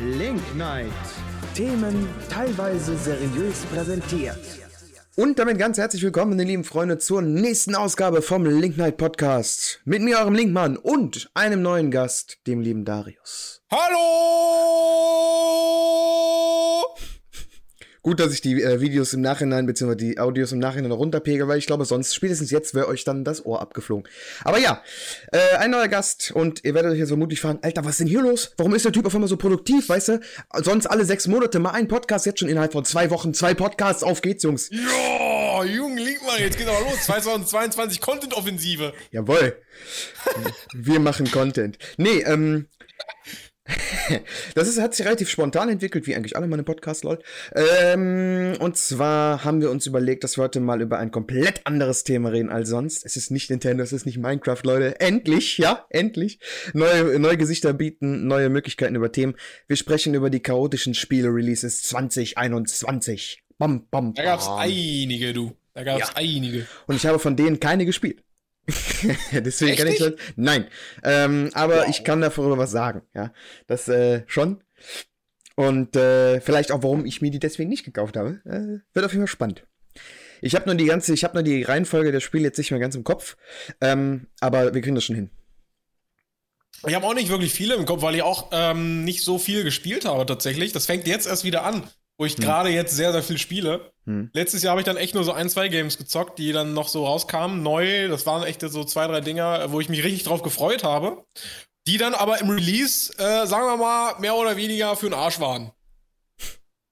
Link 0.00 0.40
Night. 0.54 0.92
Themen 1.54 2.08
teilweise 2.30 2.96
seriös 2.96 3.64
präsentiert. 3.72 4.38
Und 5.16 5.40
damit 5.40 5.58
ganz 5.58 5.76
herzlich 5.76 6.04
willkommen, 6.04 6.30
meine 6.36 6.44
lieben 6.44 6.62
Freunde, 6.62 6.98
zur 6.98 7.20
nächsten 7.20 7.74
Ausgabe 7.74 8.22
vom 8.22 8.46
Link 8.46 8.76
Night 8.76 8.96
Podcast. 8.96 9.80
Mit 9.84 10.02
mir, 10.02 10.18
eurem 10.18 10.34
Linkmann 10.34 10.76
und 10.76 11.28
einem 11.34 11.62
neuen 11.62 11.90
Gast, 11.90 12.38
dem 12.46 12.60
lieben 12.60 12.84
Darius. 12.84 13.60
Hallo! 13.72 13.98
Gut, 18.08 18.20
dass 18.20 18.32
ich 18.32 18.40
die 18.40 18.62
äh, 18.62 18.80
Videos 18.80 19.12
im 19.12 19.20
Nachhinein, 19.20 19.66
beziehungsweise 19.66 19.98
die 19.98 20.18
Audios 20.18 20.52
im 20.52 20.60
Nachhinein 20.60 20.92
runterpegel, 20.92 21.46
weil 21.46 21.58
ich 21.58 21.66
glaube, 21.66 21.84
sonst 21.84 22.14
spätestens 22.14 22.50
jetzt 22.50 22.74
wäre 22.74 22.88
euch 22.88 23.04
dann 23.04 23.22
das 23.22 23.44
Ohr 23.44 23.60
abgeflogen. 23.60 24.10
Aber 24.44 24.58
ja, 24.58 24.82
äh, 25.30 25.56
ein 25.58 25.72
neuer 25.72 25.88
Gast 25.88 26.30
und 26.30 26.64
ihr 26.64 26.72
werdet 26.72 26.92
euch 26.92 26.98
jetzt 26.98 27.08
vermutlich 27.08 27.38
fragen, 27.38 27.58
Alter, 27.60 27.84
was 27.84 27.90
ist 27.90 28.00
denn 28.00 28.06
hier 28.06 28.22
los? 28.22 28.54
Warum 28.56 28.74
ist 28.74 28.86
der 28.86 28.92
Typ 28.92 29.04
auf 29.04 29.14
einmal 29.14 29.28
so 29.28 29.36
produktiv, 29.36 29.90
weißt 29.90 30.08
du? 30.08 30.20
Sonst 30.62 30.86
alle 30.86 31.04
sechs 31.04 31.26
Monate 31.26 31.58
mal 31.58 31.72
ein 31.72 31.86
Podcast, 31.86 32.24
jetzt 32.24 32.40
schon 32.40 32.48
innerhalb 32.48 32.72
von 32.72 32.86
zwei 32.86 33.10
Wochen 33.10 33.34
zwei 33.34 33.52
Podcasts, 33.52 34.02
auf 34.02 34.22
geht's, 34.22 34.42
Jungs. 34.42 34.70
Ja, 34.70 35.64
Jungen, 35.64 35.98
Linkmann, 35.98 36.38
jetzt 36.38 36.56
geht's 36.56 36.70
aber 36.70 36.80
los. 36.88 37.04
2022 37.04 38.00
Content-Offensive. 38.00 38.94
Jawohl. 39.10 39.60
Wir 40.72 40.98
machen 40.98 41.30
Content. 41.30 41.76
Nee, 41.98 42.22
ähm, 42.22 42.68
das 44.54 44.68
ist, 44.68 44.80
hat 44.80 44.94
sich 44.94 45.04
relativ 45.04 45.28
spontan 45.28 45.68
entwickelt, 45.68 46.06
wie 46.06 46.16
eigentlich 46.16 46.36
alle 46.36 46.46
meine 46.46 46.62
Podcasts, 46.62 47.04
lol. 47.04 47.18
Ähm, 47.54 48.54
und 48.60 48.76
zwar 48.76 49.44
haben 49.44 49.60
wir 49.60 49.70
uns 49.70 49.86
überlegt, 49.86 50.24
dass 50.24 50.38
wir 50.38 50.44
heute 50.44 50.60
mal 50.60 50.80
über 50.80 50.98
ein 50.98 51.10
komplett 51.10 51.66
anderes 51.66 52.04
Thema 52.04 52.30
reden 52.30 52.50
als 52.50 52.68
sonst. 52.68 53.04
Es 53.04 53.16
ist 53.16 53.30
nicht 53.30 53.50
Nintendo, 53.50 53.82
es 53.82 53.92
ist 53.92 54.06
nicht 54.06 54.18
Minecraft, 54.18 54.62
Leute. 54.64 55.00
Endlich, 55.00 55.58
ja, 55.58 55.86
endlich. 55.90 56.38
Neue, 56.72 57.18
neue 57.18 57.36
Gesichter 57.36 57.72
bieten, 57.72 58.26
neue 58.26 58.48
Möglichkeiten 58.48 58.94
über 58.94 59.12
Themen. 59.12 59.36
Wir 59.66 59.76
sprechen 59.76 60.14
über 60.14 60.30
die 60.30 60.40
chaotischen 60.40 60.94
Spiele-Releases 60.94 61.82
2021. 61.82 63.42
Bam, 63.58 63.86
bam, 63.90 64.12
bam. 64.12 64.14
Da 64.14 64.22
gab's 64.22 64.48
einige, 64.48 65.32
du. 65.32 65.52
Da 65.74 65.84
gab's 65.84 66.00
Ja. 66.08 66.16
einige. 66.16 66.66
Und 66.86 66.96
ich 66.96 67.06
habe 67.06 67.18
von 67.18 67.36
denen 67.36 67.60
keine 67.60 67.84
gespielt. 67.86 68.22
Deswegen 69.32 69.70
Echt 69.72 69.78
kann 69.78 69.88
ich 69.88 69.98
das. 69.98 70.12
Nein. 70.36 70.66
Ähm, 71.02 71.50
aber 71.54 71.78
Wow. 71.82 71.88
ich 71.88 72.04
kann 72.04 72.20
darüber 72.20 72.58
was 72.58 72.70
sagen, 72.70 73.02
ja. 73.14 73.32
Das 73.66 73.88
äh, 73.88 74.22
schon. 74.26 74.62
Und 75.56 75.96
äh, 75.96 76.40
vielleicht 76.40 76.70
auch, 76.70 76.82
warum 76.82 77.04
ich 77.04 77.20
mir 77.22 77.30
die 77.30 77.38
deswegen 77.40 77.70
nicht 77.70 77.84
gekauft 77.84 78.16
habe. 78.16 78.40
Äh, 78.44 78.84
wird 78.94 79.04
auf 79.06 79.12
jeden 79.12 79.22
Fall 79.26 79.32
spannend. 79.32 79.66
Ich 80.40 80.54
habe 80.54 80.66
nur 80.66 80.76
die 80.76 80.84
ganze, 80.84 81.12
ich 81.14 81.24
habe 81.24 81.34
nur 81.34 81.42
die 81.42 81.62
Reihenfolge 81.62 82.12
der 82.12 82.20
Spiele 82.20 82.44
jetzt 82.44 82.58
nicht 82.58 82.70
mehr 82.70 82.78
ganz 82.78 82.94
im 82.94 83.02
Kopf. 83.04 83.36
Ähm, 83.80 84.28
aber 84.40 84.72
wir 84.74 84.82
kriegen 84.82 84.94
das 84.94 85.04
schon 85.04 85.16
hin. 85.16 85.30
Ich 86.86 86.94
habe 86.94 87.06
auch 87.06 87.14
nicht 87.14 87.28
wirklich 87.28 87.52
viele 87.52 87.74
im 87.74 87.86
Kopf, 87.86 88.02
weil 88.02 88.14
ich 88.14 88.22
auch 88.22 88.50
ähm, 88.52 89.02
nicht 89.02 89.24
so 89.24 89.38
viel 89.38 89.64
gespielt 89.64 90.04
habe 90.04 90.26
tatsächlich. 90.26 90.72
Das 90.72 90.86
fängt 90.86 91.08
jetzt 91.08 91.26
erst 91.26 91.42
wieder 91.42 91.64
an, 91.64 91.82
wo 92.18 92.24
ich 92.26 92.36
gerade 92.36 92.68
jetzt 92.70 92.94
sehr, 92.96 93.12
sehr 93.12 93.22
viel 93.22 93.38
spiele. 93.38 93.92
Hm. 94.04 94.30
Letztes 94.34 94.62
Jahr 94.62 94.72
habe 94.72 94.80
ich 94.80 94.84
dann 94.84 94.96
echt 94.96 95.14
nur 95.14 95.22
so 95.24 95.32
ein, 95.32 95.48
zwei 95.48 95.68
Games 95.68 95.96
gezockt, 95.96 96.38
die 96.38 96.52
dann 96.52 96.74
noch 96.74 96.88
so 96.88 97.06
rauskamen, 97.06 97.62
neu. 97.62 98.08
Das 98.08 98.26
waren 98.26 98.42
echt 98.42 98.60
so 98.60 98.84
zwei, 98.84 99.06
drei 99.06 99.20
Dinger, 99.20 99.70
wo 99.70 99.80
ich 99.80 99.88
mich 99.88 100.02
richtig 100.02 100.24
drauf 100.24 100.42
gefreut 100.42 100.82
habe. 100.82 101.24
Die 101.86 101.96
dann 101.96 102.14
aber 102.14 102.40
im 102.40 102.50
Release, 102.50 103.16
äh, 103.18 103.46
sagen 103.46 103.66
wir 103.66 103.76
mal, 103.76 104.18
mehr 104.18 104.34
oder 104.34 104.56
weniger 104.56 104.96
für 104.96 105.06
den 105.08 105.14
Arsch 105.14 105.38
waren. 105.40 105.70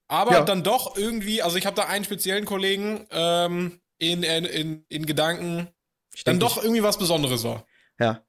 Aber 0.07 0.31
Ja. 0.31 0.41
dann 0.43 0.63
doch 0.63 0.95
irgendwie, 0.95 1.41
also 1.41 1.57
ich 1.57 1.65
habe 1.65 1.75
da 1.75 1.83
einen 1.83 2.05
speziellen 2.05 2.45
Kollegen 2.45 3.05
ähm, 3.11 3.81
in, 3.97 4.23
in, 4.23 4.45
in, 4.45 4.85
in 4.87 5.05
Gedanken, 5.05 5.67
Ich 6.15 6.23
dann 6.23 6.39
doch 6.39 6.57
irgendwie 6.63 6.83
was 6.83 6.97
Besonderes 6.97 7.43
war. 7.43 7.65
Ja. 7.99 8.23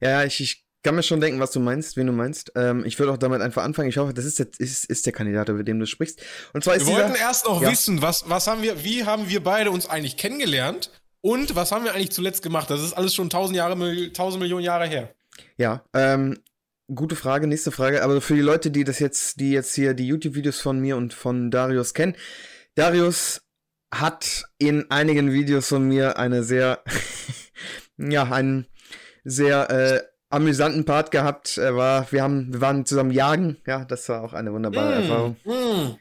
Ja, 0.00 0.24
ich, 0.24 0.40
ich 0.40 0.64
kann 0.82 0.94
mir 0.94 1.02
schon 1.02 1.20
denken, 1.20 1.40
was 1.40 1.50
du 1.50 1.60
meinst, 1.60 1.96
wen 1.96 2.06
du 2.06 2.12
meinst. 2.12 2.52
Ähm, 2.56 2.84
ich 2.84 2.98
würde 2.98 3.12
auch 3.12 3.18
damit 3.18 3.42
einfach 3.42 3.62
anfangen. 3.64 3.88
Ich 3.88 3.98
hoffe, 3.98 4.14
das 4.14 4.24
ist, 4.24 4.38
jetzt, 4.38 4.60
ist, 4.60 4.84
ist 4.86 5.04
der 5.06 5.12
Kandidat, 5.12 5.48
über 5.48 5.62
den 5.62 5.78
du 5.78 5.86
sprichst. 5.86 6.20
Und 6.52 6.64
zwar 6.64 6.76
ist 6.76 6.86
Wir 6.86 6.94
dieser, 6.94 7.08
wollten 7.08 7.20
erst 7.20 7.44
noch 7.46 7.60
Ja. 7.62 7.70
wissen, 7.70 8.00
was, 8.02 8.28
was 8.28 8.46
haben 8.46 8.62
wir, 8.62 8.82
wie 8.82 9.04
haben 9.04 9.28
wir 9.28 9.42
beide 9.42 9.70
uns 9.70 9.88
eigentlich 9.88 10.16
kennengelernt 10.16 10.90
und 11.20 11.54
was 11.54 11.72
haben 11.72 11.84
wir 11.84 11.94
eigentlich 11.94 12.12
zuletzt 12.12 12.42
gemacht? 12.42 12.70
Das 12.70 12.82
ist 12.82 12.94
alles 12.94 13.14
schon 13.14 13.28
tausend 13.28 13.56
Jahre, 13.56 14.12
tausend 14.12 14.40
Millionen 14.40 14.64
Jahre 14.64 14.86
her. 14.86 15.14
Ja, 15.58 15.84
ähm, 15.94 16.38
gute 16.94 17.16
Frage, 17.16 17.46
nächste 17.46 17.72
Frage. 17.72 18.02
Aber 18.02 18.20
für 18.20 18.34
die 18.34 18.40
Leute, 18.40 18.70
die 18.70 18.84
das 18.84 18.98
jetzt, 19.00 19.38
die 19.38 19.52
jetzt 19.52 19.74
hier 19.74 19.92
die 19.94 20.06
YouTube-Videos 20.06 20.60
von 20.60 20.80
mir 20.80 20.96
und 20.96 21.12
von 21.12 21.50
Darius 21.50 21.92
kennen, 21.94 22.16
Darius 22.74 23.42
hat 23.92 24.44
in 24.58 24.90
einigen 24.90 25.32
Videos 25.32 25.68
von 25.68 25.86
mir 25.86 26.16
eine 26.18 26.42
sehr, 26.42 26.82
ja, 27.98 28.22
einen 28.24 28.66
sehr 29.24 29.70
äh, 29.70 30.09
amüsanten 30.30 30.84
Part 30.84 31.10
gehabt. 31.10 31.58
Er 31.58 31.76
war, 31.76 32.10
wir 32.10 32.22
haben, 32.22 32.52
wir 32.52 32.60
waren 32.60 32.86
zusammen 32.86 33.10
jagen. 33.10 33.58
Ja, 33.66 33.84
das 33.84 34.08
war 34.08 34.22
auch 34.22 34.32
eine 34.32 34.52
wunderbare 34.52 34.94
Erfahrung. 34.94 35.36
Mm. 35.44 35.96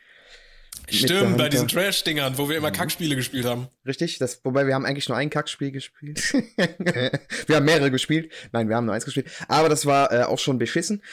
Stimmt, 0.92 1.38
bei 1.38 1.50
diesen 1.50 1.68
ja. 1.68 1.82
Trash-Dingern, 1.84 2.38
wo 2.40 2.50
wir 2.50 2.56
Mhm. 2.60 2.66
immer 2.66 2.72
Kackspiele 2.72 3.16
gespielt 3.16 3.46
haben. 3.46 3.68
Richtig? 3.86 4.18
Das, 4.18 4.42
wobei 4.44 4.66
wir 4.66 4.74
haben 4.74 4.86
eigentlich 4.86 5.08
nur 5.08 5.18
ein 5.18 5.30
Kackspiel 5.30 5.72
gespielt. 5.72 6.34
wir 6.58 7.56
haben 7.56 7.66
mehrere 7.66 7.92
gespielt. 7.92 8.32
Nein, 8.54 8.70
wir 8.70 8.76
haben 8.76 8.86
nur 8.86 8.96
eins 8.96 9.06
gespielt. 9.06 9.28
Aber 9.48 9.70
das 9.70 9.86
war 9.86 10.12
äh, 10.12 10.24
auch 10.24 10.40
schon 10.40 10.58
beschissen. 10.58 11.04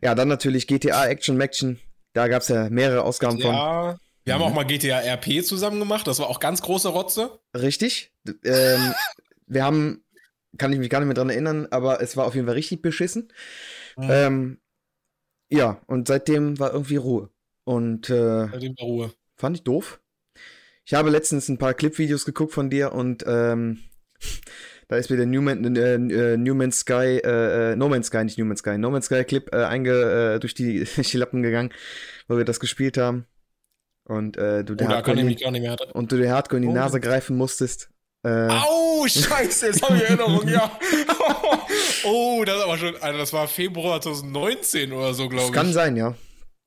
Ja, 0.00 0.14
dann 0.14 0.28
natürlich 0.28 0.66
GTA 0.66 1.06
Action 1.06 1.36
Maction. 1.36 1.78
Da 2.14 2.28
gab's 2.28 2.48
ja 2.48 2.70
mehrere 2.70 3.02
Ausgaben 3.02 3.38
von. 3.40 3.52
Ja. 3.54 3.98
Wir 4.24 4.32
haben 4.34 4.40
Mhm. 4.40 4.46
auch 4.46 4.54
mal 4.54 4.64
GTA 4.64 5.00
RP 5.00 5.44
zusammen 5.44 5.80
gemacht, 5.80 6.06
das 6.06 6.18
war 6.18 6.28
auch 6.28 6.40
ganz 6.40 6.62
große 6.62 6.88
Rotze. 6.88 7.38
Richtig. 7.54 8.12
Ähm, 8.44 8.94
wir 9.46 9.64
haben, 9.64 10.02
kann 10.58 10.72
ich 10.72 10.78
mich 10.78 10.90
gar 10.90 11.00
nicht 11.00 11.06
mehr 11.06 11.14
dran 11.14 11.30
erinnern, 11.30 11.66
aber 11.70 12.00
es 12.02 12.16
war 12.16 12.26
auf 12.26 12.34
jeden 12.34 12.46
Fall 12.46 12.54
richtig 12.56 12.82
beschissen. 12.82 13.32
Mhm. 13.96 14.08
Ähm, 14.10 14.58
ja, 15.50 15.80
und 15.86 16.08
seitdem 16.08 16.58
war 16.58 16.72
irgendwie 16.72 16.96
Ruhe. 16.96 17.30
Und 17.64 18.10
äh, 18.10 18.46
Bei 18.50 18.58
dem 18.58 18.74
war 18.78 18.86
Ruhe. 18.86 19.12
fand 19.36 19.56
ich 19.56 19.64
doof. 19.64 20.00
Ich 20.84 20.94
habe 20.94 21.10
letztens 21.10 21.48
ein 21.48 21.58
paar 21.58 21.74
Clip-Videos 21.74 22.24
geguckt 22.24 22.52
von 22.52 22.70
dir 22.70 22.92
und 22.92 23.24
ähm, 23.26 23.80
da 24.88 24.96
ist 24.96 25.10
mir 25.10 25.16
der 25.16 25.26
New, 25.26 25.42
Man, 25.42 25.74
äh, 25.76 25.94
äh, 25.94 26.36
New 26.36 26.54
Man's 26.54 26.78
Sky, 26.78 27.20
äh, 27.24 27.72
äh, 27.72 27.76
No 27.76 27.88
Man's 27.88 28.06
Sky, 28.06 28.22
nicht 28.24 28.38
New 28.38 28.44
Man's 28.44 28.60
Sky, 28.60 28.78
No 28.78 28.90
Man's 28.90 29.06
Sky 29.06 29.24
Clip 29.24 29.52
äh, 29.52 29.64
einge, 29.64 30.34
äh, 30.36 30.38
durch, 30.38 30.54
die, 30.54 30.84
durch 30.84 31.10
die 31.10 31.16
Lappen 31.16 31.42
gegangen, 31.42 31.72
wo 32.28 32.36
wir 32.36 32.44
das 32.44 32.60
gespielt 32.60 32.98
haben. 32.98 33.26
Und 34.04 34.36
äh, 34.36 34.62
du 34.64 34.74
Oh, 34.74 34.76
der 34.76 34.88
da 34.88 34.94
Hardcore 34.96 35.18
in 35.20 35.36
und 35.92 36.12
du 36.12 36.16
der 36.16 36.32
Hardcore 36.32 36.58
in 36.58 36.62
die 36.62 36.68
Oh. 36.68 36.74
Nase 36.74 37.00
greifen 37.00 37.36
musstest. 37.36 37.90
Äh, 38.26 38.48
Au, 38.50 39.06
scheiße, 39.06 39.66
jetzt 39.66 39.82
habe 39.82 39.96
ich 39.96 40.02
Erinnerung, 40.02 40.48
ja. 40.48 40.70
oh, 42.04 42.42
das 42.44 42.56
ist 42.56 42.62
aber 42.64 42.78
schon, 42.78 42.96
Alter, 42.96 43.18
das 43.18 43.32
war 43.32 43.46
Februar 43.46 44.00
2019 44.00 44.92
oder 44.92 45.14
so, 45.14 45.28
glaube 45.28 45.52
kann 45.52 45.68
ich. 45.68 45.74
sein, 45.74 45.96
ja. 45.96 46.14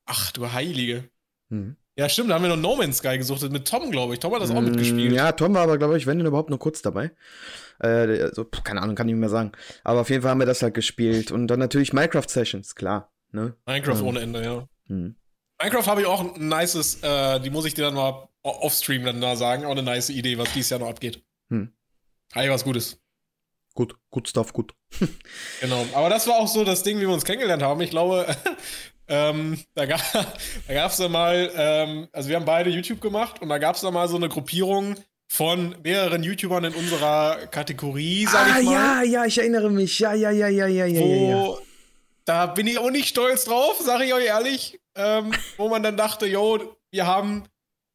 Ach, 0.06 0.32
du 0.32 0.52
Heilige. 0.52 1.10
Hm. 1.50 1.76
Ja, 1.98 2.08
stimmt, 2.08 2.30
da 2.30 2.36
haben 2.36 2.44
wir 2.44 2.50
noch 2.50 2.58
No 2.58 2.76
Man's 2.78 2.98
Sky 3.00 3.18
gesuchtet 3.18 3.52
mit 3.52 3.68
Tom, 3.68 3.92
glaube 3.92 4.14
ich. 4.14 4.20
Tom 4.20 4.34
hat 4.34 4.42
das 4.42 4.52
auch 4.52 4.62
Mm, 4.62 4.66
mitgespielt. 4.66 5.12
Ja, 5.14 5.34
Tom 5.34 5.54
war 5.54 5.64
aber, 5.64 5.78
glaube 5.78 5.98
ich, 5.98 6.08
wenn 6.08 6.18
denn 6.18 6.28
überhaupt 6.28 6.50
nur 6.50 6.60
kurz 6.60 6.82
dabei. 6.82 7.12
Äh, 7.82 8.22
also, 8.22 8.46
keine 8.46 8.82
Ahnung, 8.82 8.96
kann 8.96 9.10
ich 9.10 9.14
nicht 9.16 9.20
mehr 9.20 9.30
sagen. 9.30 9.52
Aber 9.84 10.00
auf 10.02 10.10
jeden 10.10 10.22
Fall 10.22 10.32
haben 10.32 10.40
wir 10.40 10.46
das 10.46 10.62
halt 10.62 10.76
gespielt. 10.76 11.30
Und 11.32 11.48
dann 11.48 11.60
natürlich 11.60 11.92
Minecraft 11.92 12.28
Sessions, 12.30 12.76
klar. 12.76 13.12
Ne? 13.34 13.54
Minecraft 13.66 14.00
Ähm. 14.00 14.06
ohne 14.08 14.20
Ende, 14.22 14.44
ja. 14.44 14.68
Hm. 14.88 15.16
Minecraft 15.62 15.88
habe 15.88 16.02
ich 16.02 16.08
auch 16.08 16.22
ein 16.36 16.48
nices, 16.48 17.04
äh, 17.04 17.42
die 17.42 17.50
muss 17.50 17.66
ich 17.66 17.74
dir 17.74 17.84
dann 17.84 17.96
mal 17.96 18.30
offstream 18.44 19.04
dann 19.04 19.20
da 19.20 19.36
sagen. 19.36 19.66
Auch 19.66 19.72
eine 19.72 19.84
nice 19.84 20.10
Idee, 20.10 20.38
was 20.38 20.54
dieses 20.54 20.70
Jahr 20.70 20.80
noch 20.80 20.90
abgeht. 20.90 21.22
Hm. 21.50 21.74
Eigentlich 22.34 22.52
was 22.52 22.64
Gutes. 22.64 23.00
Gut, 23.74 23.96
gut 24.10 24.28
Stuff, 24.28 24.54
gut. 24.54 24.74
Genau. 25.62 25.86
Aber 25.94 26.10
das 26.10 26.28
war 26.28 26.36
auch 26.36 26.48
so 26.48 26.64
das 26.64 26.84
Ding, 26.84 26.98
wie 26.98 27.02
wir 27.02 27.14
uns 27.14 27.26
kennengelernt 27.26 27.64
haben. 27.64 27.82
Ich 27.82 27.90
glaube, 27.90 28.26
ähm, 29.08 29.60
da, 29.74 29.86
ga, 29.86 29.98
da 30.68 30.74
gab 30.74 30.92
es 30.92 30.98
dann 30.98 31.12
mal, 31.12 31.52
ähm, 31.56 32.08
also 32.12 32.30
wir 32.30 32.36
haben 32.36 32.46
beide 32.46 32.70
YouTube 32.70 33.02
gemacht 33.02 33.42
und 33.42 33.50
da 33.50 33.58
gab 33.58 33.76
es 33.76 33.82
dann 33.82 33.94
mal 33.94 34.08
so 34.08 34.18
eine 34.18 34.30
Gruppierung 34.30 34.96
von 35.32 35.76
mehreren 35.84 36.24
YouTubern 36.24 36.66
in 36.66 36.74
unserer 36.74 37.48
Kategorie, 37.48 38.26
sag 38.26 38.48
ah, 38.48 38.60
ich 38.60 38.66
mal. 38.66 38.74
ja, 38.74 39.04
ja, 39.04 39.26
ich 39.26 39.38
erinnere 39.38 39.70
mich. 39.70 40.00
Ja, 40.00 40.14
ja, 40.14 40.32
ja, 40.32 40.48
ja, 40.48 40.68
ja, 40.68 40.86
ja, 40.86 41.02
wo, 41.02 41.06
ja, 41.06 41.30
ja. 41.30 41.58
da 42.26 42.46
bin 42.48 42.66
ich 42.66 42.80
auch 42.80 42.90
nicht 42.90 43.08
stolz 43.08 43.46
drauf, 43.46 43.80
sage 43.80 44.06
ich 44.06 44.14
euch 44.14 44.26
ehrlich, 44.26 44.80
ähm, 44.96 45.32
wo 45.58 45.70
man 45.70 45.84
dann 45.84 45.98
dachte, 45.98 46.26
yo, 46.26 46.76
wir 46.90 47.06
haben 47.06 47.44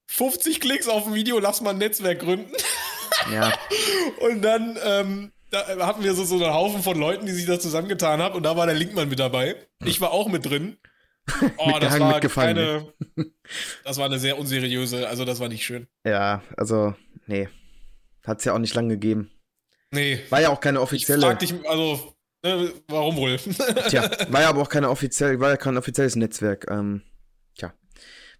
50 0.06 0.60
Klicks 0.60 0.86
auf 0.86 1.06
ein 1.06 1.14
Video, 1.14 1.40
lass 1.40 1.60
mal 1.60 1.70
ein 1.70 1.78
Netzwerk 1.78 2.20
gründen. 2.20 2.52
Ja, 3.32 3.52
Und 4.20 4.42
dann 4.42 4.78
ähm, 4.84 5.32
da 5.50 5.86
hatten 5.86 6.02
wir 6.02 6.14
so, 6.14 6.24
so 6.24 6.34
einen 6.42 6.52
Haufen 6.52 6.82
von 6.82 6.98
Leuten, 6.98 7.26
die 7.26 7.32
sich 7.32 7.46
da 7.46 7.58
zusammengetan 7.60 8.20
haben. 8.20 8.34
Und 8.34 8.42
da 8.42 8.56
war 8.56 8.66
der 8.66 8.74
Linkmann 8.74 9.08
mit 9.08 9.20
dabei. 9.20 9.56
Ich 9.84 10.00
war 10.00 10.10
auch 10.10 10.28
mit 10.28 10.44
drin. 10.46 10.76
Oh, 11.56 11.78
das 11.80 11.98
war 11.98 12.20
keine, 12.20 12.92
Das 13.84 13.96
war 13.96 14.04
eine 14.04 14.18
sehr 14.18 14.38
unseriöse, 14.38 15.08
also 15.08 15.24
das 15.24 15.40
war 15.40 15.48
nicht 15.48 15.64
schön. 15.64 15.86
ja, 16.06 16.42
also, 16.58 16.94
nee. 17.26 17.48
Hat's 18.26 18.44
ja 18.44 18.52
auch 18.52 18.58
nicht 18.58 18.74
lange 18.74 18.88
gegeben. 18.90 19.30
Nee. 19.90 20.20
War 20.28 20.42
ja 20.42 20.50
auch 20.50 20.60
keine 20.60 20.78
Ich 20.78 20.82
offizielle. 20.82 21.22
frag 21.22 21.38
dich, 21.38 21.54
also, 21.66 22.14
ne, 22.42 22.72
warum 22.88 23.16
wohl? 23.16 23.38
Tja, 23.88 24.10
war 24.28 24.42
ja 24.42 24.50
aber 24.50 24.60
auch 24.60 24.68
keine 24.68 24.90
offizielle, 24.90 25.40
war 25.40 25.48
ja 25.48 25.56
kein 25.56 25.78
offizielles 25.78 26.14
Netzwerk. 26.16 26.66
Ähm, 26.70 27.00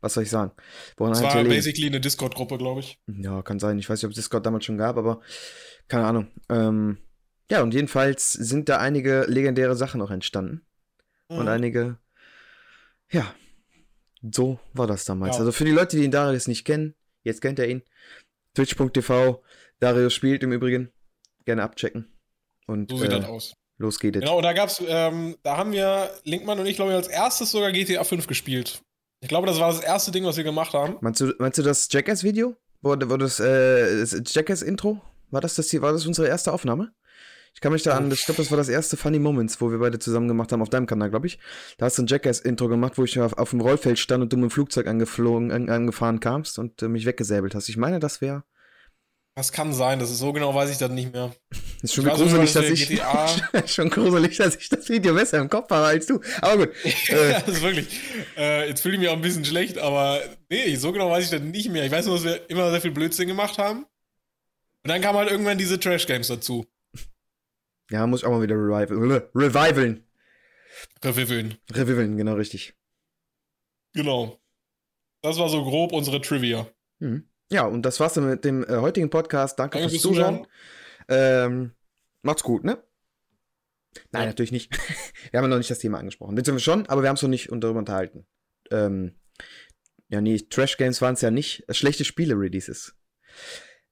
was 0.05 0.15
soll 0.15 0.23
ich 0.25 0.31
sagen? 0.31 0.53
Woran 0.97 1.15
Das 1.15 1.23
halt 1.23 1.35
war 1.35 1.45
basically 1.45 1.87
eine 1.87 2.01
Discord-Gruppe, 2.01 2.59
glaube 2.59 2.81
ich. 2.81 2.99
Ja, 3.07 3.43
kann 3.43 3.59
sein. 3.59 3.79
Ich 3.79 3.89
weiß 3.89 3.99
nicht, 4.01 4.05
ob 4.07 4.11
es 4.11 4.17
Discord 4.17 4.45
damals 4.47 4.65
schon 4.65 4.79
gab, 4.79 4.97
aber 4.97 5.21
keine 5.89 6.05
Ahnung. 6.07 6.29
Ähm, 6.49 6.99
ja, 7.51 7.63
und 7.63 7.75
jedenfalls 7.75 8.33
sind 8.33 8.69
da 8.69 8.79
einige 8.79 9.25
legendäre 9.29 9.75
Sachen 9.77 10.01
auch 10.03 10.11
entstanden. 10.11 10.65
Und 11.29 11.43
Mhm. 11.43 11.49
einige, 11.49 11.99
ja, 13.11 13.35
So 14.23 14.59
war 14.73 14.87
das 14.87 15.05
damals. 15.05 15.35
Ja. 15.37 15.41
Also 15.41 15.53
für 15.53 15.65
die 15.67 15.71
Leute, 15.73 15.97
die 15.97 16.03
den 16.03 16.11
Darius 16.11 16.49
nicht 16.49 16.65
kennen, 16.65 16.95
jetzt 17.25 17.43
kennt 17.43 17.59
ihr 17.59 17.69
ihn. 17.69 17.83
Twitch.tv, 18.55 19.43
Darius 19.81 20.15
spielt 20.15 20.43
im 20.43 20.53
Übrigen. 20.53 20.91
Gerne 21.45 21.63
abchecken. 21.63 22.09
Und 22.67 22.91
So 22.91 22.97
sieht 22.97 23.13
äh, 23.13 23.21
das 23.21 23.25
aus. 23.27 23.55
los 23.77 23.99
geht 24.01 24.17
es. 24.17 24.21
Genau, 24.21 24.39
und 24.39 24.43
da 24.45 24.55
gab's, 24.55 24.83
ähm, 24.87 25.37
da 25.43 25.59
haben 25.59 25.73
wir, 25.73 26.11
Linkmann 26.25 26.59
und 26.59 26.65
ich, 26.67 26.77
glaube 26.77 26.93
ich, 26.93 26.97
als 26.97 27.09
erstes 27.09 27.51
sogar 27.51 27.71
GTA 27.73 28.03
5 28.05 28.27
gespielt. 28.27 28.81
Ich 29.25 29.29
glaube, 29.29 29.47
das 29.47 29.59
war 29.59 29.73
das 29.73 29.81
erste 29.81 30.11
Ding, 30.11 30.27
was 30.27 30.37
wir 30.37 30.45
gemacht 30.45 30.75
haben. 30.75 30.99
Meinst 31.01 31.19
du, 31.19 31.33
meinst 31.39 31.57
du 31.57 31.63
das 31.63 31.89
Jackass-Video? 31.91 32.57
Wo, 32.83 32.91
wo 32.91 33.17
das, 33.17 33.41
äh, 33.41 34.01
das 34.01 34.35
Jackass-Intro? 34.35 35.01
War 35.31 35.41
das, 35.41 35.55
das 35.55 35.71
hier, 35.71 35.81
war 35.81 35.95
das 35.95 36.05
unsere 36.07 36.29
erste 36.29 36.53
Aufnahme? 36.53 36.93
Ich 37.55 37.63
kann 37.63 37.73
mich 37.73 37.83
da 37.83 37.97
an, 37.97 38.13
ich 38.13 38.27
glaube, 38.27 38.43
das 38.43 38.51
war 38.51 38.59
das 38.59 38.69
erste 38.69 38.99
Funny 38.99 39.19
Moments, 39.19 39.63
wo 39.63 39.71
wir 39.71 39.79
beide 39.79 39.99
zusammen 39.99 40.29
gemacht 40.29 40.53
haben, 40.53 40.61
auf 40.61 40.69
deinem 40.69 40.85
Kanal, 40.85 41.09
glaube 41.09 41.27
ich. 41.27 41.39
Da 41.79 41.87
hast 41.87 41.97
du 41.97 42.03
ein 42.03 42.07
Jackass-Intro 42.07 42.69
gemacht, 42.69 42.99
wo 42.99 43.05
ich 43.05 43.19
auf, 43.19 43.33
auf 43.39 43.49
dem 43.49 43.63
Rollfeld 43.63 43.99
stand 43.99 44.23
und 44.23 44.31
du 44.31 44.37
mit 44.37 44.51
dem 44.51 44.51
Flugzeug 44.51 44.87
angeflogen, 44.89 45.53
an, 45.53 45.71
angefahren 45.71 46.21
kamst 46.21 46.59
und 46.59 46.83
äh, 46.83 46.89
mich 46.89 47.07
weggesäbelt 47.07 47.55
hast. 47.55 47.71
Ich 47.71 47.79
meine, 47.79 48.01
das 48.01 48.21
wäre. 48.21 48.45
Das 49.37 49.51
kann 49.51 49.73
sein, 49.73 49.99
das 49.99 50.11
ist 50.11 50.19
so 50.19 50.33
genau 50.33 50.55
weiß 50.55 50.71
ich 50.71 50.79
das 50.79 50.91
nicht 50.91 51.13
mehr. 51.13 51.35
Ist 51.83 51.95
schon 51.95 52.05
gruselig, 52.05 52.53
dass 52.53 52.65
ich. 52.67 53.01
Schon 53.67 53.91
gruselig, 53.91 54.37
dass 54.37 54.55
ich 54.57 54.69
das 54.69 54.89
Video 54.89 55.13
besser 55.13 55.39
im 55.39 55.51
Kopf 55.51 55.71
habe 55.71 55.87
als 55.87 56.07
du. 56.07 56.21
Aber 56.41 56.67
gut. 56.67 56.75
Äh, 57.09 57.33
ja, 57.33 57.41
das 57.41 57.57
ist 57.57 57.63
wirklich. 57.63 58.01
Äh, 58.37 58.69
jetzt 58.69 58.81
fühle 58.81 58.95
ich 58.95 59.01
mich 59.01 59.09
auch 59.09 59.15
ein 59.15 59.23
bisschen 59.23 59.45
schlecht, 59.45 59.77
aber 59.79 60.23
nee, 60.49 60.77
so 60.77 60.93
genau 60.93 61.11
weiß 61.11 61.25
ich 61.25 61.31
das 61.31 61.43
nicht 61.43 61.71
mehr. 61.71 61.85
Ich 61.85 61.91
weiß 61.91 62.07
nur, 62.07 62.15
dass 62.15 62.25
wir 62.25 62.49
immer 62.49 62.71
sehr 62.71 62.81
viel 62.81 62.93
Blödsinn 62.93 63.27
gemacht 63.27 63.59
haben. 63.59 63.81
Und 64.85 64.89
dann 64.89 65.01
kamen 65.03 65.19
halt 65.19 65.31
irgendwann 65.31 65.59
diese 65.59 65.81
Trash-Games 65.81 66.29
dazu. 66.29 66.65
ja, 67.91 68.07
muss 68.07 68.21
ich 68.21 68.27
auch 68.27 68.31
mal 68.31 68.43
wieder 68.43 68.55
revival, 68.55 69.29
revivalen. 69.35 70.05
Reviveln. 71.03 71.59
Revivalen, 71.73 72.17
genau 72.17 72.35
richtig. 72.35 72.75
Genau. 73.95 74.39
Das 75.23 75.39
war 75.39 75.49
so 75.49 75.63
grob 75.65 75.93
unsere 75.93 76.21
Trivia. 76.21 76.67
Mhm. 77.01 77.29
Ja, 77.55 77.67
und 77.67 77.83
das 77.83 78.01
war's 78.01 78.15
dann 78.15 78.29
mit 78.29 78.45
dem 78.45 78.65
äh, 78.65 78.79
heutigen 78.79 79.11
Podcast. 79.11 79.61
Danke 79.61 79.79
Danke 79.79 79.91
fürs 79.91 80.03
Zuschauen. 80.03 80.45
Ähm, 81.07 81.71
macht's 82.23 82.43
gut, 82.43 82.65
ne? 82.65 82.83
Nein, 84.11 84.23
Ja. 84.23 84.27
natürlich 84.27 84.51
nicht. 84.51 84.73
wir 85.31 85.39
haben 85.39 85.45
ja 85.45 85.49
noch 85.51 85.59
nicht 85.59 85.71
das 85.71 85.79
Thema 85.79 85.99
angesprochen. 86.01 86.35
Sind 86.37 86.53
wir 86.53 86.59
schon, 86.59 86.87
aber 86.87 87.03
wir 87.03 87.09
haben 87.09 87.15
es 87.15 87.23
noch 87.23 87.29
nicht 87.29 87.51
darüber 87.53 87.79
unterhalten. 87.79 88.27
Ähm, 88.73 89.15
ja, 90.09 90.21
nee, 90.21 90.37
Trash 90.51 90.79
Games 90.79 91.01
waren 91.01 91.15
es 91.15 91.21
ja 91.21 91.31
nicht. 91.31 91.63
Äh, 91.69 91.75
Schlechte 91.75 92.05
Spiele-Releases. 92.05 92.97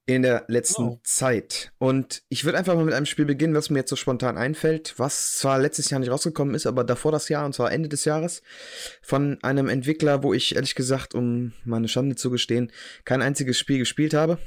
In 0.05 0.23
der 0.23 0.45
letzten 0.49 0.83
Genau. 0.83 1.01
Zeit. 1.05 1.73
Und 1.79 2.25
ich 2.29 2.45
würde 2.45 2.59
einfach 2.59 2.75
mal 2.75 2.85
mit 2.85 2.93
einem 2.95 3.07
Spiel 3.07 3.25
beginnen, 3.25 3.55
was 3.55 3.71
mir 3.71 3.79
jetzt 3.79 3.91
so 3.91 3.95
spontan 3.97 4.37
einfällt, 4.37 4.95
was 4.99 5.37
zwar 5.37 5.61
letztes 5.61 5.91
Jahr 5.91 6.01
nicht 6.01 6.11
rausgekommen 6.11 6.57
ist, 6.57 6.67
aber 6.67 6.83
davor 6.83 7.13
das 7.13 7.29
Jahr, 7.29 7.47
und 7.47 7.55
zwar 7.55 7.71
Ende 7.71 7.89
des 7.89 8.05
Jahres, 8.05 8.43
von 9.01 9.39
einem 9.43 9.69
Entwickler, 9.69 10.25
wo 10.25 10.35
ich 10.35 10.57
ehrlich 10.57 10.75
gesagt, 10.75 11.15
um 11.15 11.53
meine 11.65 11.87
Schande 11.87 12.17
zu 12.17 12.31
gestehen, 12.31 12.73
kein 13.05 13.23
einziges 13.23 13.59
Spiel 13.61 13.79
gespielt 13.79 14.13
habe. 14.13 14.39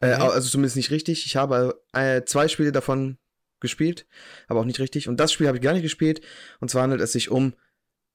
Äh, 0.00 0.16
Mhm. 0.16 0.22
also 0.22 0.48
zumindest 0.48 0.74
nicht 0.74 0.90
richtig. 0.90 1.26
Ich 1.26 1.36
habe 1.36 1.80
äh, 1.92 2.22
zwei 2.24 2.48
Spiele 2.48 2.72
davon 2.72 3.18
gespielt, 3.60 4.04
aber 4.48 4.58
auch 4.60 4.64
nicht 4.64 4.80
richtig. 4.80 5.08
Und 5.08 5.18
das 5.20 5.32
Spiel 5.32 5.46
habe 5.46 5.58
ich 5.58 5.62
gar 5.62 5.74
nicht 5.74 5.82
gespielt. 5.82 6.22
Und 6.58 6.70
zwar 6.72 6.82
handelt 6.82 7.00
es 7.02 7.12
sich 7.12 7.30
um 7.30 7.54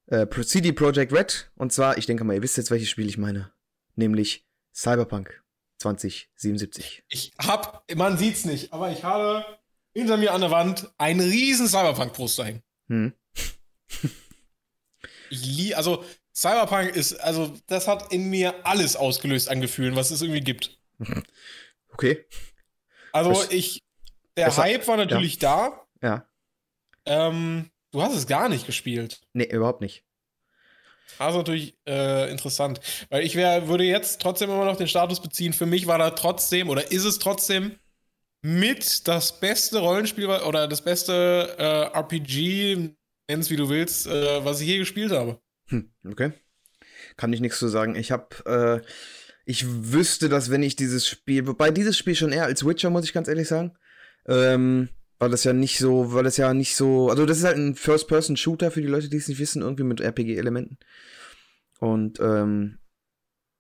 äh, 0.08 0.28
CD 0.44 0.74
Projekt 0.74 1.14
Red. 1.14 1.50
Und 1.56 1.72
zwar, 1.72 1.98
ich 1.98 2.06
denke 2.08 2.26
mal, 2.26 2.34
ihr 2.34 2.44
wisst 2.44 2.58
jetzt, 2.58 2.72
welches 2.72 2.90
Spiel 2.90 3.08
ich 3.08 3.18
meine. 3.18 3.54
Nämlich 3.96 4.46
Cyberpunk 4.76 5.42
2077. 5.80 7.04
Ich 7.10 7.34
hab, 7.40 7.84
man 7.96 8.18
sieht's 8.18 8.46
nicht, 8.46 8.74
aber 8.74 8.92
ich 8.92 9.04
habe 9.04 9.46
hinter 9.94 10.18
mir 10.18 10.34
an 10.34 10.42
der 10.42 10.52
Wand 10.52 10.90
einen 10.98 11.20
riesen 11.22 11.68
Cyberpunk-Poster 11.68 12.46
hängen. 12.46 12.64
Hm. 12.88 13.14
Ich 15.30 15.46
lie 15.46 15.76
also 15.76 16.04
Cyberpunk 16.34 16.96
ist, 16.96 17.14
also 17.20 17.54
das 17.68 17.88
hat 17.88 18.14
in 18.14 18.30
mir 18.30 18.66
alles 18.66 18.96
ausgelöst 18.96 19.50
an 19.50 19.60
Gefühlen, 19.60 19.96
was 19.96 20.12
es 20.12 20.22
irgendwie 20.22 20.42
gibt. 20.42 20.80
Okay. 21.94 22.26
Also 23.12 23.32
Das- 23.32 23.52
ich, 23.52 23.82
der 24.36 24.46
das 24.48 24.58
hat- 24.60 24.66
Hype 24.66 24.88
war 24.88 24.98
natürlich 24.98 25.40
da. 25.40 25.88
Ja. 26.04 26.28
Ähm, 27.06 27.72
du 27.92 28.04
hast 28.04 28.14
es 28.14 28.28
gar 28.28 28.50
nicht 28.50 28.68
gespielt. 28.68 29.22
Nee, 29.34 29.46
überhaupt 29.46 29.82
nicht. 29.82 30.06
Das 31.18 31.32
ist 31.32 31.38
natürlich 31.38 31.78
äh, 31.88 32.30
interessant, 32.30 32.80
weil 33.10 33.24
ich 33.24 33.36
wär, 33.36 33.68
würde 33.68 33.84
jetzt 33.84 34.22
trotzdem 34.22 34.50
immer 34.50 34.66
noch 34.66 34.78
den 34.78 34.88
Status 34.88 35.22
beziehen. 35.22 35.54
Für 35.54 35.66
mich 35.66 35.88
war 35.88 35.98
da 35.98 36.12
trotzdem 36.12 36.70
oder 36.70 36.92
ist 36.92 37.06
es 37.06 37.20
trotzdem 37.20 37.78
mit 38.42 39.08
das 39.08 39.40
beste 39.40 39.80
Rollenspiel 39.80 40.28
oder 40.28 40.68
das 40.68 40.82
beste 40.82 41.56
äh, 41.58 41.98
RPG, 41.98 42.76
nenn 42.76 43.40
es 43.40 43.50
wie 43.50 43.56
du 43.56 43.70
willst, 43.70 44.08
äh, 44.08 44.46
was 44.46 44.62
ich 44.62 44.68
je 44.68 44.78
gespielt 44.78 45.12
habe. 45.12 45.40
Hm, 45.70 45.92
okay. 46.08 46.32
Kann 47.16 47.34
ich 47.34 47.42
nichts 47.42 47.60
zu 47.60 47.68
sagen. 47.68 47.96
Ich 47.96 48.12
habe, 48.12 48.84
äh, 48.84 48.88
ich 49.46 49.66
wüsste, 49.68 50.30
dass 50.30 50.52
wenn 50.52 50.64
ich 50.64 50.76
dieses 50.76 51.08
Spiel, 51.08 51.48
wobei 51.48 51.72
dieses 51.72 51.98
Spiel 51.98 52.16
schon 52.16 52.32
eher 52.32 52.46
als 52.46 52.66
Witcher, 52.66 52.90
muss 52.90 53.06
ich 53.06 53.14
ganz 53.14 53.28
ehrlich 53.28 53.48
sagen, 53.48 53.76
ähm, 54.28 54.90
weil 55.20 55.30
das 55.30 55.44
ja 55.44 55.54
nicht 55.54 55.78
so, 55.80 56.14
weil 56.14 56.24
das 56.24 56.38
ja 56.38 56.54
nicht 56.54 56.76
so, 56.76 57.10
also 57.10 57.26
das 57.26 57.38
ist 57.40 57.44
halt 57.44 57.58
ein 57.58 57.76
First-Person-Shooter 57.76 58.72
für 58.72 58.82
die 58.82 58.88
Leute, 58.88 59.10
die 59.10 59.18
es 59.18 59.28
nicht 59.28 59.40
wissen, 59.40 59.62
irgendwie 59.62 59.84
mit 59.84 60.02
RPG-Elementen. 60.02 60.78
Und, 61.80 62.20
ähm, 62.20 62.80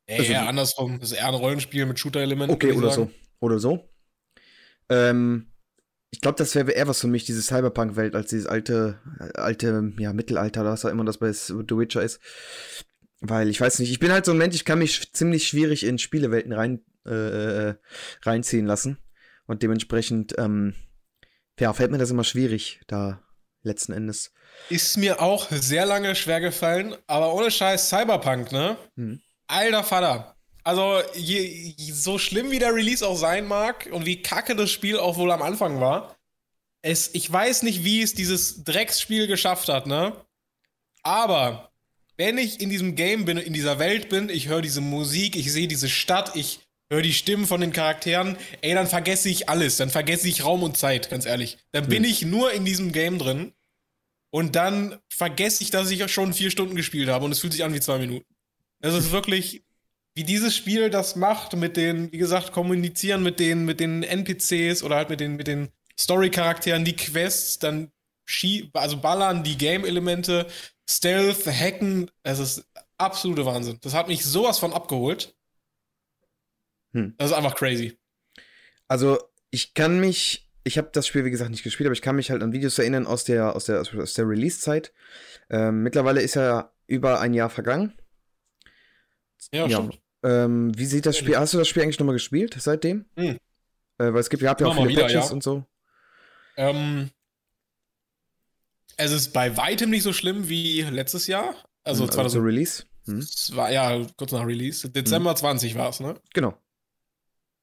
Nee, 0.10 0.20
Also- 0.20 0.32
eher 0.32 0.48
andersrum. 0.48 1.00
Das 1.02 1.12
ist 1.12 1.18
eher 1.18 1.28
ein 1.28 1.34
Rollenspiel 1.34 1.86
mit 1.86 2.00
Shooter-Elementen. 2.00 2.54
okay, 2.54 2.72
oder 2.72 2.92
sagen. 2.92 3.10
so. 3.10 3.46
Oder 3.46 3.60
so. 3.60 3.90
Ähm, 4.90 5.52
ich 6.12 6.22
glaube, 6.22 6.38
das 6.38 6.56
wäre 6.56 6.72
eher 6.72 6.88
was 6.88 7.02
für 7.02 7.08
mich, 7.08 7.26
diese 7.26 7.42
Cyberpunk-Welt, 7.42 8.16
als 8.16 8.30
dieses 8.30 8.48
alte, 8.48 9.00
äh, 9.20 9.38
alte, 9.38 9.92
ja, 10.00 10.14
Mittelalter, 10.14 10.64
was 10.64 10.86
auch 10.86 10.90
immer 10.92 11.04
das 11.04 11.18
bei 11.18 11.34
The 11.34 11.54
Witcher 11.58 12.02
ist. 12.04 12.22
Weil 13.20 13.50
ich 13.50 13.60
weiß 13.60 13.80
nicht, 13.80 13.92
ich 13.92 14.00
bin 14.00 14.12
halt 14.14 14.24
so 14.24 14.32
ein 14.32 14.38
Mensch, 14.38 14.56
ich 14.56 14.64
kann 14.64 14.80
mich 14.80 15.12
ziemlich 15.12 15.46
schwierig 15.48 15.84
in 15.86 15.98
Spielewelten 16.00 16.54
rein, 16.54 16.86
äh, 17.06 17.70
äh, 17.72 17.76
reinziehen 18.24 18.66
lassen. 18.66 19.00
Und 19.46 19.62
dementsprechend, 19.62 20.36
ähm, 20.38 20.74
ja, 21.60 21.74
fällt 21.74 21.92
mir 21.92 21.98
das 21.98 22.12
immer 22.12 22.24
schwierig, 22.24 22.82
da 22.88 23.22
letzten 23.64 23.94
Endes. 23.94 24.32
Ist 24.70 24.98
mir 24.98 25.22
auch 25.22 25.48
sehr 25.52 25.86
lange 25.86 26.16
schwer 26.16 26.42
gefallen, 26.42 26.96
aber 27.08 27.34
ohne 27.34 27.52
Scheiß 27.52 27.90
Cyberpunk, 27.90 28.52
ne? 28.52 28.78
Hm. 28.96 29.22
Alter 29.48 29.84
Vater. 29.84 30.36
Also, 30.64 31.02
je, 31.16 31.74
je, 31.78 31.94
so 31.94 32.18
schlimm 32.18 32.52
wie 32.52 32.60
der 32.60 32.74
Release 32.74 33.06
auch 33.06 33.18
sein 33.18 33.48
mag 33.48 33.88
und 33.92 34.06
wie 34.06 34.22
kacke 34.22 34.56
das 34.56 34.70
Spiel 34.70 34.98
auch 34.98 35.18
wohl 35.18 35.32
am 35.32 35.42
Anfang 35.42 35.80
war, 35.80 36.18
es, 36.82 37.10
ich 37.14 37.32
weiß 37.32 37.64
nicht, 37.64 37.84
wie 37.84 38.02
es 38.02 38.14
dieses 38.14 38.64
Drecksspiel 38.64 39.28
geschafft 39.28 39.70
hat, 39.70 39.88
ne? 39.88 40.14
Aber 41.04 41.72
wenn 42.18 42.38
ich 42.38 42.60
in 42.60 42.70
diesem 42.70 42.96
Game 42.96 43.26
bin, 43.26 43.38
in 43.38 43.54
dieser 43.54 43.80
Welt 43.80 44.10
bin, 44.10 44.30
ich 44.30 44.48
höre 44.48 44.62
diese 44.62 44.82
Musik, 44.82 45.36
ich 45.36 45.52
sehe 45.54 45.68
diese 45.68 45.88
Stadt, 45.88 46.36
ich 46.36 46.67
höre 46.90 47.02
die 47.02 47.14
Stimmen 47.14 47.46
von 47.46 47.62
den 47.62 47.74
Charakteren, 47.74 48.38
ey, 48.62 48.74
dann 48.74 48.88
vergesse 48.88 49.30
ich 49.30 49.50
alles. 49.50 49.78
Dann 49.78 49.90
vergesse 49.90 50.28
ich 50.28 50.46
Raum 50.46 50.64
und 50.64 50.78
Zeit, 50.78 51.10
ganz 51.10 51.26
ehrlich. 51.26 51.58
Dann 51.72 51.88
bin 51.88 52.04
Hm. 52.04 52.10
ich 52.10 52.22
nur 52.24 52.52
in 52.54 52.66
diesem 52.66 52.92
Game 52.92 53.20
drin 53.20 53.54
und 54.30 54.56
dann 54.56 54.98
vergesse 55.10 55.64
ich, 55.64 55.72
dass 55.72 55.92
ich 55.92 56.12
schon 56.12 56.34
vier 56.34 56.52
Stunden 56.52 56.76
gespielt 56.76 57.10
habe 57.10 57.26
und 57.26 57.32
es 57.32 57.40
fühlt 57.40 57.54
sich 57.54 57.64
an 57.64 57.74
wie 57.74 57.80
zwei 57.80 57.98
Minuten. 57.98 58.26
Es 58.80 58.94
ist 58.94 59.12
wirklich, 59.12 59.64
wie 60.16 60.24
dieses 60.24 60.56
Spiel 60.56 60.90
das 60.90 61.16
macht 61.16 61.56
mit 61.56 61.78
den, 61.78 62.12
wie 62.12 62.18
gesagt, 62.18 62.52
kommunizieren 62.52 63.24
mit 63.24 63.40
den, 63.40 63.66
mit 63.66 63.80
den 63.80 64.04
NPCs 64.04 64.84
oder 64.84 64.96
halt 64.96 65.10
mit 65.10 65.20
den, 65.20 65.36
mit 65.36 65.48
den 65.48 65.70
Story-Charakteren, 66.00 66.86
die 66.86 66.96
Quests, 66.96 67.60
dann 67.60 67.92
also 68.74 68.98
ballern 68.98 69.44
die 69.44 69.58
Game-Elemente, 69.58 70.48
Stealth, 70.90 71.48
Hacken, 71.48 72.12
es 72.24 72.40
ist 72.40 72.66
absolute 72.98 73.46
Wahnsinn. 73.46 73.78
Das 73.82 73.94
hat 73.94 74.08
mich 74.08 74.24
sowas 74.26 74.60
von 74.60 74.74
abgeholt. 74.74 75.37
Hm. 76.98 77.14
Das 77.18 77.32
ist 77.32 77.38
einfach 77.38 77.56
crazy. 77.56 77.98
Also, 78.88 79.20
ich 79.52 79.74
kann 79.74 80.00
mich, 80.00 80.50
ich 80.64 80.78
habe 80.78 80.90
das 80.92 81.06
Spiel, 81.08 81.26
wie 81.26 81.32
gesagt, 81.32 81.52
nicht 81.52 81.64
gespielt, 81.64 81.88
aber 81.88 81.94
ich 81.94 82.02
kann 82.02 82.16
mich 82.16 82.32
halt 82.32 82.42
an 82.42 82.54
Videos 82.54 82.78
erinnern 82.80 83.06
aus 83.06 83.24
der, 83.24 83.56
aus 83.56 83.66
der, 83.66 83.82
aus 83.82 84.14
der 84.14 84.28
Release-Zeit. 84.28 84.92
Ähm, 85.50 85.84
mittlerweile 85.84 86.22
ist 86.22 86.36
ja 86.36 86.72
über 86.88 87.20
ein 87.20 87.34
Jahr 87.34 87.50
vergangen. 87.50 87.94
Ja, 89.52 89.68
Ja. 89.68 89.78
stimmt. 89.78 90.00
Ähm, 90.24 90.78
wie 90.78 90.86
sieht 90.86 91.06
das 91.06 91.18
Spiel, 91.18 91.38
hast 91.38 91.54
du 91.54 91.60
das 91.60 91.68
Spiel 91.68 91.84
eigentlich 91.84 92.00
nochmal 92.00 92.16
gespielt 92.16 92.56
seitdem? 92.60 93.06
Hm. 93.16 93.38
Äh, 94.00 94.14
weil 94.14 94.18
es 94.18 94.30
gibt, 94.30 94.42
ihr 94.42 94.50
habt 94.50 94.62
ja 94.62 94.68
auch 94.68 94.76
viele 94.76 94.90
wieder, 94.90 95.04
Patches 95.04 95.28
ja. 95.28 95.32
und 95.32 95.44
so. 95.44 95.64
Ähm, 96.58 97.12
es 98.98 99.12
ist 99.12 99.34
bei 99.34 99.56
weitem 99.56 99.92
nicht 99.92 100.02
so 100.04 100.14
schlimm 100.14 100.50
wie 100.50 100.82
letztes 100.82 101.28
Jahr. 101.28 101.54
Also 101.84 102.04
Hm, 102.06 102.12
2000 102.12 102.32
zur 102.32 102.44
Release. 102.46 102.84
Hm. 103.06 103.20
Es 103.20 103.56
war 103.56 103.72
ja 103.72 104.06
kurz 104.18 104.32
nach 104.32 104.46
Release. 104.46 104.90
Dezember 104.90 105.36
20 105.36 105.76
war 105.76 105.90
es, 105.90 106.00
ne? 106.00 106.16
Genau, 106.34 106.58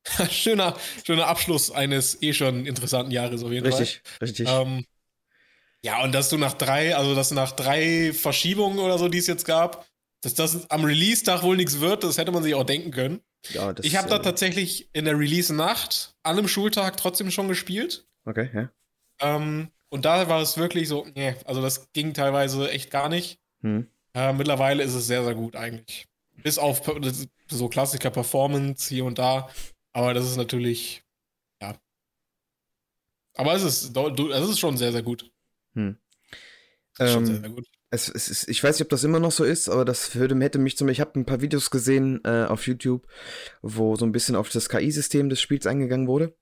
schöner, 0.31 0.77
schöner 1.05 1.27
Abschluss 1.27 1.71
eines 1.71 2.23
eh 2.23 2.33
schon 2.33 2.67
interessanten 2.67 3.11
Jahres 3.11 3.43
auf 3.43 3.53
jeden 3.53 3.67
richtig, 3.67 4.03
richtig. 4.21 4.49
Fall. 4.49 4.63
Ähm, 4.63 4.85
ja, 5.83 6.03
und 6.03 6.15
dass 6.15 6.31
du 6.31 6.39
nach 6.39 6.55
drei, 6.55 6.97
also 6.97 7.15
dass 7.15 7.31
nach 7.31 7.53
drei 7.53 8.13
Verschiebungen 8.13 8.79
oder 8.79 8.99
so, 8.99 9.09
die 9.09 9.19
es 9.19 9.27
jetzt 9.27 9.45
gab, 9.45 9.87
dass 10.23 10.35
das 10.35 10.71
am 10.71 10.85
Release-Tag 10.85 11.43
wohl 11.43 11.57
nichts 11.57 11.81
wird, 11.81 12.05
das 12.05 12.17
hätte 12.17 12.33
man 12.33 12.43
sich 12.43 12.55
auch 12.55 12.65
denken 12.65 12.91
können. 12.91 13.21
ja, 13.51 13.73
das, 13.73 13.85
ich 13.85 13.97
habe 13.97 14.09
da 14.09 14.17
äh, 14.17 14.23
tatsächlich 14.23 14.89
in 14.95 15.05
der 15.05 15.19
Release-Nacht 15.19 16.15
an 16.23 16.39
einem 16.39 16.49
Schultag 16.49 16.97
trotzdem 16.97 17.31
schon 17.31 17.49
gespielt. 17.49 18.07
Okay, 18.25 18.49
ja. 18.55 18.71
Ähm, 19.21 19.69
und 19.91 20.07
da 20.07 20.29
war 20.29 20.41
es 20.41 20.57
wirklich 20.57 20.89
so, 20.89 21.07
nee, 21.15 21.35
also 21.45 21.61
das 21.61 21.93
ging 21.93 22.15
teilweise 22.15 22.71
echt 22.71 22.91
gar 22.91 23.09
nicht. 23.09 23.39
Hm. 23.63 23.87
Äh, 24.15 24.33
mittlerweile 24.33 24.83
ist 24.83 24.95
es 24.95 25.07
sehr, 25.07 25.25
sehr 25.25 25.35
gut 25.35 25.57
eigentlich. 25.57 26.07
Bis 26.43 26.59
auf 26.59 26.83
so 27.49 27.69
Klassiker-Performance 27.69 28.89
hier 28.89 29.05
und 29.05 29.19
da. 29.19 29.51
Aber 29.95 30.13
das 30.13 30.27
ist 30.27 30.37
natürlich, 30.37 31.05
ja. 31.63 31.81
Aber 33.37 33.55
es 33.55 33.63
ist, 33.63 33.97
es 33.97 34.49
ist 34.51 34.59
schon 34.59 34.77
sehr, 34.77 34.93
sehr 34.93 35.03
gut. 35.03 35.33
Hm. 35.75 35.97
Ähm, 36.99 37.27
sehr, 37.27 37.41
sehr 37.41 37.49
gut. 37.49 37.67
Es, 37.91 38.09
es 38.09 38.29
ist, 38.29 38.49
ich 38.49 38.63
weiß 38.63 38.77
nicht, 38.77 38.87
ob 38.87 38.91
das 38.91 39.05
immer 39.05 39.21
noch 39.21 39.31
so 39.31 39.45
ist, 39.45 39.69
aber 39.69 39.85
das 39.85 40.17
würde, 40.17 40.37
hätte 40.41 40.59
mich 40.59 40.77
zum 40.77 40.89
Ich 40.89 41.01
habe 41.01 41.19
ein 41.19 41.27
paar 41.27 41.41
Videos 41.41 41.71
gesehen 41.71 42.21
äh, 42.25 42.45
auf 42.45 42.67
YouTube, 42.67 43.07
wo 43.63 43.95
so 43.95 44.05
ein 44.05 44.11
bisschen 44.11 44.35
auf 44.35 44.51
das 44.51 44.69
KI-System 44.69 45.29
des 45.29 45.41
Spiels 45.41 45.67
eingegangen 45.67 46.09
wurde. 46.09 46.37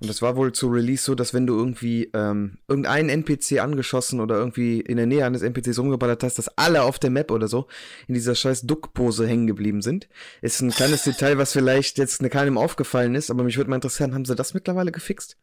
Und 0.00 0.08
das 0.08 0.22
war 0.22 0.36
wohl 0.36 0.52
zu 0.52 0.68
Release 0.68 1.02
so, 1.02 1.14
dass 1.16 1.34
wenn 1.34 1.46
du 1.46 1.56
irgendwie 1.56 2.10
ähm, 2.14 2.58
irgendeinen 2.68 3.08
NPC 3.08 3.58
angeschossen 3.60 4.20
oder 4.20 4.36
irgendwie 4.36 4.80
in 4.80 4.96
der 4.96 5.06
Nähe 5.06 5.24
eines 5.24 5.42
NPCs 5.42 5.78
rumgeballert 5.78 6.22
hast, 6.22 6.38
dass 6.38 6.48
alle 6.56 6.82
auf 6.82 7.00
der 7.00 7.10
Map 7.10 7.32
oder 7.32 7.48
so 7.48 7.66
in 8.06 8.14
dieser 8.14 8.36
scheiß 8.36 8.62
Duck-Pose 8.62 9.26
hängen 9.26 9.48
geblieben 9.48 9.82
sind. 9.82 10.08
Ist 10.40 10.60
ein 10.60 10.70
kleines 10.70 11.02
Detail, 11.02 11.38
was 11.38 11.52
vielleicht 11.52 11.98
jetzt 11.98 12.22
keinem 12.30 12.58
aufgefallen 12.58 13.16
ist, 13.16 13.30
aber 13.30 13.42
mich 13.42 13.56
würde 13.56 13.70
mal 13.70 13.76
interessieren, 13.76 14.14
haben 14.14 14.24
sie 14.24 14.36
das 14.36 14.54
mittlerweile 14.54 14.92
gefixt? 14.92 15.36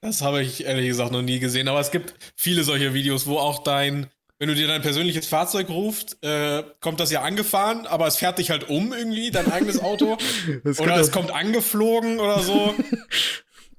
Das 0.00 0.20
habe 0.20 0.42
ich 0.42 0.64
ehrlich 0.64 0.88
gesagt 0.88 1.12
noch 1.12 1.22
nie 1.22 1.38
gesehen, 1.38 1.68
aber 1.68 1.78
es 1.78 1.92
gibt 1.92 2.14
viele 2.34 2.64
solche 2.64 2.94
Videos, 2.94 3.28
wo 3.28 3.38
auch 3.38 3.62
dein, 3.62 4.08
wenn 4.40 4.48
du 4.48 4.56
dir 4.56 4.66
dein 4.66 4.82
persönliches 4.82 5.28
Fahrzeug 5.28 5.68
rufst, 5.68 6.18
äh, 6.24 6.64
kommt 6.80 6.98
das 6.98 7.12
ja 7.12 7.22
angefahren, 7.22 7.86
aber 7.86 8.08
es 8.08 8.16
fährt 8.16 8.38
dich 8.38 8.50
halt 8.50 8.68
um 8.68 8.92
irgendwie, 8.92 9.30
dein 9.30 9.52
eigenes 9.52 9.80
Auto. 9.80 10.18
oder 10.64 10.96
es 10.96 11.12
kommt 11.12 11.30
angeflogen 11.30 12.18
oder 12.18 12.40
so. 12.40 12.74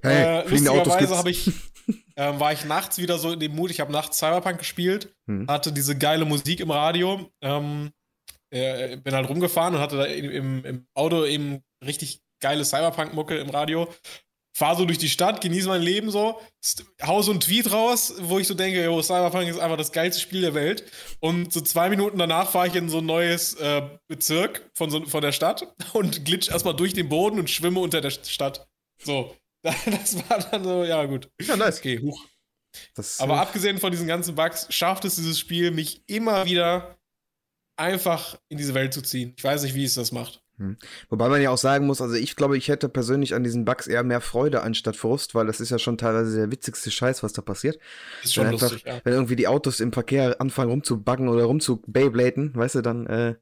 Hey, 0.04 0.42
äh, 0.42 0.48
lustigerweise 0.48 1.16
habe 1.16 1.30
ich, 1.30 1.48
äh, 2.16 2.38
war 2.38 2.52
ich 2.52 2.64
nachts 2.64 2.98
wieder 2.98 3.18
so 3.18 3.32
in 3.32 3.40
dem 3.40 3.54
Mut. 3.54 3.70
Ich 3.70 3.80
habe 3.80 3.92
nachts 3.92 4.18
Cyberpunk 4.18 4.58
gespielt, 4.58 5.14
hm. 5.26 5.46
hatte 5.48 5.72
diese 5.72 5.96
geile 5.96 6.24
Musik 6.24 6.60
im 6.60 6.70
Radio, 6.70 7.30
ähm, 7.40 7.90
äh, 8.50 8.96
bin 8.98 9.14
halt 9.14 9.28
rumgefahren 9.28 9.74
und 9.74 9.80
hatte 9.80 9.96
da 9.96 10.04
im, 10.04 10.64
im 10.64 10.86
Auto 10.94 11.24
eben 11.24 11.62
richtig 11.84 12.20
geile 12.40 12.64
Cyberpunk-Mucke 12.64 13.38
im 13.38 13.50
Radio. 13.50 13.88
Fahr 14.56 14.76
so 14.76 14.84
durch 14.84 14.98
die 14.98 15.08
Stadt, 15.08 15.40
genieße 15.40 15.66
mein 15.66 15.82
Leben 15.82 16.12
so, 16.12 16.40
hau 17.02 17.22
so 17.22 17.32
einen 17.32 17.40
Tweet 17.40 17.72
raus, 17.72 18.14
wo 18.20 18.38
ich 18.38 18.46
so 18.46 18.54
denke, 18.54 18.84
yo, 18.84 19.02
Cyberpunk 19.02 19.48
ist 19.48 19.58
einfach 19.58 19.76
das 19.76 19.90
geilste 19.90 20.20
Spiel 20.20 20.42
der 20.42 20.54
Welt. 20.54 20.84
Und 21.18 21.52
so 21.52 21.60
zwei 21.60 21.88
Minuten 21.88 22.18
danach 22.18 22.50
fahre 22.50 22.68
ich 22.68 22.74
in 22.76 22.88
so 22.88 22.98
ein 22.98 23.06
neues 23.06 23.54
äh, 23.54 23.82
Bezirk 24.06 24.70
von, 24.74 24.90
so, 24.90 25.04
von 25.06 25.22
der 25.22 25.32
Stadt 25.32 25.74
und 25.92 26.24
glitsch 26.24 26.50
erstmal 26.50 26.76
durch 26.76 26.92
den 26.92 27.08
Boden 27.08 27.40
und 27.40 27.50
schwimme 27.50 27.80
unter 27.80 28.00
der 28.00 28.10
Stadt. 28.10 28.68
So. 29.02 29.34
Das 29.86 30.16
war 30.28 30.38
dann 30.38 30.64
so, 30.64 30.84
ja, 30.84 31.04
gut. 31.06 31.30
Ja, 31.40 31.56
nice. 31.56 31.78
Okay, 31.78 32.00
huch. 32.00 32.26
Das, 32.94 33.20
Aber 33.20 33.40
abgesehen 33.40 33.78
von 33.78 33.92
diesen 33.92 34.06
ganzen 34.06 34.34
Bugs, 34.34 34.66
schafft 34.70 35.04
es 35.04 35.16
dieses 35.16 35.38
Spiel, 35.38 35.70
mich 35.70 36.02
immer 36.08 36.44
wieder 36.44 36.98
einfach 37.76 38.38
in 38.48 38.58
diese 38.58 38.74
Welt 38.74 38.92
zu 38.92 39.02
ziehen. 39.02 39.34
Ich 39.36 39.44
weiß 39.44 39.62
nicht, 39.62 39.74
wie 39.74 39.84
es 39.84 39.94
das 39.94 40.12
macht. 40.12 40.42
Hm. 40.58 40.76
Wobei 41.08 41.28
man 41.28 41.42
ja 41.42 41.50
auch 41.50 41.58
sagen 41.58 41.86
muss, 41.86 42.00
also 42.00 42.14
ich 42.14 42.36
glaube, 42.36 42.56
ich 42.56 42.68
hätte 42.68 42.88
persönlich 42.88 43.34
an 43.34 43.42
diesen 43.42 43.64
Bugs 43.64 43.88
eher 43.88 44.04
mehr 44.04 44.20
Freude 44.20 44.62
anstatt 44.62 44.96
Frust, 44.96 45.34
weil 45.34 45.46
das 45.46 45.60
ist 45.60 45.70
ja 45.70 45.80
schon 45.80 45.98
teilweise 45.98 46.36
der 46.36 46.50
witzigste 46.52 46.92
Scheiß, 46.92 47.24
was 47.24 47.32
da 47.32 47.42
passiert. 47.42 47.78
Ist 48.22 48.34
schon 48.34 48.44
wenn 48.44 48.52
lustig, 48.52 48.86
einfach, 48.86 48.98
ja. 48.98 49.00
Wenn 49.04 49.14
irgendwie 49.14 49.36
die 49.36 49.48
Autos 49.48 49.80
im 49.80 49.92
Verkehr 49.92 50.40
anfangen 50.40 50.70
rumzubuggen 50.70 51.28
oder 51.28 51.44
rumzubeybladen, 51.44 52.54
weißt 52.54 52.76
du, 52.76 52.82
dann 52.82 53.06
äh, 53.06 53.34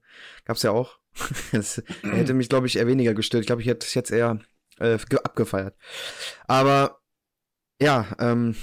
gab's 0.45 0.63
ja 0.63 0.71
auch. 0.71 0.99
das 1.53 1.83
hätte 2.03 2.33
mich, 2.33 2.49
glaube 2.49 2.67
ich, 2.67 2.77
eher 2.77 2.87
weniger 2.87 3.13
gestört. 3.13 3.43
Ich 3.43 3.47
glaube, 3.47 3.61
ich 3.61 3.69
hätte 3.69 3.87
es 3.87 3.93
jetzt 3.93 4.11
eher 4.11 4.41
äh, 4.83 4.99
abgefeiert. 5.23 5.75
Aber 6.47 7.01
ja, 7.81 8.07
ähm, 8.19 8.57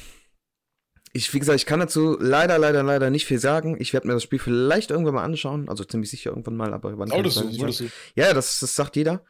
ich, 1.12 1.34
wie 1.34 1.40
gesagt, 1.40 1.60
ich 1.60 1.66
kann 1.66 1.80
dazu 1.80 2.18
leider, 2.20 2.60
leider, 2.60 2.84
leider 2.84 3.10
nicht 3.10 3.26
viel 3.26 3.40
sagen. 3.40 3.76
Ich 3.80 3.94
werde 3.94 4.08
mir 4.08 4.14
das 4.14 4.24
Spiel 4.24 4.40
vielleicht 4.40 4.92
irgendwann 4.92 5.16
mal 5.16 5.24
anschauen. 5.24 5.68
Also 5.68 5.84
ziemlich 5.84 6.12
sicher 6.12 6.30
irgendwann 6.30 6.56
mal, 6.56 6.74
aber 6.74 6.98
wann 6.98 7.12
oh, 7.12 7.22
das 7.22 7.36
das 7.36 7.78
du. 7.78 7.90
Ja, 8.16 8.34
das, 8.34 8.60
das 8.60 8.76
sagt 8.76 8.96
jeder. 8.96 9.24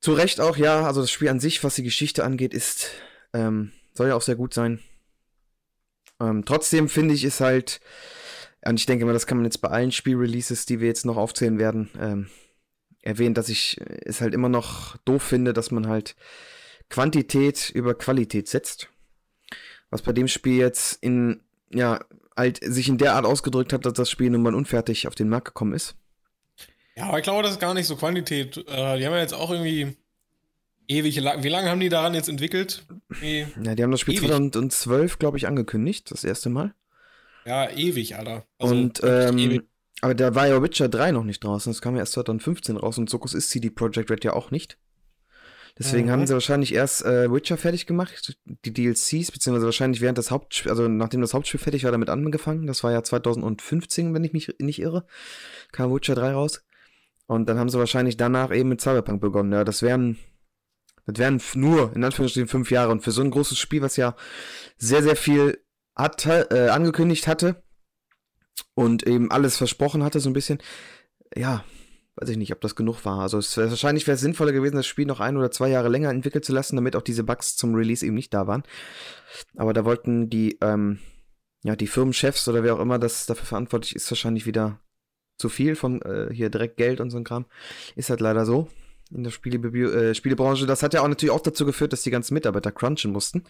Zu 0.00 0.12
Recht 0.12 0.40
auch, 0.40 0.56
ja. 0.56 0.86
Also 0.86 1.00
das 1.00 1.10
Spiel 1.10 1.28
an 1.28 1.40
sich, 1.40 1.62
was 1.64 1.74
die 1.74 1.82
Geschichte 1.82 2.24
angeht, 2.24 2.54
ist, 2.54 2.90
ähm, 3.32 3.72
soll 3.94 4.08
ja 4.08 4.14
auch 4.14 4.22
sehr 4.22 4.36
gut 4.36 4.54
sein. 4.54 4.80
Ähm, 6.20 6.44
trotzdem 6.44 6.88
finde 6.88 7.14
ich 7.14 7.24
es 7.24 7.40
halt, 7.40 7.80
und 8.64 8.78
ich 8.78 8.86
denke 8.86 9.06
mal, 9.06 9.12
das 9.12 9.26
kann 9.26 9.38
man 9.38 9.46
jetzt 9.46 9.60
bei 9.60 9.68
allen 9.68 9.92
Spielreleases, 9.92 10.66
die 10.66 10.80
wir 10.80 10.86
jetzt 10.86 11.04
noch 11.04 11.16
aufzählen 11.16 11.58
werden, 11.58 11.90
ähm, 11.98 12.28
erwähnt, 13.02 13.38
dass 13.38 13.48
ich 13.48 13.80
es 14.04 14.20
halt 14.20 14.34
immer 14.34 14.48
noch 14.48 14.96
doof 14.98 15.22
finde, 15.22 15.52
dass 15.52 15.70
man 15.70 15.88
halt 15.88 16.16
Quantität 16.88 17.70
über 17.70 17.94
Qualität 17.94 18.48
setzt. 18.48 18.88
Was 19.90 20.02
bei 20.02 20.12
dem 20.12 20.28
Spiel 20.28 20.58
jetzt 20.58 21.02
in, 21.02 21.40
ja, 21.70 22.00
halt 22.36 22.60
sich 22.62 22.88
in 22.88 22.98
der 22.98 23.14
Art 23.14 23.24
ausgedrückt 23.24 23.72
hat, 23.72 23.86
dass 23.86 23.94
das 23.94 24.10
Spiel 24.10 24.30
nun 24.30 24.42
mal 24.42 24.54
unfertig 24.54 25.08
auf 25.08 25.14
den 25.14 25.28
Markt 25.28 25.46
gekommen 25.46 25.72
ist. 25.72 25.96
Ja, 26.96 27.04
aber 27.06 27.18
ich 27.18 27.24
glaube, 27.24 27.42
das 27.42 27.52
ist 27.52 27.60
gar 27.60 27.74
nicht 27.74 27.86
so 27.86 27.96
Quantität. 27.96 28.56
Äh, 28.56 28.98
die 28.98 29.06
haben 29.06 29.14
ja 29.14 29.20
jetzt 29.20 29.34
auch 29.34 29.50
irgendwie 29.50 29.96
ewig 30.88 31.18
lang. 31.20 31.42
Wie 31.42 31.48
lange 31.48 31.70
haben 31.70 31.80
die 31.80 31.88
daran 31.88 32.14
jetzt 32.14 32.28
entwickelt? 32.28 32.84
Wie 33.08 33.46
ja, 33.62 33.74
die 33.74 33.82
haben 33.82 33.90
das 33.90 34.00
Spiel 34.00 34.14
ewig. 34.14 34.28
2012, 34.28 35.18
glaube 35.18 35.38
ich, 35.38 35.46
angekündigt, 35.46 36.10
das 36.10 36.24
erste 36.24 36.50
Mal. 36.50 36.74
Ja, 37.46 37.70
ewig, 37.70 38.16
Alter. 38.16 38.44
Also, 38.58 38.74
und 38.74 39.00
ähm, 39.02 39.38
ewig. 39.38 39.62
Aber 40.00 40.14
da 40.14 40.34
war 40.34 40.48
ja 40.48 40.62
Witcher 40.62 40.88
3 40.88 41.12
noch 41.12 41.24
nicht 41.24 41.44
draußen. 41.44 41.72
Das 41.72 41.82
kam 41.82 41.94
ja 41.94 42.00
erst 42.00 42.12
2015 42.12 42.76
raus 42.76 42.98
und 42.98 43.10
so 43.10 43.18
ist 43.18 43.50
CD 43.50 43.70
Projekt 43.70 44.10
Red 44.10 44.24
ja 44.24 44.32
auch 44.32 44.50
nicht. 44.50 44.78
Deswegen 45.78 46.08
mhm. 46.08 46.12
haben 46.12 46.26
sie 46.26 46.34
wahrscheinlich 46.34 46.74
erst 46.74 47.04
äh, 47.04 47.32
Witcher 47.32 47.56
fertig 47.56 47.86
gemacht, 47.86 48.36
die 48.64 48.72
DLCs, 48.72 49.30
beziehungsweise 49.30 49.66
wahrscheinlich 49.66 50.00
während 50.00 50.18
das 50.18 50.30
Hauptspiel, 50.30 50.70
also 50.70 50.88
nachdem 50.88 51.20
das 51.20 51.32
Hauptspiel 51.32 51.60
fertig 51.60 51.84
war, 51.84 51.92
damit 51.92 52.10
angefangen. 52.10 52.66
Das 52.66 52.82
war 52.82 52.92
ja 52.92 53.02
2015, 53.02 54.12
wenn 54.12 54.24
ich 54.24 54.32
mich 54.32 54.54
nicht 54.58 54.80
irre, 54.80 55.06
kam 55.72 55.94
Witcher 55.94 56.14
3 56.14 56.32
raus. 56.32 56.62
Und 57.26 57.48
dann 57.48 57.58
haben 57.58 57.68
sie 57.68 57.78
wahrscheinlich 57.78 58.16
danach 58.16 58.52
eben 58.52 58.68
mit 58.68 58.80
Cyberpunk 58.80 59.20
begonnen. 59.20 59.52
Ja, 59.52 59.64
das 59.64 59.82
wären, 59.82 60.18
das 61.06 61.18
wären 61.18 61.40
nur, 61.54 61.94
in 61.94 62.02
Anführungsstrichen, 62.02 62.48
fünf 62.48 62.70
Jahre. 62.70 62.90
Und 62.90 63.02
für 63.02 63.12
so 63.12 63.22
ein 63.22 63.30
großes 63.30 63.56
Spiel, 63.56 63.82
was 63.82 63.96
ja 63.96 64.16
sehr, 64.78 65.02
sehr 65.02 65.16
viel 65.16 65.62
hatte, 65.94 66.48
äh, 66.50 66.70
angekündigt 66.70 67.28
hatte, 67.28 67.62
und 68.74 69.06
eben 69.06 69.30
alles 69.30 69.56
versprochen 69.56 70.02
hatte, 70.02 70.20
so 70.20 70.30
ein 70.30 70.34
bisschen. 70.34 70.58
Ja, 71.36 71.64
weiß 72.16 72.28
ich 72.28 72.36
nicht, 72.36 72.52
ob 72.52 72.60
das 72.60 72.76
genug 72.76 73.04
war. 73.04 73.20
Also 73.20 73.38
es 73.38 73.56
wär, 73.56 73.70
wahrscheinlich 73.70 74.06
wäre 74.06 74.16
es 74.16 74.20
sinnvoller 74.20 74.52
gewesen, 74.52 74.76
das 74.76 74.86
Spiel 74.86 75.06
noch 75.06 75.20
ein 75.20 75.36
oder 75.36 75.50
zwei 75.50 75.68
Jahre 75.68 75.88
länger 75.88 76.10
entwickelt 76.10 76.44
zu 76.44 76.52
lassen, 76.52 76.76
damit 76.76 76.96
auch 76.96 77.02
diese 77.02 77.24
Bugs 77.24 77.56
zum 77.56 77.74
Release 77.74 78.04
eben 78.04 78.14
nicht 78.14 78.34
da 78.34 78.46
waren. 78.46 78.62
Aber 79.56 79.72
da 79.72 79.84
wollten 79.84 80.28
die, 80.28 80.58
ähm, 80.60 80.98
ja, 81.62 81.76
die 81.76 81.86
Firmenchefs 81.86 82.48
oder 82.48 82.62
wer 82.62 82.74
auch 82.74 82.80
immer 82.80 82.98
das 82.98 83.26
dafür 83.26 83.46
verantwortlich 83.46 83.96
ist, 83.96 84.10
wahrscheinlich 84.10 84.46
wieder 84.46 84.80
zu 85.38 85.48
viel 85.48 85.76
von 85.76 86.02
äh, 86.02 86.28
hier 86.32 86.50
direkt 86.50 86.76
Geld 86.76 87.00
und 87.00 87.10
so 87.10 87.16
ein 87.16 87.24
Kram. 87.24 87.46
Ist 87.96 88.10
halt 88.10 88.20
leider 88.20 88.44
so 88.44 88.68
in 89.10 89.24
der 89.24 89.30
Spiele 89.30 89.58
äh, 89.58 90.14
Spielebranche. 90.14 90.66
Das 90.66 90.82
hat 90.82 90.94
ja 90.94 91.02
auch 91.02 91.08
natürlich 91.08 91.32
auch 91.32 91.40
dazu 91.40 91.64
geführt, 91.64 91.92
dass 91.92 92.02
die 92.02 92.10
ganzen 92.10 92.34
Mitarbeiter 92.34 92.72
crunchen 92.72 93.12
mussten. 93.12 93.44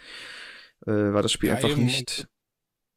Äh, 0.87 1.13
war 1.13 1.23
das 1.23 1.33
Spiel 1.33 1.51
ja, 1.51 1.57
einfach 1.57 1.71
eben. 1.71 1.85
nicht 1.85 2.29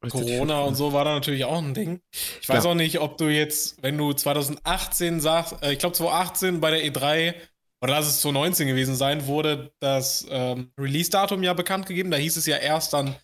Corona 0.10 0.62
und 0.62 0.76
so 0.76 0.94
war 0.94 1.06
da 1.06 1.14
natürlich 1.14 1.46
auch 1.46 1.58
ein 1.58 1.74
Ding. 1.74 2.02
Ich 2.42 2.50
weiß 2.50 2.64
ja. 2.64 2.70
auch 2.70 2.76
nicht, 2.76 3.00
ob 3.00 3.18
du 3.18 3.26
jetzt, 3.26 3.82
wenn 3.82 3.98
du 3.98 4.14
2018 4.14 5.22
sagst, 5.22 5.56
äh, 5.62 5.74
ich 5.74 5.80
glaube 5.80 5.96
2018 5.96 6.60
bei 6.60 6.72
der 6.72 6.84
E3, 6.84 7.36
oder 7.82 7.94
lass 7.94 8.08
es 8.08 8.22
2019 8.22 8.68
gewesen 8.68 8.96
sein, 8.96 9.28
wurde 9.28 9.74
das 9.80 10.26
ähm, 10.30 10.72
Release-Datum 10.80 11.44
ja 11.44 11.54
bekannt 11.54 11.86
gegeben. 11.86 12.12
Da 12.12 12.18
hieß 12.18 12.38
es 12.38 12.46
ja 12.46 12.56
erst 12.56 12.94
dann 12.94 13.16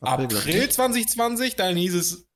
April, 0.00 0.36
April 0.36 0.68
2020, 0.68 1.56
dann 1.56 1.74
hieß 1.74 1.94
es, 1.94 2.28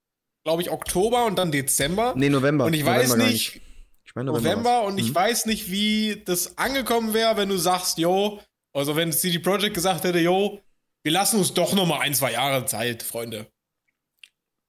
glaube 0.45 0.63
ich, 0.63 0.71
Oktober 0.71 1.27
und 1.27 1.39
dann 1.39 1.53
Dezember. 1.53 2.15
Nee, 2.17 2.29
November. 2.29 2.65
Und 2.65 2.73
ich 2.73 2.81
November 2.81 3.01
weiß 3.01 3.17
nicht, 3.17 3.29
nicht. 3.29 3.61
Ich 4.05 4.15
mein 4.17 4.27
November, 4.27 4.51
November 4.51 4.83
und 4.83 4.95
mhm. 4.95 4.99
ich 4.99 5.15
weiß 5.15 5.47
nicht, 5.47 5.71
wie 5.71 6.23
das 6.25 6.59
angekommen 6.59 7.15
wäre, 7.15 7.37
wenn 7.37 7.49
du 7.49 7.57
sagst, 7.57 7.99
yo, 7.99 8.41
also 8.73 8.97
wenn 8.97 9.13
CD 9.13 9.39
Projekt 9.39 9.75
gesagt 9.75 10.03
hätte, 10.03 10.19
yo, 10.19 10.61
wir 11.05 11.13
lassen 11.13 11.39
uns 11.39 11.55
doch 11.55 11.73
noch 11.75 11.87
mal 11.87 12.01
ein, 12.01 12.15
zwei 12.15 12.33
Jahre 12.33 12.65
Zeit, 12.67 13.05
Freunde 13.05 13.47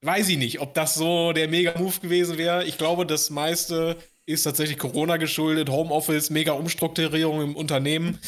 weiß 0.02 0.30
ich 0.30 0.38
nicht, 0.38 0.60
ob 0.60 0.74
das 0.74 0.96
so 0.96 1.34
der 1.34 1.48
Mega-Move 1.48 2.00
gewesen 2.00 2.38
wäre. 2.38 2.66
Ich 2.66 2.78
glaube, 2.78 3.06
das 3.06 3.30
meiste 3.30 3.98
ist 4.26 4.44
tatsächlich 4.44 4.78
Corona 4.78 5.18
geschuldet, 5.18 5.70
Homeoffice, 5.70 6.30
mega 6.30 6.54
Umstrukturierung 6.54 7.42
im 7.42 7.56
Unternehmen. 7.56 8.20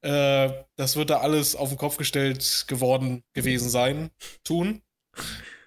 Äh, 0.00 0.50
das 0.76 0.96
wird 0.96 1.10
da 1.10 1.18
alles 1.18 1.56
auf 1.56 1.68
den 1.68 1.78
Kopf 1.78 1.96
gestellt 1.96 2.64
geworden 2.68 3.22
gewesen 3.32 3.68
sein, 3.68 4.10
tun. 4.44 4.82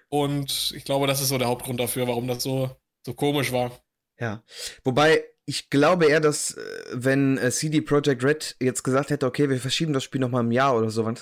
Und 0.08 0.72
ich 0.76 0.84
glaube, 0.84 1.06
das 1.06 1.20
ist 1.20 1.28
so 1.28 1.38
der 1.38 1.48
Hauptgrund 1.48 1.80
dafür, 1.80 2.08
warum 2.08 2.26
das 2.26 2.42
so, 2.42 2.70
so 3.04 3.14
komisch 3.14 3.52
war. 3.52 3.72
Ja. 4.18 4.42
Wobei, 4.84 5.24
ich 5.46 5.70
glaube 5.70 6.06
eher, 6.06 6.20
dass 6.20 6.52
äh, 6.52 6.62
wenn 6.92 7.36
äh, 7.38 7.50
CD 7.50 7.80
Projekt 7.80 8.24
Red 8.24 8.56
jetzt 8.60 8.82
gesagt 8.82 9.10
hätte, 9.10 9.26
okay, 9.26 9.50
wir 9.50 9.60
verschieben 9.60 9.92
das 9.92 10.04
Spiel 10.04 10.20
nochmal 10.20 10.44
im 10.44 10.52
Jahr 10.52 10.76
oder 10.76 10.90
so, 10.90 11.04
weil 11.04 11.16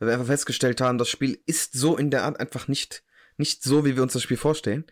wir 0.00 0.12
einfach 0.12 0.26
festgestellt 0.26 0.80
haben, 0.80 0.98
das 0.98 1.08
Spiel 1.08 1.40
ist 1.46 1.74
so 1.74 1.96
in 1.96 2.10
der 2.10 2.24
Art 2.24 2.40
einfach 2.40 2.68
nicht 2.68 3.04
nicht 3.38 3.62
so, 3.62 3.84
wie 3.84 3.96
wir 3.96 4.02
uns 4.02 4.12
das 4.12 4.22
Spiel 4.22 4.36
vorstellen, 4.36 4.84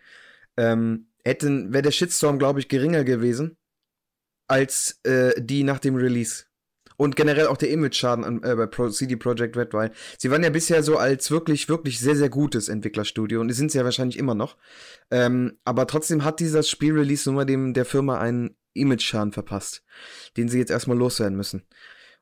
ähm, 0.56 1.08
hätten, 1.24 1.72
wäre 1.72 1.82
der 1.82 1.90
Shitstorm, 1.90 2.38
glaube 2.38 2.60
ich, 2.60 2.68
geringer 2.68 3.04
gewesen 3.04 3.56
als 4.48 5.00
äh, 5.02 5.34
die 5.40 5.64
nach 5.64 5.80
dem 5.80 5.96
Release. 5.96 6.44
und 6.96 7.16
generell 7.16 7.48
auch 7.48 7.56
der 7.56 7.70
Image-Schaden 7.70 8.42
äh, 8.42 8.54
bei 8.56 8.66
Pro 8.66 8.88
CD 8.88 9.16
Projekt 9.16 9.56
Red, 9.56 9.74
weil 9.74 9.92
sie 10.18 10.30
waren 10.30 10.42
ja 10.42 10.50
bisher 10.50 10.82
so 10.82 10.96
als 10.96 11.30
wirklich, 11.30 11.68
wirklich 11.68 11.98
sehr, 12.00 12.16
sehr 12.16 12.30
gutes 12.30 12.68
Entwicklerstudio 12.68 13.40
und 13.40 13.52
sind 13.52 13.66
es 13.66 13.74
ja 13.74 13.84
wahrscheinlich 13.84 14.18
immer 14.18 14.34
noch. 14.34 14.56
Ähm, 15.10 15.58
aber 15.64 15.86
trotzdem 15.86 16.24
hat 16.24 16.40
dieses 16.40 16.70
Spielrelease 16.70 17.28
nun 17.28 17.36
mal 17.36 17.44
dem 17.44 17.74
der 17.74 17.84
Firma 17.84 18.18
einen 18.18 18.56
Image-Schaden 18.72 19.32
verpasst, 19.32 19.84
den 20.36 20.48
sie 20.48 20.58
jetzt 20.58 20.70
erstmal 20.70 20.96
loswerden 20.96 21.36
müssen. 21.36 21.66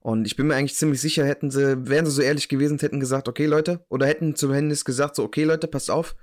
Und 0.05 0.27
ich 0.27 0.37
bin 0.37 0.49
mir 0.49 0.55
eigentlich 0.55 0.75
ziemlich 0.77 1.01
sicher, 1.01 1.25
hätten 1.25 1.51
sie, 1.51 1.89
wären 1.89 2.05
sie 2.05 2.13
so 2.13 2.21
ehrlich 2.21 2.51
gewesen, 2.51 2.79
hätten 2.79 3.01
gesagt, 3.01 3.27
okay, 3.27 3.47
Leute, 3.47 3.87
oder 3.89 4.07
hätten 4.07 4.37
zumindest 4.37 4.85
gesagt, 4.85 5.17
so, 5.17 5.25
okay, 5.25 5.45
Leute, 5.45 5.67
passt 5.67 5.91
auf, 5.91 6.15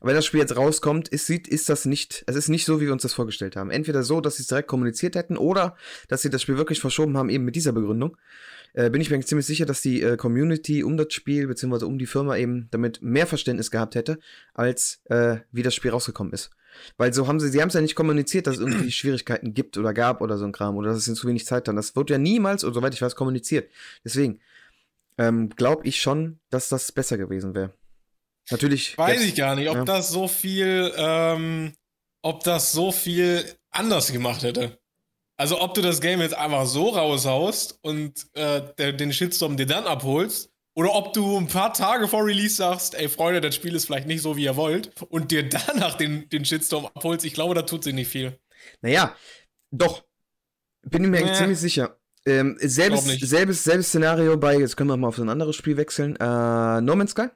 wenn 0.00 0.16
das 0.16 0.26
Spiel 0.26 0.40
jetzt 0.40 0.56
rauskommt, 0.56 1.06
ist, 1.06 1.30
ist 1.30 1.68
das 1.68 1.84
nicht, 1.84 2.24
es 2.26 2.34
ist 2.34 2.48
nicht 2.48 2.64
so, 2.64 2.80
wie 2.80 2.86
wir 2.86 2.92
uns 2.92 3.02
das 3.02 3.14
vorgestellt 3.14 3.54
haben. 3.54 3.70
Entweder 3.70 4.02
so, 4.02 4.20
dass 4.20 4.38
sie 4.38 4.42
es 4.42 4.48
direkt 4.48 4.66
kommuniziert 4.66 5.14
hätten, 5.14 5.36
oder 5.36 5.76
dass 6.08 6.22
sie 6.22 6.30
das 6.30 6.42
Spiel 6.42 6.56
wirklich 6.56 6.80
verschoben 6.80 7.16
haben, 7.16 7.28
eben 7.28 7.44
mit 7.44 7.54
dieser 7.54 7.70
Begründung. 7.70 8.16
Äh, 8.78 8.90
bin 8.90 9.00
ich 9.00 9.10
mir 9.10 9.18
ziemlich 9.18 9.44
sicher, 9.44 9.66
dass 9.66 9.82
die 9.82 10.02
äh, 10.02 10.16
Community 10.16 10.84
um 10.84 10.96
das 10.96 11.12
Spiel, 11.12 11.48
beziehungsweise 11.48 11.88
um 11.88 11.98
die 11.98 12.06
Firma 12.06 12.36
eben 12.36 12.68
damit 12.70 13.02
mehr 13.02 13.26
Verständnis 13.26 13.72
gehabt 13.72 13.96
hätte, 13.96 14.20
als 14.54 15.00
äh, 15.06 15.38
wie 15.50 15.64
das 15.64 15.74
Spiel 15.74 15.90
rausgekommen 15.90 16.32
ist. 16.32 16.50
Weil 16.96 17.12
so 17.12 17.26
haben 17.26 17.40
sie, 17.40 17.48
sie 17.48 17.60
haben 17.60 17.70
es 17.70 17.74
ja 17.74 17.80
nicht 17.80 17.96
kommuniziert, 17.96 18.46
dass 18.46 18.54
es 18.54 18.60
irgendwie 18.60 18.92
Schwierigkeiten 18.92 19.52
gibt 19.52 19.78
oder 19.78 19.92
gab 19.92 20.20
oder 20.20 20.38
so 20.38 20.44
ein 20.44 20.52
Kram 20.52 20.76
oder 20.76 20.90
dass 20.90 20.98
es 20.98 21.08
ihnen 21.08 21.16
zu 21.16 21.26
wenig 21.26 21.44
Zeit 21.44 21.66
hat. 21.66 21.76
Das 21.76 21.96
wird 21.96 22.08
ja 22.08 22.18
niemals, 22.18 22.62
oder 22.62 22.74
soweit 22.74 22.94
ich 22.94 23.02
weiß, 23.02 23.16
kommuniziert. 23.16 23.68
Deswegen 24.04 24.38
ähm, 25.18 25.48
glaube 25.48 25.84
ich 25.84 26.00
schon, 26.00 26.38
dass 26.48 26.68
das 26.68 26.92
besser 26.92 27.18
gewesen 27.18 27.56
wäre. 27.56 27.72
Natürlich. 28.48 28.96
Weiß 28.96 29.24
ich 29.24 29.34
gar 29.34 29.56
nicht, 29.56 29.70
ob 29.70 29.78
ja. 29.78 29.84
das 29.84 30.10
so 30.10 30.28
viel, 30.28 30.92
ähm, 30.96 31.72
ob 32.22 32.44
das 32.44 32.70
so 32.70 32.92
viel 32.92 33.44
anders 33.70 34.12
gemacht 34.12 34.44
hätte. 34.44 34.77
Also 35.38 35.60
ob 35.60 35.74
du 35.74 35.82
das 35.82 36.00
Game 36.00 36.20
jetzt 36.20 36.36
einfach 36.36 36.66
so 36.66 36.88
raushaust 36.88 37.78
und 37.82 38.26
äh, 38.34 38.92
den 38.92 39.12
Shitstorm 39.12 39.56
dir 39.56 39.66
dann 39.66 39.84
abholst 39.84 40.50
oder 40.74 40.94
ob 40.94 41.12
du 41.12 41.36
ein 41.38 41.46
paar 41.46 41.72
Tage 41.72 42.08
vor 42.08 42.24
Release 42.24 42.56
sagst, 42.56 42.96
ey 42.96 43.08
Freunde, 43.08 43.40
das 43.40 43.54
Spiel 43.54 43.74
ist 43.76 43.86
vielleicht 43.86 44.08
nicht 44.08 44.20
so, 44.20 44.36
wie 44.36 44.44
ihr 44.44 44.56
wollt, 44.56 44.90
und 45.10 45.30
dir 45.30 45.48
danach 45.66 45.94
den, 45.94 46.28
den 46.28 46.44
Shitstorm 46.44 46.86
abholst, 46.86 47.24
ich 47.24 47.34
glaube, 47.34 47.54
da 47.54 47.62
tut 47.62 47.84
sich 47.84 47.94
nicht 47.94 48.08
viel. 48.08 48.38
Naja, 48.80 49.14
doch. 49.70 50.04
Bin 50.82 51.04
ich 51.04 51.10
mir 51.10 51.18
eigentlich 51.18 51.38
ziemlich 51.38 51.58
sicher. 51.58 51.98
Ähm, 52.26 52.56
selbes, 52.60 53.04
selbes, 53.04 53.64
selbes 53.64 53.88
Szenario 53.88 54.36
bei, 54.36 54.58
jetzt 54.58 54.76
können 54.76 54.90
wir 54.90 54.96
mal 54.96 55.08
auf 55.08 55.16
so 55.16 55.22
ein 55.22 55.28
anderes 55.28 55.56
Spiel 55.56 55.76
wechseln. 55.76 56.16
Äh, 56.16 56.80
no 56.80 56.96
Man's 56.96 57.12
Sky. 57.12 57.28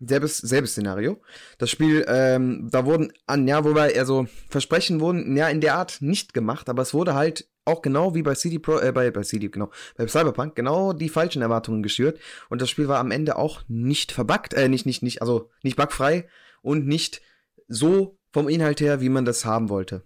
Selbes, 0.00 0.38
selbes 0.38 0.72
Szenario. 0.72 1.20
Das 1.58 1.70
Spiel, 1.70 2.04
ähm, 2.08 2.68
da 2.70 2.86
wurden 2.86 3.12
an, 3.26 3.46
ja, 3.46 3.64
wobei, 3.64 3.98
also 3.98 4.26
Versprechen 4.48 5.00
wurden 5.00 5.36
ja 5.36 5.48
in 5.48 5.60
der 5.60 5.74
Art 5.74 5.98
nicht 6.00 6.32
gemacht, 6.32 6.68
aber 6.68 6.82
es 6.82 6.94
wurde 6.94 7.14
halt 7.14 7.48
auch 7.66 7.82
genau 7.82 8.14
wie 8.14 8.22
bei 8.22 8.34
CD 8.34 8.58
Pro, 8.58 8.78
äh, 8.78 8.92
bei, 8.92 9.10
bei 9.10 9.22
CD, 9.22 9.48
genau, 9.48 9.70
bei 9.96 10.08
Cyberpunk, 10.08 10.54
genau 10.54 10.94
die 10.94 11.10
falschen 11.10 11.42
Erwartungen 11.42 11.82
geschürt. 11.82 12.18
Und 12.48 12.62
das 12.62 12.70
Spiel 12.70 12.88
war 12.88 12.98
am 12.98 13.10
Ende 13.10 13.36
auch 13.36 13.62
nicht 13.68 14.12
verbuggt, 14.12 14.54
äh, 14.54 14.68
nicht, 14.68 14.86
nicht, 14.86 15.02
nicht, 15.02 15.20
also 15.20 15.50
nicht 15.62 15.76
bugfrei 15.76 16.26
und 16.62 16.86
nicht 16.86 17.20
so 17.68 18.18
vom 18.32 18.48
Inhalt 18.48 18.80
her, 18.80 19.00
wie 19.00 19.10
man 19.10 19.24
das 19.24 19.44
haben 19.44 19.68
wollte. 19.68 20.02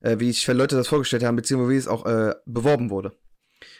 Äh, 0.00 0.18
wie 0.18 0.32
sich 0.32 0.46
Leute 0.46 0.76
das 0.76 0.88
vorgestellt 0.88 1.24
haben, 1.24 1.36
beziehungsweise 1.36 1.72
wie 1.72 1.78
es 1.78 1.88
auch 1.88 2.06
äh, 2.06 2.34
beworben 2.44 2.90
wurde. 2.90 3.12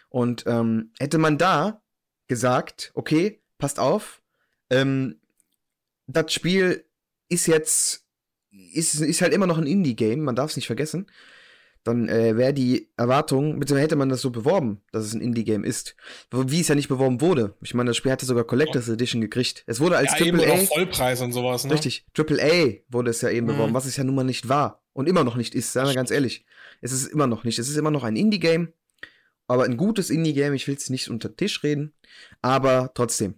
Und 0.08 0.44
ähm, 0.46 0.92
hätte 0.98 1.18
man 1.18 1.38
da 1.38 1.82
gesagt, 2.26 2.90
okay, 2.94 3.42
passt 3.58 3.78
auf, 3.78 4.22
ähm, 4.70 5.20
das 6.06 6.32
Spiel 6.32 6.84
ist 7.28 7.46
jetzt, 7.46 8.04
ist, 8.50 9.00
ist 9.00 9.22
halt 9.22 9.32
immer 9.32 9.46
noch 9.46 9.58
ein 9.58 9.66
Indie-Game, 9.66 10.22
man 10.22 10.36
darf 10.36 10.50
es 10.50 10.56
nicht 10.56 10.66
vergessen 10.66 11.06
dann 11.86 12.08
äh, 12.08 12.36
wäre 12.36 12.52
die 12.52 12.90
Erwartung, 12.96 13.60
beziehungsweise 13.60 13.84
hätte 13.84 13.96
man 13.96 14.08
das 14.08 14.20
so 14.20 14.30
beworben, 14.30 14.82
dass 14.92 15.04
es 15.04 15.14
ein 15.14 15.20
Indie-Game 15.20 15.64
ist. 15.64 15.96
Wie 16.30 16.60
es 16.60 16.68
ja 16.68 16.74
nicht 16.74 16.88
beworben 16.88 17.20
wurde. 17.20 17.54
Ich 17.62 17.74
meine, 17.74 17.90
das 17.90 17.96
Spiel 17.96 18.10
hatte 18.10 18.26
sogar 18.26 18.44
Collectors 18.44 18.88
Edition 18.88 19.20
gekriegt. 19.20 19.62
Es 19.66 19.80
wurde 19.80 19.96
als 19.96 20.12
ja, 20.12 20.18
Triple 20.18 20.52
A. 20.52 20.56
Vollpreis 20.56 21.20
und 21.20 21.32
sowas, 21.32 21.64
ne? 21.64 21.74
Richtig. 21.74 22.04
Triple 22.12 22.42
A 22.42 22.74
wurde 22.88 23.10
es 23.10 23.20
ja 23.20 23.30
eben 23.30 23.46
mhm. 23.46 23.52
beworben, 23.52 23.74
was 23.74 23.86
es 23.86 23.96
ja 23.96 24.04
nun 24.04 24.16
mal 24.16 24.24
nicht 24.24 24.48
war. 24.48 24.82
Und 24.92 25.08
immer 25.08 25.24
noch 25.24 25.36
nicht 25.36 25.54
ist, 25.54 25.72
sagen 25.72 25.88
wir 25.88 25.94
ganz 25.94 26.10
ehrlich. 26.10 26.44
Es 26.80 26.92
ist 26.92 27.06
immer 27.06 27.26
noch 27.26 27.44
nicht. 27.44 27.58
Es 27.58 27.68
ist 27.68 27.76
immer 27.76 27.90
noch 27.90 28.02
ein 28.02 28.16
Indie-Game. 28.16 28.72
Aber 29.46 29.64
ein 29.64 29.76
gutes 29.76 30.10
Indie-Game, 30.10 30.54
ich 30.54 30.66
will 30.66 30.74
es 30.74 30.90
nicht 30.90 31.08
unter 31.08 31.28
den 31.28 31.36
Tisch 31.36 31.62
reden. 31.62 31.94
Aber 32.42 32.90
trotzdem. 32.94 33.34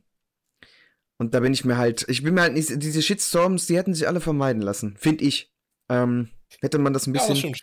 Und 1.19 1.35
da 1.35 1.41
bin 1.41 1.53
ich 1.53 1.65
mir 1.65 1.77
halt, 1.77 2.07
ich 2.09 2.23
bin 2.23 2.35
mir 2.35 2.43
halt 2.43 2.55
nicht, 2.55 2.71
diese 2.83 3.03
Shitstorms, 3.03 3.67
die 3.67 3.77
hätten 3.77 3.93
sich 3.93 4.07
alle 4.07 4.21
vermeiden 4.21 4.63
lassen, 4.63 4.97
finde 4.97 5.25
ich. 5.25 5.53
Ähm, 5.89 6.31
hätte 6.61 6.79
man 6.79 6.93
das 6.93 7.07
ein 7.07 7.13
bisschen. 7.13 7.37
Ja, 7.37 7.51
das 7.51 7.61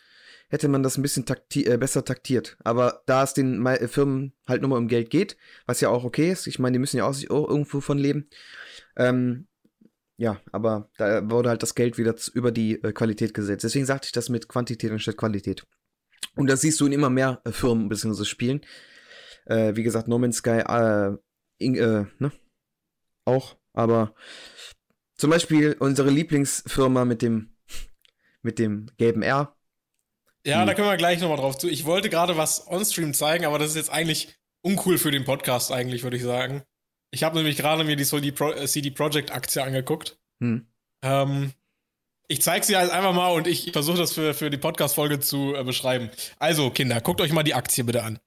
hätte 0.50 0.68
man 0.68 0.84
das 0.84 0.98
ein 0.98 1.02
bisschen 1.02 1.26
takti 1.26 1.66
äh, 1.66 1.78
besser 1.78 2.06
taktiert. 2.06 2.58
Aber 2.64 3.02
da 3.06 3.24
es 3.24 3.34
den 3.34 3.66
äh, 3.66 3.88
Firmen 3.88 4.34
halt 4.48 4.62
nur 4.62 4.70
mal 4.70 4.78
um 4.78 4.88
Geld 4.88 5.10
geht, 5.10 5.38
was 5.66 5.82
ja 5.82 5.90
auch 5.90 6.04
okay 6.04 6.32
ist, 6.32 6.48
ich 6.48 6.60
meine, 6.60 6.74
die 6.74 6.80
müssen 6.80 6.98
ja 6.98 7.06
auch 7.06 7.14
sich 7.14 7.32
auch 7.32 7.48
irgendwo 7.48 7.80
von 7.80 7.98
leben. 7.98 8.30
Ähm, 8.96 9.48
ja, 10.18 10.40
aber 10.52 10.90
da 10.98 11.30
wurde 11.30 11.50
halt 11.50 11.64
das 11.64 11.76
Geld 11.76 11.98
wieder 11.98 12.16
über 12.34 12.52
die 12.52 12.82
äh, 12.84 12.94
Qualität 12.94 13.34
gesetzt. 13.34 13.64
Deswegen 13.64 13.86
sagte 13.86 14.06
ich 14.08 14.12
das 14.12 14.30
mit 14.30 14.48
Quantität 14.48 14.92
anstatt 14.92 15.18
Qualität. 15.18 15.66
Und 16.36 16.50
das 16.50 16.62
siehst 16.62 16.80
du 16.80 16.86
in 16.86 16.94
immer 16.94 17.10
mehr 17.10 17.42
äh, 17.46 17.52
Firmen 17.52 17.90
bzw. 17.90 18.24
Spielen. 18.24 18.62
Äh, 19.46 19.76
wie 19.76 19.84
gesagt, 19.84 20.08
No 20.08 20.18
Man's 20.18 20.38
Sky, 20.38 20.60
äh, 20.60 21.18
in, 21.58 21.76
äh, 21.76 22.06
ne? 22.20 22.32
Auch, 23.26 23.58
aber 23.74 24.14
zum 25.16 25.30
Beispiel 25.30 25.76
unsere 25.80 26.10
Lieblingsfirma 26.10 27.06
mit 27.06 27.22
dem, 27.22 27.56
mit 28.42 28.60
dem 28.60 28.92
gelben 28.98 29.24
R, 29.24 29.56
ja, 30.46 30.60
hm. 30.60 30.68
da 30.68 30.74
können 30.74 30.88
wir 30.88 30.98
gleich 30.98 31.20
nochmal 31.20 31.38
drauf 31.38 31.58
zu. 31.58 31.68
Ich 31.68 31.86
wollte 31.86 32.10
gerade 32.10 32.38
was 32.38 32.68
on-stream 32.68 33.14
zeigen, 33.14 33.46
aber 33.46 33.58
das 33.60 33.70
ist 33.70 33.76
jetzt 33.76 33.90
eigentlich 33.90 34.36
uncool 34.62 34.98
für 34.98 35.12
den 35.12 35.26
Podcast, 35.26 35.72
eigentlich, 35.72 36.04
würde 36.04 36.18
ich 36.18 36.24
sagen. 36.24 36.64
Ich 37.12 37.24
habe 37.24 37.36
nämlich 37.36 37.58
gerade 37.58 37.84
mir 37.84 37.96
die 37.96 38.06
CD, 38.06 38.32
Pro 38.32 38.52
äh, 38.52 38.68
CD 38.68 38.92
Projekt 38.92 39.32
Aktie 39.32 39.64
angeguckt. 39.64 40.20
Hm. 40.40 40.68
Ähm, 41.04 41.54
ich 42.28 42.42
zeige 42.42 42.66
sie 42.66 42.76
halt 42.76 42.92
einfach 42.92 43.14
mal 43.14 43.30
und 43.30 43.48
ich 43.48 43.72
versuche 43.72 43.98
das 43.98 44.14
für, 44.14 44.34
für 44.34 44.50
die 44.50 44.58
Podcast-Folge 44.58 45.20
zu 45.20 45.56
äh, 45.56 45.64
beschreiben. 45.64 46.10
Also, 46.38 46.70
Kinder, 46.70 47.02
guckt 47.02 47.22
euch 47.22 47.32
mal 47.32 47.44
die 47.44 47.54
Aktie 47.54 47.84
bitte 47.84 48.04
an. 48.04 48.20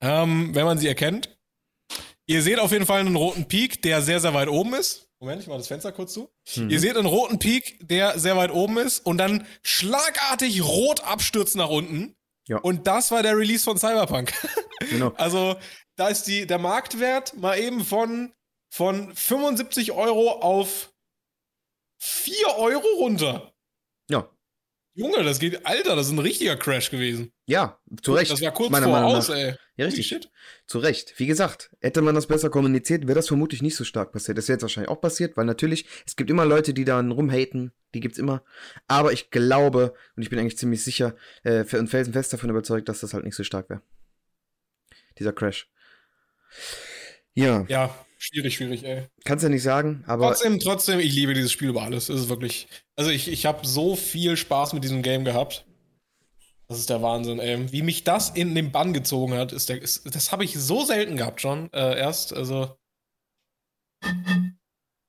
Ähm, 0.00 0.54
wenn 0.54 0.64
man 0.64 0.78
sie 0.78 0.88
erkennt. 0.88 1.36
Ihr 2.26 2.42
seht 2.42 2.58
auf 2.58 2.72
jeden 2.72 2.86
Fall 2.86 3.00
einen 3.00 3.16
roten 3.16 3.46
Peak, 3.46 3.82
der 3.82 4.00
sehr, 4.02 4.20
sehr 4.20 4.34
weit 4.34 4.48
oben 4.48 4.74
ist. 4.74 5.08
Moment, 5.20 5.42
ich 5.42 5.48
mache 5.48 5.58
das 5.58 5.68
Fenster 5.68 5.92
kurz 5.92 6.12
zu. 6.12 6.30
Mhm. 6.56 6.70
Ihr 6.70 6.80
seht 6.80 6.96
einen 6.96 7.06
roten 7.06 7.38
Peak, 7.38 7.78
der 7.80 8.18
sehr 8.18 8.36
weit 8.36 8.50
oben 8.50 8.78
ist 8.78 9.00
und 9.00 9.18
dann 9.18 9.46
schlagartig 9.62 10.62
rot 10.62 11.02
abstürzt 11.04 11.56
nach 11.56 11.68
unten. 11.68 12.14
Ja. 12.46 12.58
Und 12.58 12.86
das 12.86 13.10
war 13.10 13.22
der 13.22 13.36
Release 13.36 13.64
von 13.64 13.78
Cyberpunk. 13.78 14.32
Genau. 14.90 15.14
Also, 15.16 15.56
da 15.96 16.08
ist 16.08 16.24
die, 16.24 16.46
der 16.46 16.58
Marktwert 16.58 17.34
mal 17.38 17.58
eben 17.58 17.84
von, 17.84 18.34
von 18.70 19.14
75 19.14 19.92
Euro 19.92 20.32
auf 20.40 20.92
4 22.00 22.58
Euro 22.58 22.86
runter. 22.98 23.53
Junge, 24.96 25.24
das 25.24 25.40
geht, 25.40 25.66
Alter, 25.66 25.96
das 25.96 26.06
ist 26.06 26.12
ein 26.12 26.20
richtiger 26.20 26.56
Crash 26.56 26.90
gewesen. 26.90 27.32
Ja, 27.46 27.80
zu 28.00 28.12
Recht. 28.12 28.30
Das 28.30 28.40
war 28.40 28.54
kurz 28.54 28.70
meiner 28.70 28.86
vor 28.86 29.04
aus, 29.04 29.28
ey. 29.28 29.56
Ja, 29.76 29.86
richtig. 29.86 30.06
Shit. 30.06 30.30
Zu 30.68 30.78
Recht. 30.78 31.14
Wie 31.16 31.26
gesagt, 31.26 31.70
hätte 31.80 32.00
man 32.00 32.14
das 32.14 32.28
besser 32.28 32.48
kommuniziert, 32.48 33.08
wäre 33.08 33.16
das 33.16 33.26
vermutlich 33.26 33.60
nicht 33.60 33.74
so 33.74 33.82
stark 33.82 34.12
passiert. 34.12 34.38
Das 34.38 34.46
wäre 34.46 34.54
jetzt 34.54 34.62
wahrscheinlich 34.62 34.90
auch 34.90 35.00
passiert, 35.00 35.36
weil 35.36 35.46
natürlich, 35.46 35.86
es 36.06 36.14
gibt 36.14 36.30
immer 36.30 36.44
Leute, 36.44 36.74
die 36.74 36.84
dann 36.84 37.10
rumhaten, 37.10 37.72
die 37.92 37.98
gibt's 37.98 38.18
immer. 38.18 38.44
Aber 38.86 39.12
ich 39.12 39.30
glaube, 39.30 39.94
und 40.14 40.22
ich 40.22 40.30
bin 40.30 40.38
eigentlich 40.38 40.58
ziemlich 40.58 40.84
sicher, 40.84 41.16
äh, 41.42 41.64
und 41.76 41.88
felsenfest 41.88 42.32
davon 42.32 42.50
überzeugt, 42.50 42.88
dass 42.88 43.00
das 43.00 43.14
halt 43.14 43.24
nicht 43.24 43.34
so 43.34 43.42
stark 43.42 43.68
wäre. 43.68 43.82
Dieser 45.18 45.32
Crash. 45.32 45.68
Ja. 47.34 47.64
Ja, 47.68 47.94
Schwierig, 48.24 48.54
schwierig, 48.54 48.84
ey. 48.84 49.06
Kannst 49.24 49.42
ja 49.42 49.50
nicht 49.50 49.62
sagen, 49.62 50.02
aber. 50.06 50.28
Trotzdem, 50.28 50.58
trotzdem, 50.58 50.98
ich 50.98 51.14
liebe 51.14 51.34
dieses 51.34 51.52
Spiel 51.52 51.68
über 51.68 51.82
alles. 51.82 52.08
Es 52.08 52.22
ist 52.22 52.28
wirklich. 52.30 52.68
Also, 52.96 53.10
ich, 53.10 53.28
ich 53.28 53.44
habe 53.44 53.66
so 53.66 53.96
viel 53.96 54.38
Spaß 54.38 54.72
mit 54.72 54.82
diesem 54.82 55.02
Game 55.02 55.26
gehabt. 55.26 55.66
Das 56.66 56.78
ist 56.78 56.88
der 56.88 57.02
Wahnsinn, 57.02 57.38
ey. 57.38 57.70
Wie 57.70 57.82
mich 57.82 58.02
das 58.02 58.30
in 58.30 58.54
den 58.54 58.72
Bann 58.72 58.94
gezogen 58.94 59.34
hat, 59.34 59.52
ist 59.52 59.68
der. 59.68 59.82
Ist, 59.82 60.14
das 60.14 60.32
habe 60.32 60.42
ich 60.42 60.54
so 60.54 60.86
selten 60.86 61.18
gehabt 61.18 61.42
schon. 61.42 61.70
Äh, 61.74 61.98
erst, 61.98 62.32
also. 62.32 62.74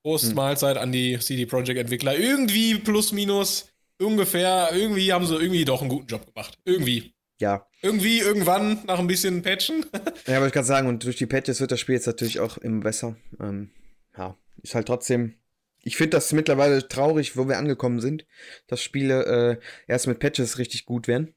Prost, 0.04 0.28
hm. 0.28 0.34
Mahlzeit 0.34 0.76
an 0.76 0.92
die 0.92 1.18
CD 1.18 1.46
Projekt 1.46 1.78
Entwickler. 1.78 2.18
Irgendwie 2.18 2.74
plus 2.74 3.12
minus 3.12 3.70
ungefähr, 3.98 4.68
irgendwie 4.72 5.14
haben 5.14 5.26
sie 5.26 5.36
irgendwie 5.36 5.64
doch 5.64 5.80
einen 5.80 5.88
guten 5.88 6.06
Job 6.06 6.26
gemacht. 6.26 6.58
Irgendwie 6.66 7.14
ja. 7.38 7.66
Irgendwie, 7.82 8.20
irgendwann, 8.20 8.84
nach 8.86 8.98
ein 8.98 9.06
bisschen 9.06 9.42
Patchen. 9.42 9.84
ja, 10.26 10.34
wollte 10.34 10.46
ich 10.48 10.52
gerade 10.52 10.66
sagen, 10.66 10.88
und 10.88 11.04
durch 11.04 11.16
die 11.16 11.26
Patches 11.26 11.60
wird 11.60 11.72
das 11.72 11.80
Spiel 11.80 11.94
jetzt 11.94 12.06
natürlich 12.06 12.40
auch 12.40 12.58
immer 12.58 12.82
besser. 12.82 13.16
Ähm, 13.40 13.70
ja, 14.16 14.36
ist 14.62 14.74
halt 14.74 14.86
trotzdem. 14.86 15.34
Ich 15.80 15.96
finde 15.96 16.16
das 16.16 16.32
mittlerweile 16.32 16.88
traurig, 16.88 17.36
wo 17.36 17.46
wir 17.46 17.58
angekommen 17.58 18.00
sind, 18.00 18.26
dass 18.66 18.82
Spiele 18.82 19.58
äh, 19.60 19.60
erst 19.86 20.08
mit 20.08 20.18
Patches 20.18 20.58
richtig 20.58 20.84
gut 20.84 21.06
werden. 21.06 21.34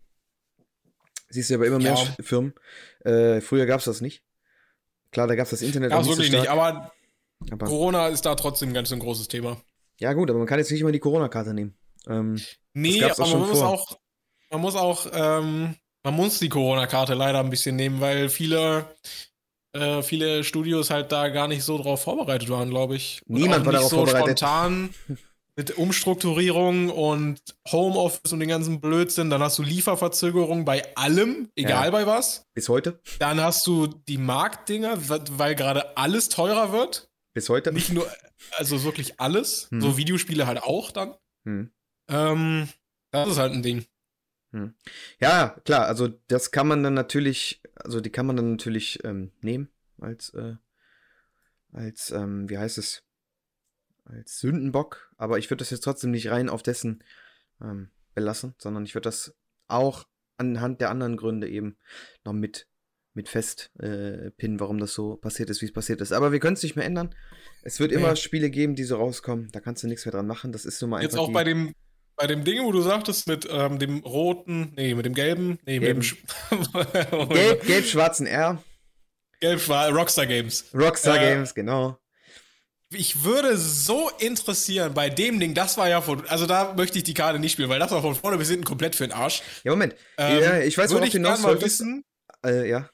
Siehst 1.29 1.51
du 1.51 1.55
aber 1.55 1.67
immer 1.67 1.77
mehr 1.77 1.93
ja. 1.93 2.23
Firmen. 2.23 2.53
Äh, 3.01 3.41
früher 3.41 3.67
gab 3.67 3.79
es 3.79 3.85
das 3.85 4.01
nicht. 4.01 4.23
Klar, 5.11 5.27
da 5.27 5.35
gab 5.35 5.45
es 5.45 5.51
das 5.51 5.61
Internet 5.61 5.91
auch 5.91 5.99
nicht 5.99 6.09
wirklich 6.09 6.31
so 6.31 6.37
nicht, 6.37 6.49
aber, 6.49 6.91
aber, 7.51 7.65
Corona 7.67 8.07
ist 8.07 8.25
da 8.25 8.35
trotzdem 8.35 8.73
ganz 8.73 8.91
ein 8.91 8.99
großes 8.99 9.27
Thema. 9.27 9.61
Ja, 9.99 10.13
gut, 10.13 10.29
aber 10.29 10.39
man 10.39 10.47
kann 10.47 10.59
jetzt 10.59 10.71
nicht 10.71 10.81
immer 10.81 10.91
die 10.91 10.99
Corona-Karte 10.99 11.53
nehmen. 11.53 11.77
Ähm, 12.07 12.39
nee, 12.73 13.03
aber 13.03 13.27
man 13.27 13.39
muss, 13.39 13.61
auch, 13.61 13.99
man 14.49 14.61
muss 14.61 14.75
auch 14.75 15.07
ähm, 15.13 15.75
man 16.03 16.13
muss 16.13 16.39
die 16.39 16.49
Corona-Karte 16.49 17.13
leider 17.13 17.39
ein 17.39 17.49
bisschen 17.49 17.75
nehmen, 17.75 18.01
weil 18.01 18.29
viele, 18.29 18.95
äh, 19.73 20.01
viele 20.01 20.43
Studios 20.43 20.89
halt 20.89 21.11
da 21.11 21.29
gar 21.29 21.47
nicht 21.47 21.63
so 21.63 21.77
drauf 21.77 22.03
vorbereitet 22.03 22.49
waren, 22.49 22.69
glaube 22.69 22.95
ich. 22.95 23.21
Und 23.27 23.35
Niemand 23.35 23.65
war 23.65 23.73
darauf 23.73 23.89
so 23.89 23.97
vorbereitet. 23.97 24.39
spontan 24.39 24.93
mit 25.55 25.77
Umstrukturierung 25.77 26.89
und 26.89 27.41
Homeoffice 27.69 28.31
und 28.31 28.39
den 28.39 28.47
ganzen 28.47 28.79
Blödsinn. 28.79 29.29
Dann 29.29 29.43
hast 29.43 29.59
du 29.59 29.63
Lieferverzögerung 29.63 30.63
bei 30.63 30.95
allem, 30.95 31.49
egal 31.55 31.85
ja. 31.85 31.91
bei 31.91 32.07
was. 32.07 32.45
Bis 32.53 32.69
heute. 32.69 33.01
Dann 33.19 33.41
hast 33.41 33.67
du 33.67 33.87
die 33.87 34.17
Marktdinger, 34.17 34.97
weil 35.31 35.55
gerade 35.55 35.97
alles 35.97 36.29
teurer 36.29 36.71
wird. 36.71 37.09
Bis 37.33 37.49
heute. 37.49 37.73
Nicht 37.73 37.91
nur, 37.91 38.09
also 38.57 38.83
wirklich 38.85 39.19
alles. 39.19 39.67
Hm. 39.71 39.81
So 39.81 39.97
Videospiele 39.97 40.47
halt 40.47 40.63
auch 40.63 40.91
dann. 40.91 41.15
Hm. 41.45 41.71
Ähm, 42.09 42.69
das 43.11 43.27
ist 43.27 43.37
halt 43.37 43.53
ein 43.53 43.63
Ding. 43.63 43.85
Hm. 44.51 44.73
Ja, 45.19 45.59
klar, 45.63 45.85
also 45.87 46.07
das 46.27 46.51
kann 46.51 46.67
man 46.67 46.83
dann 46.83 46.93
natürlich, 46.93 47.61
also 47.75 48.01
die 48.01 48.09
kann 48.09 48.25
man 48.25 48.35
dann 48.35 48.51
natürlich 48.51 49.03
ähm, 49.03 49.31
nehmen 49.41 49.69
als, 49.99 50.33
äh, 50.33 50.55
als, 51.71 52.11
ähm, 52.11 52.49
wie 52.49 52.57
heißt 52.57 52.77
es, 52.77 53.03
als 54.05 54.39
Sündenbock, 54.39 55.11
aber 55.17 55.37
ich 55.37 55.49
würde 55.51 55.59
das 55.59 55.69
jetzt 55.69 55.83
trotzdem 55.83 56.11
nicht 56.11 56.31
rein 56.31 56.49
auf 56.49 56.63
dessen 56.63 57.03
ähm, 57.61 57.91
belassen, 58.15 58.55
sondern 58.57 58.85
ich 58.85 58.95
würde 58.95 59.07
das 59.07 59.35
auch 59.67 60.07
anhand 60.37 60.81
der 60.81 60.89
anderen 60.89 61.15
Gründe 61.15 61.47
eben 61.47 61.77
noch 62.25 62.33
mit, 62.33 62.67
mit 63.13 63.29
fest 63.29 63.71
äh, 63.79 64.31
pinnen, 64.31 64.59
warum 64.59 64.79
das 64.79 64.93
so 64.93 65.17
passiert 65.17 65.49
ist, 65.51 65.61
wie 65.61 65.65
es 65.65 65.73
passiert 65.73 66.01
ist. 66.01 66.11
Aber 66.11 66.31
wir 66.31 66.39
können 66.39 66.55
es 66.55 66.63
nicht 66.63 66.75
mehr 66.75 66.85
ändern. 66.85 67.13
Es 67.61 67.79
wird 67.79 67.91
okay. 67.91 68.01
immer 68.01 68.15
Spiele 68.15 68.49
geben, 68.49 68.75
die 68.75 68.83
so 68.83 68.95
rauskommen. 68.95 69.49
Da 69.51 69.59
kannst 69.59 69.83
du 69.83 69.87
nichts 69.87 70.05
mehr 70.05 70.13
dran 70.13 70.27
machen. 70.27 70.51
Das 70.51 70.65
ist 70.65 70.79
so 70.79 70.87
mal 70.87 71.03
Jetzt 71.03 71.17
auch 71.17 71.31
bei 71.31 71.43
dem 71.43 71.73
bei 72.19 72.27
dem 72.27 72.43
Ding, 72.43 72.61
wo 72.63 72.71
du 72.73 72.81
sagtest, 72.81 73.27
mit 73.27 73.47
ähm, 73.49 73.79
dem 73.79 73.99
roten, 73.99 74.73
nee, 74.75 74.93
mit 74.93 75.05
dem 75.05 75.13
gelben, 75.13 75.57
nee, 75.65 75.79
Gelben. 75.79 75.99
mit 76.51 76.73
dem 76.73 77.29
Gelb, 77.29 77.63
gelb-schwarzen 77.65 78.27
R. 78.27 78.61
Gelb-schwarz, 79.39 79.93
Rockstar 79.95 80.27
Games. 80.27 80.65
Rockstar 80.73 81.15
äh, 81.15 81.33
Games, 81.33 81.55
genau. 81.55 81.97
Ich 82.91 83.23
würde 83.23 83.55
so 83.55 84.09
interessieren 84.19 84.93
bei 84.93 85.09
dem 85.09 85.39
Ding, 85.39 85.53
das 85.53 85.77
war 85.77 85.87
ja 85.87 86.01
von, 86.01 86.27
also 86.27 86.45
da 86.45 86.73
möchte 86.73 86.97
ich 86.97 87.05
die 87.05 87.13
Karte 87.13 87.39
nicht 87.39 87.53
spielen, 87.53 87.69
weil 87.69 87.79
das 87.79 87.91
war 87.91 88.01
von 88.01 88.15
vorne 88.15 88.37
bis 88.37 88.49
hinten 88.49 88.65
komplett 88.65 88.97
für 88.97 89.07
den 89.07 89.13
Arsch. 89.13 89.41
Ja, 89.63 89.71
Moment. 89.71 89.95
Ähm, 90.17 90.43
ja, 90.43 90.59
ich 90.59 90.77
weiß, 90.77 90.91
worauf 90.91 91.05
du 91.05 91.11
hinaus 91.11 91.39
mal 91.39 91.61
wissen. 91.61 92.03
Äh, 92.45 92.67
ja. 92.69 92.89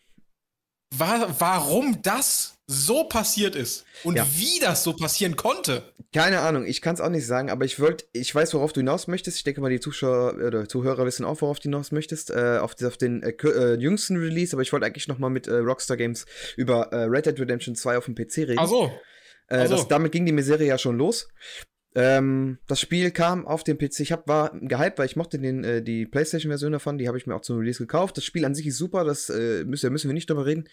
War, 0.94 1.40
warum 1.40 2.00
das 2.04 2.55
so 2.68 3.04
passiert 3.04 3.56
ist 3.56 3.86
und 4.04 4.16
ja. 4.16 4.26
wie 4.36 4.60
das 4.60 4.84
so 4.84 4.94
passieren 4.94 5.36
konnte. 5.36 5.84
Keine 6.14 6.40
Ahnung, 6.40 6.66
ich 6.66 6.82
kann 6.82 6.96
es 6.96 7.02
auch 7.02 7.10
nicht 7.10 7.28
sagen, 7.28 7.50
aber 7.50 7.66
ich 7.66 7.80
wollte, 7.80 8.06
ich 8.14 8.34
weiß, 8.34 8.54
worauf 8.54 8.74
du 8.74 8.80
hinaus 8.80 9.08
möchtest. 9.08 9.38
Ich 9.38 9.44
denke 9.44 9.62
mal, 9.62 9.70
die 9.70 9.80
Zuschauer 9.80 10.36
oder 10.36 10.68
Zuhörer 10.68 11.06
wissen 11.06 11.26
auch, 11.26 11.42
worauf 11.42 11.60
du 11.60 11.64
hinaus 11.64 11.92
möchtest, 11.92 12.32
äh, 12.32 12.58
auf, 12.60 12.82
auf, 12.84 12.98
den 12.98 13.22
äh, 13.22 13.32
äh, 13.32 13.76
jüngsten 13.76 14.18
Release, 14.18 14.56
aber 14.56 14.64
ich 14.64 14.74
wollte 14.74 14.86
eigentlich 14.86 15.08
nochmal 15.08 15.30
mit 15.30 15.48
äh, 15.48 15.58
Rockstar 15.58 15.98
Games 15.98 16.26
über 16.58 16.92
äh, 16.92 17.04
Red 17.04 17.28
Dead 17.28 17.40
Redemption 17.40 17.76
2 17.76 17.98
auf 17.98 18.06
dem 18.06 18.16
PC 18.16 18.38
reden. 18.38 18.60
Ach 18.60 18.68
so. 18.68 18.92
Äh, 19.48 19.58
Ach 19.58 19.68
so. 19.68 19.76
Das, 19.76 19.88
damit 19.88 20.12
ging 20.12 20.26
die 20.26 20.32
Misere 20.32 20.66
ja 20.66 20.78
schon 20.78 20.98
los. 20.98 21.28
Ähm, 21.96 22.58
das 22.68 22.82
Spiel 22.82 23.12
kam 23.12 23.48
auf 23.48 23.64
dem 23.64 23.78
PC. 23.78 24.02
Ich 24.02 24.12
hab, 24.12 24.28
war 24.28 24.52
gehypt, 24.60 25.00
weil 25.00 25.06
ich 25.06 25.16
mochte 25.16 25.40
den, 25.40 25.64
äh, 25.64 25.82
die 25.82 26.06
PlayStation-Version 26.06 26.74
davon. 26.74 26.98
Die 26.98 27.08
habe 27.08 27.18
ich 27.18 27.26
mir 27.26 27.36
auch 27.36 27.42
zum 27.42 27.58
Release 27.58 27.80
gekauft. 27.80 28.18
Das 28.18 28.26
Spiel 28.26 28.44
an 28.44 28.54
sich 28.54 28.68
ist 28.68 28.78
super. 28.78 29.06
Das 29.06 29.30
äh, 29.30 29.64
müssen, 29.64 29.92
müssen 29.94 30.10
wir 30.10 30.14
nicht 30.14 30.30
drüber 30.30 30.46
reden. 30.46 30.68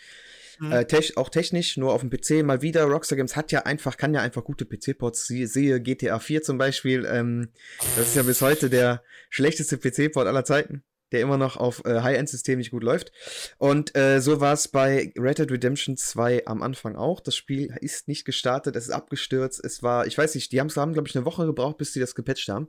Mhm. 0.58 0.72
Äh, 0.72 0.84
te 0.86 1.00
auch 1.16 1.28
technisch, 1.28 1.76
nur 1.76 1.92
auf 1.92 2.00
dem 2.00 2.10
PC 2.10 2.44
mal 2.44 2.62
wieder. 2.62 2.84
Rockstar 2.84 3.16
Games 3.16 3.36
hat 3.36 3.52
ja 3.52 3.62
einfach, 3.62 3.96
kann 3.96 4.14
ja 4.14 4.20
einfach 4.20 4.44
gute 4.44 4.64
PC-Ports. 4.64 5.26
Sehe 5.26 5.80
GTA 5.80 6.18
4 6.18 6.42
zum 6.42 6.58
Beispiel. 6.58 7.06
Ähm, 7.06 7.48
das 7.96 8.08
ist 8.08 8.16
ja 8.16 8.22
bis 8.22 8.40
heute 8.40 8.70
der 8.70 9.02
schlechteste 9.30 9.78
PC-Port 9.78 10.26
aller 10.26 10.44
Zeiten 10.44 10.84
der 11.12 11.20
immer 11.20 11.36
noch 11.36 11.56
auf 11.56 11.84
äh, 11.84 12.00
High-End-Systemen 12.00 12.58
nicht 12.58 12.70
gut 12.70 12.82
läuft. 12.82 13.12
Und 13.58 13.96
äh, 13.96 14.20
so 14.20 14.40
war 14.40 14.54
es 14.54 14.68
bei 14.68 15.12
Red 15.16 15.38
Dead 15.38 15.50
Redemption 15.50 15.96
2 15.96 16.46
am 16.46 16.62
Anfang 16.62 16.96
auch. 16.96 17.20
Das 17.20 17.36
Spiel 17.36 17.74
ist 17.80 18.08
nicht 18.08 18.24
gestartet, 18.24 18.74
es 18.76 18.84
ist 18.84 18.90
abgestürzt. 18.90 19.62
Es 19.62 19.82
war, 19.82 20.06
ich 20.06 20.16
weiß 20.16 20.34
nicht, 20.34 20.50
die 20.52 20.60
haben, 20.60 20.70
haben 20.74 20.94
glaube 20.94 21.08
ich, 21.08 21.14
eine 21.14 21.24
Woche 21.24 21.46
gebraucht, 21.46 21.76
bis 21.76 21.92
sie 21.92 22.00
das 22.00 22.14
gepatcht 22.14 22.48
haben. 22.48 22.68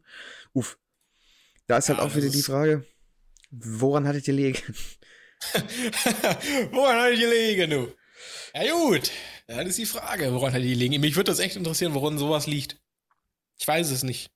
Uff. 0.52 0.78
Da 1.68 1.78
ist 1.78 1.88
halt 1.88 2.00
ja, 2.00 2.06
auch 2.06 2.16
wieder 2.16 2.30
die 2.30 2.42
Frage, 2.42 2.84
woran 3.50 4.06
hattet 4.08 4.28
ihr 4.28 4.34
liegen? 4.34 4.60
woran 6.72 6.98
hattet 6.98 7.20
ihr 7.20 7.30
liegen, 7.30 7.70
du? 7.70 7.96
Ja 8.54 8.74
gut, 8.74 9.12
das 9.48 9.68
ist 9.68 9.78
die 9.80 9.86
Frage, 9.86 10.34
woran 10.34 10.54
hattet 10.54 10.68
ihr 10.68 10.76
liegen? 10.76 11.02
Mich 11.02 11.16
würde 11.16 11.32
das 11.32 11.40
echt 11.40 11.56
interessieren, 11.56 11.94
woran 11.94 12.18
sowas 12.18 12.48
liegt. 12.48 12.78
Ich 13.58 13.68
weiß 13.68 13.92
es 13.92 14.04
nicht. 14.04 14.32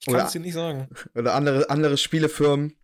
Ich 0.00 0.06
kann 0.06 0.26
es 0.26 0.32
dir 0.32 0.40
nicht 0.40 0.54
sagen. 0.54 0.88
Oder 1.14 1.34
andere, 1.34 1.68
andere 1.70 1.96
Spielefirmen 1.96 2.76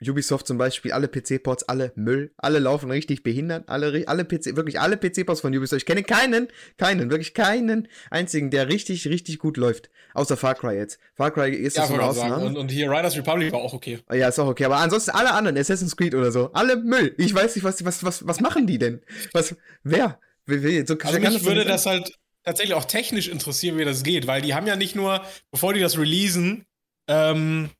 Ubisoft 0.00 0.46
zum 0.46 0.58
Beispiel, 0.58 0.92
alle 0.92 1.08
PC-Ports, 1.08 1.68
alle 1.68 1.92
Müll, 1.94 2.32
alle 2.36 2.58
laufen 2.58 2.90
richtig 2.90 3.22
behindert, 3.22 3.68
alle, 3.68 4.06
alle 4.06 4.24
PC, 4.24 4.56
wirklich 4.56 4.80
alle 4.80 4.96
PC-Ports 4.96 5.40
von 5.40 5.56
Ubisoft. 5.56 5.82
Ich 5.82 5.86
kenne 5.86 6.02
keinen, 6.02 6.48
keinen, 6.76 7.10
wirklich 7.10 7.34
keinen 7.34 7.88
einzigen, 8.10 8.50
der 8.50 8.68
richtig, 8.68 9.06
richtig 9.08 9.38
gut 9.38 9.56
läuft. 9.56 9.90
Außer 10.14 10.36
Far 10.36 10.54
Cry 10.54 10.76
jetzt. 10.76 10.98
Far 11.14 11.30
Cry 11.30 11.50
ist 11.50 11.76
ja, 11.76 11.86
das 11.86 12.16
so 12.16 12.22
eine 12.22 12.36
Und, 12.38 12.56
und 12.56 12.70
hier 12.70 12.90
Riders 12.90 13.16
Republic 13.16 13.52
war 13.52 13.60
auch 13.60 13.72
okay. 13.72 14.00
Ja, 14.12 14.28
ist 14.28 14.38
auch 14.38 14.48
okay. 14.48 14.64
Aber 14.64 14.76
ansonsten 14.76 15.10
alle 15.12 15.32
anderen, 15.32 15.56
Assassin's 15.56 15.96
Creed 15.96 16.14
oder 16.14 16.30
so, 16.32 16.52
alle 16.52 16.76
Müll. 16.76 17.14
Ich 17.18 17.34
weiß 17.34 17.54
nicht, 17.54 17.64
was, 17.64 17.84
was, 17.84 18.04
was, 18.04 18.26
was 18.26 18.40
machen 18.40 18.66
die 18.66 18.78
denn? 18.78 19.00
Was, 19.32 19.56
wer? 19.82 20.18
So, 20.46 20.96
also 21.02 21.20
mich 21.20 21.44
würde 21.44 21.64
das 21.64 21.86
halt 21.86 22.12
tatsächlich 22.44 22.74
auch 22.74 22.84
technisch 22.84 23.28
interessieren, 23.28 23.78
wie 23.78 23.84
das 23.84 24.02
geht, 24.02 24.26
weil 24.26 24.42
die 24.42 24.54
haben 24.54 24.66
ja 24.66 24.76
nicht 24.76 24.94
nur, 24.94 25.24
bevor 25.50 25.72
die 25.72 25.80
das 25.80 25.98
releasen, 25.98 26.66
ähm, 27.08 27.70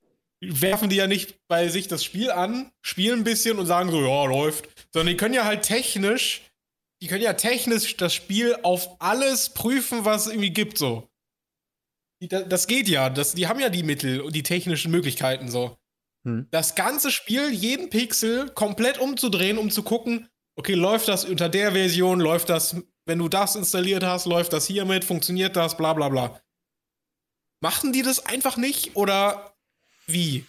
werfen 0.48 0.88
die 0.88 0.96
ja 0.96 1.07
nicht 1.07 1.37
bei 1.48 1.68
sich 1.68 1.88
das 1.88 2.04
Spiel 2.04 2.30
an, 2.30 2.70
spielen 2.83 3.20
ein 3.20 3.24
bisschen 3.24 3.59
und 3.59 3.66
sagen 3.66 3.90
so, 3.90 4.00
ja, 4.00 4.24
läuft. 4.24 4.68
Sondern 4.92 5.14
die 5.14 5.16
können 5.16 5.35
ja 5.35 5.44
halt 5.44 5.62
technisch, 5.62 6.42
die 7.02 7.07
können 7.07 7.22
ja 7.22 7.35
technisch 7.35 7.96
das 7.96 8.14
Spiel 8.14 8.57
auf 8.62 9.00
alles 9.00 9.50
prüfen, 9.50 10.04
was 10.04 10.26
es 10.26 10.33
irgendwie 10.33 10.50
gibt, 10.50 10.78
so. 10.78 11.09
Das 12.28 12.66
geht 12.66 12.88
ja, 12.88 13.11
das, 13.11 13.35
die 13.35 13.48
haben 13.48 13.61
ja 13.61 13.68
die 13.68 13.83
Mittel 13.83 14.20
und 14.20 14.35
die 14.35 14.42
technischen 14.42 14.90
Möglichkeiten, 14.90 15.50
so. 15.50 15.76
Hm. 16.26 16.48
Das 16.50 16.74
ganze 16.74 17.11
Spiel, 17.11 17.50
jeden 17.50 17.90
Pixel 17.90 18.50
komplett 18.50 18.98
umzudrehen, 18.98 19.59
um 19.59 19.70
zu 19.70 19.83
gucken, 19.83 20.28
okay, 20.57 20.74
läuft 20.74 21.09
das 21.09 21.24
unter 21.24 21.48
der 21.48 21.72
Version, 21.72 22.20
läuft 22.20 22.48
das, 22.48 22.76
wenn 23.07 23.18
du 23.18 23.28
das 23.28 23.57
installiert 23.57 24.04
hast, 24.04 24.26
läuft 24.26 24.52
das 24.52 24.66
hiermit, 24.66 25.04
funktioniert 25.04 25.57
das, 25.57 25.76
bla 25.76 25.92
bla 25.92 26.09
bla. 26.09 26.40
Machen 27.62 27.92
die 27.92 28.02
das 28.02 28.24
einfach 28.26 28.57
nicht 28.57 28.96
oder 28.96 29.54
wie? 30.07 30.45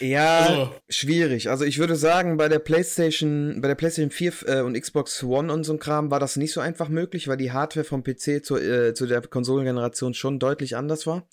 ja, 0.00 0.38
also. 0.46 0.74
schwierig. 0.88 1.48
Also 1.50 1.64
ich 1.64 1.78
würde 1.78 1.96
sagen, 1.96 2.36
bei 2.36 2.48
der 2.48 2.58
PlayStation, 2.58 3.60
bei 3.60 3.68
der 3.68 3.74
PlayStation 3.74 4.10
4 4.10 4.32
äh, 4.46 4.60
und 4.60 4.78
Xbox 4.80 5.22
One 5.22 5.52
und 5.52 5.64
so 5.64 5.72
ein 5.72 5.78
Kram 5.78 6.10
war 6.10 6.20
das 6.20 6.36
nicht 6.36 6.52
so 6.52 6.60
einfach 6.60 6.88
möglich, 6.88 7.28
weil 7.28 7.36
die 7.36 7.52
Hardware 7.52 7.84
vom 7.84 8.02
PC 8.02 8.44
zur, 8.44 8.62
äh, 8.62 8.94
zu 8.94 9.06
der 9.06 9.22
Konsolengeneration 9.22 10.14
schon 10.14 10.38
deutlich 10.38 10.76
anders 10.76 11.06
war. 11.06 11.26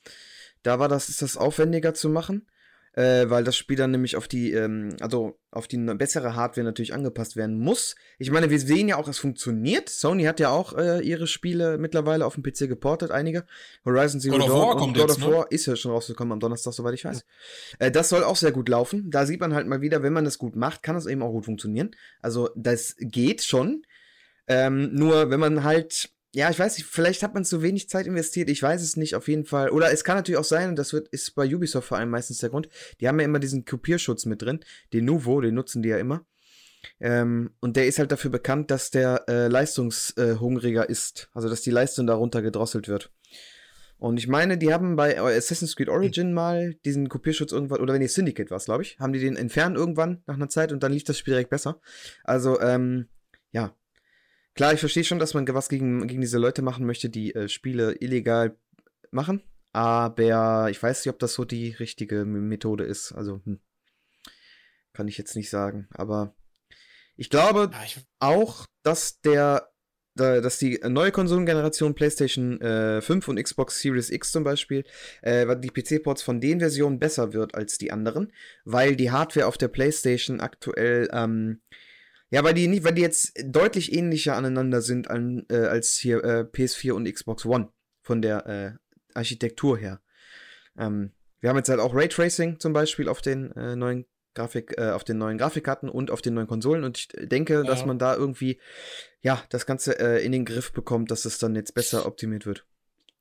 Da 0.63 0.79
war 0.79 0.87
das, 0.87 1.09
ist 1.09 1.21
das 1.21 1.37
aufwendiger 1.37 1.93
zu 1.93 2.09
machen 2.09 2.45
äh, 2.93 3.29
weil 3.29 3.43
das 3.43 3.55
Spiel 3.55 3.77
dann 3.77 3.91
nämlich 3.91 4.17
auf 4.17 4.27
die, 4.27 4.51
ähm, 4.51 4.95
also 4.99 5.39
auf 5.49 5.67
die 5.67 5.77
bessere 5.77 6.35
Hardware 6.35 6.65
natürlich 6.65 6.93
angepasst 6.93 7.35
werden 7.35 7.57
muss. 7.57 7.95
Ich 8.19 8.31
meine, 8.31 8.49
wir 8.49 8.59
sehen 8.59 8.89
ja 8.89 8.97
auch, 8.97 9.07
es 9.07 9.17
funktioniert. 9.17 9.89
Sony 9.89 10.23
hat 10.23 10.39
ja 10.39 10.49
auch 10.49 10.77
äh, 10.77 10.99
ihre 11.01 11.27
Spiele 11.27 11.77
mittlerweile 11.77 12.25
auf 12.25 12.35
dem 12.35 12.43
PC 12.43 12.67
geportet, 12.67 13.11
einige. 13.11 13.45
Horizon 13.85 14.19
Zero 14.19 14.37
Dawn 14.37 14.79
und 14.81 14.97
God 14.97 15.11
of 15.11 15.21
War 15.21 15.39
ne? 15.41 15.45
ist 15.49 15.65
ja 15.65 15.75
schon 15.75 15.91
rausgekommen 15.91 16.33
am 16.33 16.39
Donnerstag, 16.39 16.73
soweit 16.73 16.93
ich 16.93 17.05
weiß. 17.05 17.23
Ja. 17.79 17.87
Äh, 17.87 17.91
das 17.91 18.09
soll 18.09 18.23
auch 18.23 18.35
sehr 18.35 18.51
gut 18.51 18.67
laufen. 18.67 19.09
Da 19.09 19.25
sieht 19.25 19.39
man 19.39 19.53
halt 19.53 19.67
mal 19.67 19.81
wieder, 19.81 20.03
wenn 20.03 20.13
man 20.13 20.25
das 20.25 20.37
gut 20.37 20.55
macht, 20.55 20.83
kann 20.83 20.95
das 20.95 21.05
eben 21.05 21.21
auch 21.21 21.31
gut 21.31 21.45
funktionieren. 21.45 21.91
Also 22.21 22.49
das 22.55 22.95
geht 22.99 23.43
schon. 23.43 23.83
Ähm, 24.47 24.93
nur 24.93 25.29
wenn 25.29 25.39
man 25.39 25.63
halt 25.63 26.11
ja, 26.33 26.49
ich 26.49 26.57
weiß 26.57 26.77
nicht, 26.77 26.87
vielleicht 26.87 27.23
hat 27.23 27.33
man 27.33 27.43
zu 27.43 27.61
wenig 27.61 27.89
Zeit 27.89 28.07
investiert, 28.07 28.49
ich 28.49 28.63
weiß 28.63 28.81
es 28.81 28.95
nicht, 28.95 29.15
auf 29.15 29.27
jeden 29.27 29.45
Fall. 29.45 29.69
Oder 29.69 29.91
es 29.91 30.03
kann 30.03 30.15
natürlich 30.15 30.39
auch 30.39 30.45
sein, 30.45 30.69
und 30.69 30.75
das 30.77 30.93
wird, 30.93 31.09
ist 31.09 31.35
bei 31.35 31.45
Ubisoft 31.53 31.89
vor 31.89 31.97
allem 31.97 32.09
meistens 32.09 32.37
der 32.37 32.49
Grund, 32.49 32.69
die 32.99 33.07
haben 33.07 33.19
ja 33.19 33.25
immer 33.25 33.39
diesen 33.39 33.65
Kopierschutz 33.65 34.25
mit 34.25 34.41
drin, 34.41 34.61
den 34.93 35.05
Nuvo, 35.05 35.41
den 35.41 35.55
nutzen 35.55 35.81
die 35.81 35.89
ja 35.89 35.97
immer. 35.97 36.25
Ähm, 36.99 37.51
und 37.59 37.75
der 37.75 37.85
ist 37.85 37.99
halt 37.99 38.11
dafür 38.11 38.31
bekannt, 38.31 38.71
dass 38.71 38.91
der 38.91 39.25
äh, 39.27 39.47
leistungshungriger 39.47 40.89
äh, 40.89 40.91
ist, 40.91 41.29
also 41.33 41.49
dass 41.49 41.61
die 41.61 41.71
Leistung 41.71 42.07
darunter 42.07 42.41
gedrosselt 42.41 42.87
wird. 42.87 43.11
Und 43.97 44.17
ich 44.17 44.27
meine, 44.27 44.57
die 44.57 44.73
haben 44.73 44.95
bei 44.95 45.19
Assassin's 45.19 45.75
Creed 45.75 45.89
Origin 45.89 46.33
mal 46.33 46.73
diesen 46.85 47.07
Kopierschutz 47.07 47.51
irgendwann, 47.51 47.81
oder 47.81 47.93
wenn 47.93 48.01
ihr 48.01 48.09
Syndicate 48.09 48.49
war 48.49 48.57
glaube 48.57 48.81
ich, 48.81 48.97
haben 48.99 49.13
die 49.13 49.19
den 49.19 49.35
entfernt 49.35 49.77
irgendwann 49.77 50.23
nach 50.25 50.35
einer 50.35 50.49
Zeit 50.49 50.71
und 50.71 50.81
dann 50.81 50.91
lief 50.91 51.03
das 51.03 51.19
Spiel 51.19 51.33
direkt 51.33 51.51
besser. 51.51 51.79
Also, 52.23 52.59
ähm, 52.61 53.09
ja, 53.51 53.75
Klar, 54.53 54.73
ich 54.73 54.79
verstehe 54.79 55.03
schon, 55.03 55.19
dass 55.19 55.33
man 55.33 55.47
was 55.47 55.69
gegen, 55.69 56.07
gegen 56.07 56.21
diese 56.21 56.37
Leute 56.37 56.61
machen 56.61 56.85
möchte, 56.85 57.09
die 57.09 57.33
äh, 57.33 57.47
Spiele 57.47 57.95
illegal 57.99 58.57
machen. 59.11 59.43
Aber 59.73 60.69
ich 60.69 60.81
weiß 60.81 61.05
nicht, 61.05 61.13
ob 61.13 61.19
das 61.19 61.33
so 61.33 61.45
die 61.45 61.71
richtige 61.71 62.25
Methode 62.25 62.83
ist. 62.83 63.13
Also, 63.13 63.39
hm, 63.45 63.59
kann 64.93 65.07
ich 65.07 65.17
jetzt 65.17 65.35
nicht 65.35 65.49
sagen. 65.49 65.87
Aber 65.91 66.35
ich 67.15 67.29
glaube 67.29 67.69
ja, 67.71 67.83
ich 67.85 67.99
auch, 68.19 68.65
dass 68.83 69.21
der 69.21 69.71
da, 70.15 70.41
dass 70.41 70.59
die 70.59 70.79
neue 70.87 71.11
Konsolengeneration 71.11 71.95
PlayStation 71.95 72.59
äh, 72.61 73.01
5 73.01 73.29
und 73.29 73.41
Xbox 73.41 73.79
Series 73.79 74.09
X 74.09 74.31
zum 74.31 74.43
Beispiel, 74.43 74.83
äh, 75.21 75.55
die 75.57 75.69
PC-Ports 75.69 76.21
von 76.21 76.41
den 76.41 76.59
Versionen 76.59 76.99
besser 76.99 77.33
wird 77.33 77.55
als 77.55 77.77
die 77.77 77.91
anderen, 77.91 78.33
weil 78.65 78.95
die 78.95 79.11
Hardware 79.11 79.47
auf 79.47 79.57
der 79.57 79.69
PlayStation 79.69 80.41
aktuell, 80.41 81.09
ähm, 81.13 81.61
ja, 82.31 82.43
weil 82.43 82.53
die 82.53 82.67
nicht, 82.67 82.83
weil 82.83 82.93
die 82.93 83.01
jetzt 83.01 83.33
deutlich 83.43 83.93
ähnlicher 83.93 84.35
aneinander 84.35 84.81
sind 84.81 85.09
an, 85.09 85.45
äh, 85.49 85.57
als 85.57 85.95
hier 85.95 86.23
äh, 86.23 86.45
PS4 86.51 86.93
und 86.93 87.11
Xbox 87.11 87.45
One 87.45 87.69
von 88.01 88.21
der 88.21 88.47
äh, 88.47 88.71
Architektur 89.13 89.77
her. 89.77 90.01
Ähm, 90.77 91.11
wir 91.41 91.49
haben 91.49 91.57
jetzt 91.57 91.69
halt 91.69 91.81
auch 91.81 91.93
Raytracing 91.93 92.59
zum 92.59 92.71
Beispiel 92.71 93.09
auf 93.09 93.21
den 93.21 93.51
äh, 93.51 93.75
neuen 93.75 94.05
Grafik, 94.33 94.77
äh, 94.77 94.91
auf 94.91 95.03
den 95.03 95.17
neuen 95.17 95.37
Grafikkarten 95.37 95.89
und 95.89 96.09
auf 96.09 96.21
den 96.21 96.33
neuen 96.33 96.47
Konsolen. 96.47 96.85
Und 96.85 96.97
ich 96.97 97.07
denke, 97.09 97.55
ja. 97.55 97.63
dass 97.63 97.85
man 97.85 97.99
da 97.99 98.15
irgendwie, 98.15 98.59
ja, 99.21 99.43
das 99.49 99.65
Ganze 99.65 99.99
äh, 99.99 100.23
in 100.23 100.31
den 100.31 100.45
Griff 100.45 100.71
bekommt, 100.71 101.11
dass 101.11 101.25
es 101.25 101.37
dann 101.37 101.53
jetzt 101.55 101.73
besser 101.73 102.05
optimiert 102.05 102.45
wird. 102.45 102.65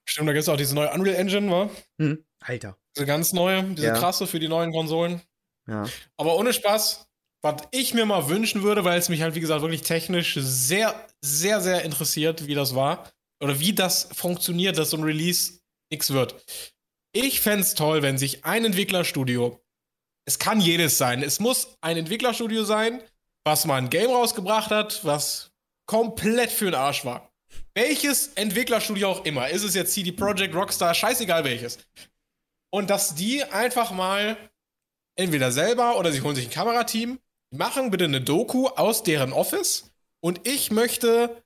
Stimmt, 0.05 0.29
da 0.29 0.33
gibt 0.33 0.43
es 0.43 0.49
auch 0.49 0.57
diese 0.57 0.75
neue 0.75 0.93
Unreal 0.93 1.17
Engine, 1.17 1.51
wa? 1.51 1.71
Hm. 1.99 2.25
Alter. 2.39 2.77
Diese 2.97 3.07
ganz 3.07 3.33
neue, 3.33 3.65
diese 3.75 3.89
ja. 3.89 3.95
krasse 3.95 4.27
für 4.27 4.39
die 4.39 4.49
neuen 4.49 4.73
Konsolen. 4.73 5.21
Ja. 5.67 5.85
Aber 6.17 6.37
ohne 6.37 6.53
Spaß, 6.53 7.10
was 7.43 7.63
ich 7.71 7.95
mir 7.95 8.05
mal 8.07 8.29
wünschen 8.29 8.63
würde, 8.63 8.85
weil 8.85 8.99
es 8.99 9.09
mich 9.09 9.23
halt, 9.23 9.35
wie 9.35 9.41
gesagt, 9.41 9.63
wirklich 9.63 9.83
technisch 9.83 10.35
sehr, 10.39 10.95
sehr, 11.23 11.61
sehr 11.61 11.83
interessiert, 11.85 12.47
wie 12.47 12.55
das 12.55 12.75
war. 12.75 13.11
Oder 13.43 13.59
wie 13.59 13.73
das 13.73 14.09
funktioniert, 14.13 14.77
dass 14.77 14.91
so 14.91 14.99
ein 14.99 15.05
Release 15.05 15.61
X 15.91 16.13
wird. 16.13 16.35
Ich 17.13 17.41
fände 17.41 17.63
es 17.63 17.75
toll, 17.75 18.03
wenn 18.03 18.19
sich 18.19 18.45
ein 18.45 18.65
Entwicklerstudio 18.65 19.59
es 20.31 20.39
kann 20.39 20.61
jedes 20.61 20.97
sein. 20.97 21.25
Es 21.25 21.41
muss 21.41 21.77
ein 21.81 21.97
Entwicklerstudio 21.97 22.63
sein, 22.63 23.03
was 23.45 23.65
mal 23.65 23.79
ein 23.79 23.91
Game 23.91 24.11
rausgebracht 24.11 24.71
hat, 24.71 25.05
was 25.05 25.51
komplett 25.87 26.53
für 26.53 26.67
den 26.67 26.75
Arsch 26.75 27.05
war. 27.05 27.33
Welches 27.75 28.29
Entwicklerstudio 28.35 29.11
auch 29.11 29.25
immer. 29.25 29.49
Ist 29.49 29.65
es 29.65 29.75
jetzt 29.75 29.93
CD 29.93 30.13
Projekt, 30.13 30.55
Rockstar, 30.55 30.95
scheißegal 30.95 31.43
welches. 31.43 31.79
Und 32.73 32.91
dass 32.91 33.17
die 33.17 33.43
einfach 33.43 33.91
mal 33.91 34.37
entweder 35.19 35.51
selber 35.51 35.99
oder 35.99 36.13
sie 36.13 36.21
holen 36.21 36.37
sich 36.37 36.47
ein 36.47 36.53
Kamerateam, 36.53 37.19
machen 37.51 37.91
bitte 37.91 38.05
eine 38.05 38.21
Doku 38.21 38.69
aus 38.69 39.03
deren 39.03 39.33
Office 39.33 39.91
und 40.21 40.47
ich 40.47 40.71
möchte 40.71 41.43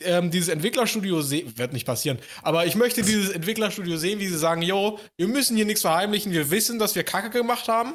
ähm, 0.00 0.30
dieses 0.30 0.48
Entwicklerstudio 0.48 1.22
sehen, 1.22 1.56
wird 1.56 1.72
nicht 1.72 1.86
passieren, 1.86 2.18
aber 2.42 2.66
ich 2.66 2.74
möchte 2.74 3.02
dieses 3.02 3.30
Entwicklerstudio 3.30 3.96
sehen, 3.96 4.18
wie 4.18 4.26
sie 4.26 4.38
sagen, 4.38 4.62
yo, 4.62 4.98
wir 5.16 5.28
müssen 5.28 5.56
hier 5.56 5.64
nichts 5.64 5.80
verheimlichen, 5.80 6.32
wir 6.32 6.50
wissen, 6.50 6.78
dass 6.78 6.94
wir 6.94 7.04
Kacke 7.04 7.30
gemacht 7.30 7.68
haben 7.68 7.94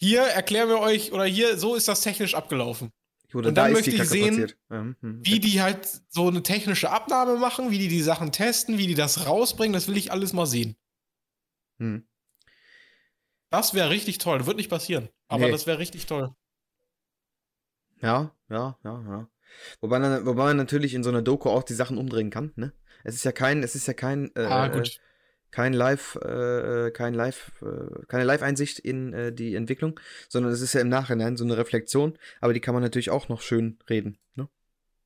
hier 0.00 0.22
erklären 0.22 0.68
wir 0.68 0.78
euch, 0.78 1.12
oder 1.12 1.24
hier, 1.24 1.58
so 1.58 1.74
ist 1.74 1.88
das 1.88 2.00
technisch 2.02 2.34
abgelaufen. 2.34 2.92
Oder 3.34 3.48
und 3.48 3.56
dann 3.56 3.72
möchte 3.72 3.90
ich 3.90 4.02
sehen, 4.04 4.52
hm, 4.70 4.96
hm, 5.00 5.20
wie 5.22 5.38
die 5.38 5.60
halt 5.60 5.86
so 6.08 6.28
eine 6.28 6.42
technische 6.42 6.90
Abnahme 6.90 7.36
machen, 7.36 7.70
wie 7.70 7.78
die 7.78 7.88
die 7.88 8.00
Sachen 8.00 8.32
testen, 8.32 8.78
wie 8.78 8.86
die 8.86 8.94
das 8.94 9.26
rausbringen. 9.26 9.74
Das 9.74 9.86
will 9.86 9.98
ich 9.98 10.12
alles 10.12 10.32
mal 10.32 10.46
sehen. 10.46 10.76
Hm. 11.78 12.06
Das 13.50 13.74
wäre 13.74 13.90
richtig 13.90 14.18
toll. 14.18 14.46
Wird 14.46 14.56
nicht 14.56 14.70
passieren. 14.70 15.10
Aber 15.28 15.46
nee. 15.46 15.50
das 15.50 15.66
wäre 15.66 15.78
richtig 15.78 16.06
toll. 16.06 16.30
Ja, 18.00 18.34
ja, 18.48 18.78
ja, 18.84 19.02
ja. 19.08 19.28
Wobei, 19.80 20.00
wobei 20.26 20.44
man 20.44 20.56
natürlich 20.56 20.94
in 20.94 21.02
so 21.02 21.10
einer 21.10 21.22
Doku 21.22 21.48
auch 21.48 21.62
die 21.62 21.74
Sachen 21.74 21.98
umdrehen 21.98 22.30
kann, 22.30 22.52
ne? 22.56 22.72
Es 23.04 23.14
ist 23.14 23.24
ja 23.24 23.32
kein, 23.32 23.62
es 23.62 23.74
ist 23.74 23.86
ja 23.86 23.94
kein, 23.94 24.30
äh, 24.34 24.44
ah, 24.44 24.68
gut 24.68 25.00
kein 25.50 25.72
Live, 25.72 26.16
äh, 26.16 26.90
kein 26.90 27.14
Live, 27.14 27.52
äh, 27.62 28.06
keine 28.06 28.24
Live-Einsicht 28.24 28.78
in 28.78 29.12
äh, 29.12 29.32
die 29.32 29.54
Entwicklung, 29.54 29.98
sondern 30.28 30.52
es 30.52 30.60
ist 30.60 30.74
ja 30.74 30.80
im 30.80 30.88
Nachhinein 30.88 31.36
so 31.36 31.44
eine 31.44 31.56
Reflexion, 31.56 32.18
aber 32.40 32.52
die 32.52 32.60
kann 32.60 32.74
man 32.74 32.82
natürlich 32.82 33.10
auch 33.10 33.28
noch 33.28 33.40
schön 33.40 33.78
reden. 33.88 34.18
Ne? 34.34 34.48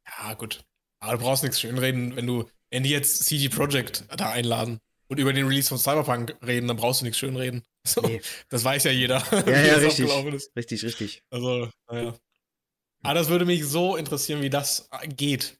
Ja, 0.07 0.35
gut. 0.35 0.65
Aber 1.01 1.17
du 1.17 1.25
brauchst 1.25 1.43
nichts 1.43 1.61
schön 1.61 1.79
reden, 1.79 2.17
wenn 2.17 2.27
du, 2.27 2.49
wenn 2.71 2.83
die 2.83 2.91
jetzt 2.91 3.25
CD 3.25 3.49
Projekt 3.49 4.05
da 4.17 4.31
einladen 4.31 4.79
und 5.09 5.19
über 5.19 5.33
den 5.33 5.47
Release 5.47 5.69
von 5.69 5.79
Cyberpunk 5.79 6.37
reden, 6.45 6.69
dann 6.69 6.77
brauchst 6.77 7.01
du 7.01 7.05
nichts 7.05 7.19
schön 7.19 7.37
reden. 7.37 7.63
So, 7.85 8.01
nee. 8.03 8.21
Das 8.49 8.65
weiß 8.65 8.85
ja 8.85 8.93
jeder. 8.93 9.25
Ja, 9.33 9.61
ja, 9.61 9.75
richtig. 9.75 10.09
Richtig, 10.55 10.85
richtig. 10.85 11.25
Also, 11.31 11.69
naja. 11.91 12.15
Aber 13.03 13.15
das 13.15 13.29
würde 13.29 13.45
mich 13.45 13.67
so 13.67 13.97
interessieren, 13.97 14.43
wie 14.43 14.51
das 14.51 14.89
geht. 15.09 15.59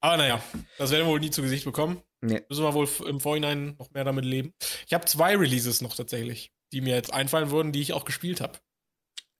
Aber 0.00 0.16
naja, 0.16 0.42
das 0.78 0.90
werden 0.90 1.06
wir 1.06 1.12
wohl 1.12 1.20
nie 1.20 1.30
zu 1.30 1.42
Gesicht 1.42 1.64
bekommen. 1.64 2.02
Nee. 2.20 2.42
Müssen 2.48 2.64
wir 2.64 2.74
wohl 2.74 2.88
im 3.06 3.20
Vorhinein 3.20 3.76
noch 3.78 3.90
mehr 3.90 4.04
damit 4.04 4.24
leben. 4.24 4.54
Ich 4.86 4.94
habe 4.94 5.04
zwei 5.04 5.36
Releases 5.36 5.80
noch 5.82 5.94
tatsächlich, 5.94 6.52
die 6.72 6.80
mir 6.80 6.94
jetzt 6.94 7.12
einfallen 7.12 7.50
würden, 7.50 7.72
die 7.72 7.82
ich 7.82 7.92
auch 7.92 8.04
gespielt 8.04 8.40
habe. 8.40 8.58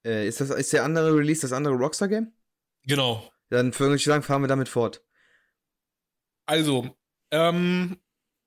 Äh, 0.07 0.29
ist, 0.29 0.41
das, 0.41 0.51
ist 0.51 0.73
der 0.73 0.85
andere 0.85 1.17
Release 1.17 1.41
das 1.41 1.53
andere 1.53 1.75
Rockstar-Game? 1.75 2.33
Genau. 2.83 3.31
Dann 3.51 3.79
würde 3.79 3.97
ich 3.97 4.05
sagen, 4.05 4.23
fahren 4.23 4.43
wir 4.43 4.49
damit 4.49 4.69
fort. 4.69 5.03
Also, 6.47 6.95
ähm, 7.31 7.99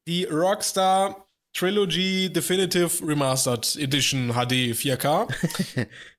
die 0.08 0.26
Rockstar 0.26 1.28
Trilogy 1.54 2.32
Definitive 2.32 3.08
Remastered 3.08 3.76
Edition 3.78 4.34
HD 4.34 4.76
4K 4.76 5.28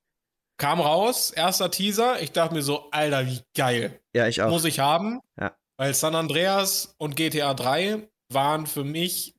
kam 0.59 0.79
raus, 0.79 1.31
erster 1.31 1.71
Teaser. 1.71 2.21
Ich 2.21 2.31
dachte 2.31 2.53
mir 2.53 2.61
so, 2.61 2.91
Alter, 2.91 3.25
wie 3.25 3.41
geil. 3.55 3.99
Ja, 4.13 4.27
ich 4.27 4.41
auch. 4.41 4.49
Muss 4.49 4.65
ich 4.65 4.79
haben. 4.79 5.21
Ja. 5.39 5.55
Weil 5.77 5.93
San 5.95 6.13
Andreas 6.13 6.93
und 6.99 7.15
GTA 7.15 7.55
3 7.55 8.07
waren 8.31 8.67
für 8.67 8.83
mich 8.83 9.35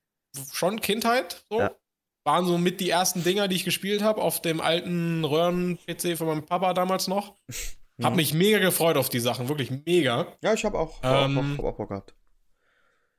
schon 0.52 0.80
Kindheit. 0.80 1.44
So. 1.48 1.60
Ja. 1.60 1.70
Waren 2.24 2.46
so 2.46 2.58
mit 2.58 2.80
die 2.80 2.90
ersten 2.90 3.22
Dinger, 3.22 3.48
die 3.48 3.56
ich 3.56 3.64
gespielt 3.64 4.02
habe 4.02 4.20
auf 4.20 4.42
dem 4.42 4.60
alten 4.60 5.24
Röhren-PC 5.24 6.16
von 6.18 6.26
meinem 6.26 6.44
Papa 6.44 6.74
damals 6.74 7.06
noch. 7.06 7.36
Mhm. 8.00 8.06
Hab 8.06 8.16
mich 8.16 8.32
mega 8.32 8.58
gefreut 8.58 8.96
auf 8.96 9.10
die 9.10 9.20
Sachen, 9.20 9.50
wirklich 9.50 9.70
mega. 9.70 10.34
Ja, 10.42 10.54
ich 10.54 10.64
habe 10.64 10.78
auch, 10.78 11.00
ähm, 11.02 11.36
auch, 11.36 11.58
hab 11.58 11.64
auch 11.66 11.76
Bock 11.76 11.88
gehabt. 11.90 12.14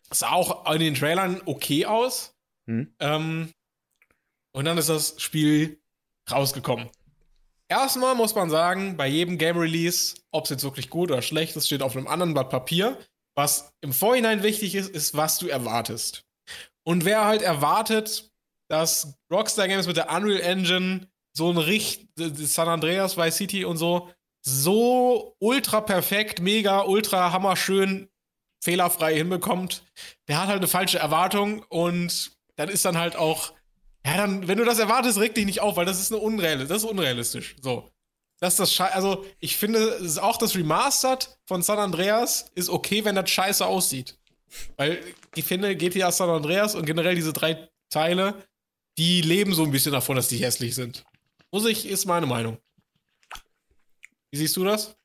Sah 0.10 0.32
auch 0.32 0.74
in 0.74 0.80
den 0.80 0.96
Trailern 0.96 1.40
okay 1.46 1.86
aus. 1.86 2.36
Mhm. 2.66 2.92
Ähm, 3.00 3.54
und 4.54 4.66
dann 4.66 4.80
ist 4.80 4.90
das 4.90 5.22
Spiel 5.22 5.80
rausgekommen. 6.32 6.90
Erstmal 7.72 8.16
muss 8.16 8.36
man 8.36 8.50
sagen, 8.50 8.98
bei 8.98 9.08
jedem 9.08 9.38
Game 9.38 9.58
Release, 9.58 10.16
ob 10.32 10.44
es 10.44 10.50
jetzt 10.50 10.64
wirklich 10.66 10.90
gut 10.90 11.10
oder 11.10 11.22
schlecht 11.22 11.56
ist, 11.56 11.68
steht 11.68 11.82
auf 11.82 11.96
einem 11.96 12.06
anderen 12.06 12.34
Blatt 12.34 12.50
Papier. 12.50 12.98
Was 13.34 13.72
im 13.80 13.94
Vorhinein 13.94 14.44
wichtig 14.44 14.76
ist, 14.76 14.90
ist, 14.90 15.16
was 15.16 15.38
du 15.38 15.48
erwartest. 15.48 16.26
Und 16.84 17.06
wer 17.06 17.24
halt 17.24 17.42
erwartet, 17.42 18.30
dass 18.70 19.18
Rockstar 19.32 19.70
Games 19.70 19.88
mit 19.88 19.96
der 19.96 20.12
Unreal 20.12 20.42
Engine 20.42 21.08
so 21.32 21.50
ein 21.50 21.58
Richt 21.58 22.10
San 22.18 22.68
Andreas 22.68 23.16
Vice 23.16 23.38
City 23.38 23.64
und 23.64 23.78
so 23.78 24.12
so 24.46 25.38
ultra 25.40 25.80
perfekt, 25.80 26.42
mega, 26.42 26.82
ultra 26.82 27.32
hammerschön, 27.32 28.10
fehlerfrei 28.62 29.16
hinbekommt, 29.16 29.86
der 30.28 30.42
hat 30.42 30.48
halt 30.48 30.58
eine 30.58 30.68
falsche 30.68 31.00
Erwartung 31.00 31.64
und 31.70 32.34
dann 32.58 32.68
ist 32.68 32.84
dann 32.84 32.98
halt 32.98 33.16
auch, 33.16 33.54
ja, 34.06 34.18
dann, 34.18 34.48
wenn 34.48 34.58
du 34.58 34.66
das 34.66 34.80
erwartest, 34.80 35.20
reg 35.20 35.36
dich 35.36 35.46
nicht 35.46 35.62
auf, 35.62 35.76
weil 35.76 35.86
das 35.86 36.00
ist 36.00 36.12
eine 36.12 36.22
unrealistisch, 36.22 36.70
das 36.70 36.84
ist 36.84 36.90
unrealistisch. 36.90 37.56
So. 37.62 37.90
Das 38.40 38.54
ist 38.54 38.60
das 38.60 38.74
Scheiße. 38.74 38.96
Also, 38.96 39.26
ich 39.40 39.56
finde, 39.56 40.00
auch 40.22 40.38
das 40.38 40.56
Remastered 40.56 41.38
von 41.46 41.62
San 41.62 41.78
Andreas 41.78 42.52
ist 42.56 42.70
okay, 42.70 43.06
wenn 43.06 43.16
das 43.16 43.30
scheiße 43.30 43.66
aussieht. 43.66 44.18
Weil 44.78 45.04
ich 45.36 45.46
finde, 45.46 45.76
GTA 45.76 46.12
San 46.12 46.30
Andreas 46.30 46.74
und 46.74 46.86
generell 46.86 47.16
diese 47.16 47.34
drei 47.34 47.70
Teile, 47.90 48.44
die 48.98 49.22
leben 49.22 49.54
so 49.54 49.64
ein 49.64 49.72
bisschen 49.72 49.92
davon, 49.92 50.16
dass 50.16 50.28
die 50.28 50.38
hässlich 50.38 50.74
sind. 50.74 51.04
Muss 51.52 51.66
ich, 51.66 51.86
ist 51.86 52.06
meine 52.06 52.26
Meinung. 52.26 52.58
Wie 54.32 54.38
siehst 54.38 54.58
du 54.58 54.64
das? 54.64 54.96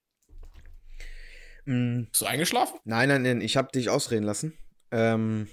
Mm. 1.66 2.04
Bist 2.04 2.22
du 2.22 2.26
eingeschlafen? 2.26 2.78
Nein, 2.85 3.09
nein, 3.09 3.22
nein, 3.22 3.40
ich 3.40 3.56
habe 3.56 3.70
dich 3.72 3.90
ausreden 3.90 4.24
lassen. 4.24 4.56
Ähm. 4.90 5.48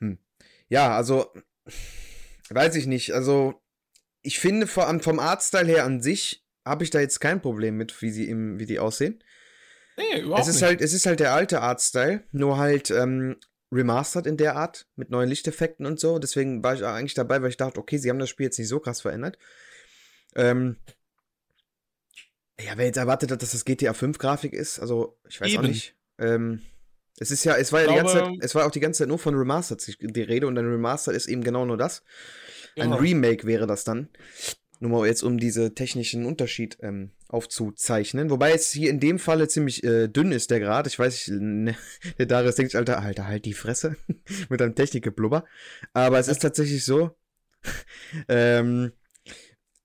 Hm. 0.00 0.18
Ja, 0.68 0.94
also. 0.94 1.32
Weiß 2.50 2.74
ich 2.76 2.86
nicht. 2.86 3.12
Also, 3.12 3.60
ich 4.22 4.38
finde 4.38 4.66
vom, 4.66 5.00
vom 5.00 5.18
Artstyle 5.18 5.66
her 5.66 5.84
an 5.84 6.00
sich 6.00 6.44
habe 6.64 6.84
ich 6.84 6.90
da 6.90 7.00
jetzt 7.00 7.20
kein 7.20 7.40
Problem 7.40 7.76
mit, 7.76 8.00
wie, 8.02 8.10
sie 8.10 8.28
im, 8.28 8.58
wie 8.58 8.66
die 8.66 8.78
aussehen. 8.78 9.22
Nee, 9.96 10.20
überhaupt 10.20 10.42
es 10.42 10.48
ist 10.48 10.54
nicht. 10.56 10.64
Halt, 10.64 10.80
es 10.80 10.92
ist 10.92 11.06
halt 11.06 11.20
der 11.20 11.32
alte 11.32 11.60
Artstyle, 11.60 12.24
nur 12.30 12.58
halt 12.58 12.90
ähm, 12.90 13.36
remastered 13.72 14.26
in 14.26 14.36
der 14.36 14.56
Art, 14.56 14.86
mit 14.96 15.10
neuen 15.10 15.28
Lichteffekten 15.28 15.86
und 15.86 15.98
so. 15.98 16.18
Deswegen 16.18 16.62
war 16.62 16.74
ich 16.74 16.84
eigentlich 16.84 17.14
dabei, 17.14 17.42
weil 17.42 17.50
ich 17.50 17.56
dachte, 17.56 17.80
okay, 17.80 17.98
sie 17.98 18.10
haben 18.10 18.18
das 18.18 18.28
Spiel 18.28 18.46
jetzt 18.46 18.58
nicht 18.58 18.68
so 18.68 18.80
krass 18.80 19.00
verändert. 19.00 19.38
Ähm, 20.36 20.76
ja, 22.60 22.76
wer 22.76 22.86
jetzt 22.86 22.96
erwartet 22.96 23.30
hat, 23.30 23.42
dass 23.42 23.52
das 23.52 23.64
GTA 23.64 23.92
5 23.92 24.18
Grafik 24.18 24.52
ist, 24.52 24.78
also 24.78 25.18
ich 25.28 25.40
weiß 25.40 25.50
Eben. 25.50 25.58
auch 25.58 25.68
nicht. 25.68 25.96
Ähm, 26.18 26.62
es 27.20 27.30
ist 27.30 27.44
ja, 27.44 27.56
es 27.56 27.72
war 27.72 27.80
ja 27.80 27.86
glaube, 27.86 28.00
die 28.00 28.14
ganze 28.14 28.24
Zeit, 28.24 28.44
es 28.44 28.54
war 28.54 28.66
auch 28.66 28.70
die 28.70 28.80
ganze 28.80 28.98
Zeit 28.98 29.08
nur 29.08 29.18
von 29.18 29.34
Remastered 29.34 29.96
die 30.00 30.22
Rede 30.22 30.46
und 30.46 30.56
ein 30.58 30.66
Remastered 30.66 31.16
ist 31.16 31.28
eben 31.28 31.42
genau 31.42 31.64
nur 31.64 31.76
das. 31.76 32.02
Ein 32.76 32.90
genau. 32.90 32.96
Remake 32.96 33.46
wäre 33.46 33.66
das 33.66 33.84
dann. 33.84 34.08
Nur 34.80 34.92
mal 34.92 35.06
jetzt, 35.06 35.24
um 35.24 35.38
diese 35.38 35.74
technischen 35.74 36.24
Unterschied 36.24 36.78
ähm, 36.82 37.10
aufzuzeichnen. 37.26 38.30
Wobei 38.30 38.52
es 38.52 38.70
hier 38.70 38.90
in 38.90 39.00
dem 39.00 39.18
Falle 39.18 39.48
ziemlich 39.48 39.82
äh, 39.82 40.06
dünn 40.06 40.30
ist, 40.30 40.52
der 40.52 40.60
Grad. 40.60 40.86
Ich 40.86 40.98
weiß, 40.98 41.14
ich, 41.14 41.28
ne, 41.28 41.76
der 42.18 42.26
Darius 42.26 42.54
denkt, 42.54 42.76
Alter, 42.76 43.00
Alter, 43.00 43.26
halt 43.26 43.44
die 43.44 43.54
Fresse 43.54 43.96
mit 44.48 44.62
einem 44.62 44.76
Technikgeblubber. 44.76 45.44
Aber 45.92 46.18
es 46.18 46.28
ist 46.28 46.42
tatsächlich 46.42 46.84
so, 46.84 47.10
ähm, 48.28 48.92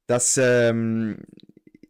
dass 0.06 0.38
ähm, 0.38 1.24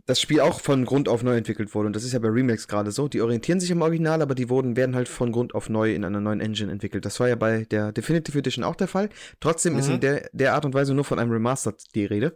das 0.06 0.20
Spiel 0.20 0.42
auch 0.42 0.60
von 0.60 0.84
Grund 0.84 1.08
auf 1.08 1.24
neu 1.24 1.38
entwickelt 1.38 1.74
wurde. 1.74 1.88
Und 1.88 1.96
das 1.96 2.04
ist 2.04 2.12
ja 2.12 2.20
bei 2.20 2.28
Remakes 2.28 2.68
gerade 2.68 2.92
so. 2.92 3.08
Die 3.08 3.22
orientieren 3.22 3.60
sich 3.60 3.72
am 3.72 3.82
Original, 3.82 4.22
aber 4.22 4.36
die 4.36 4.50
wurden, 4.50 4.76
werden 4.76 4.96
halt 4.96 5.08
von 5.08 5.32
Grund 5.32 5.56
auf 5.56 5.70
neu 5.70 5.94
in 5.94 6.04
einer 6.04 6.20
neuen 6.20 6.42
Engine 6.42 6.72
entwickelt. 6.72 7.06
Das 7.06 7.20
war 7.20 7.30
ja 7.30 7.36
bei 7.36 7.64
der 7.66 7.94
Definitive 7.94 8.38
Edition 8.38 8.66
auch 8.66 8.76
der 8.76 8.90
Fall. 8.90 9.10
Trotzdem 9.40 9.74
mhm. 9.74 9.80
ist 9.80 9.90
in 9.90 10.00
der, 10.02 10.30
der 10.34 10.56
Art 10.56 10.66
und 10.66 10.74
Weise 10.74 10.94
nur 10.94 11.06
von 11.06 11.20
einem 11.20 11.32
Remastered 11.32 11.96
die 11.96 12.06
Rede. 12.06 12.36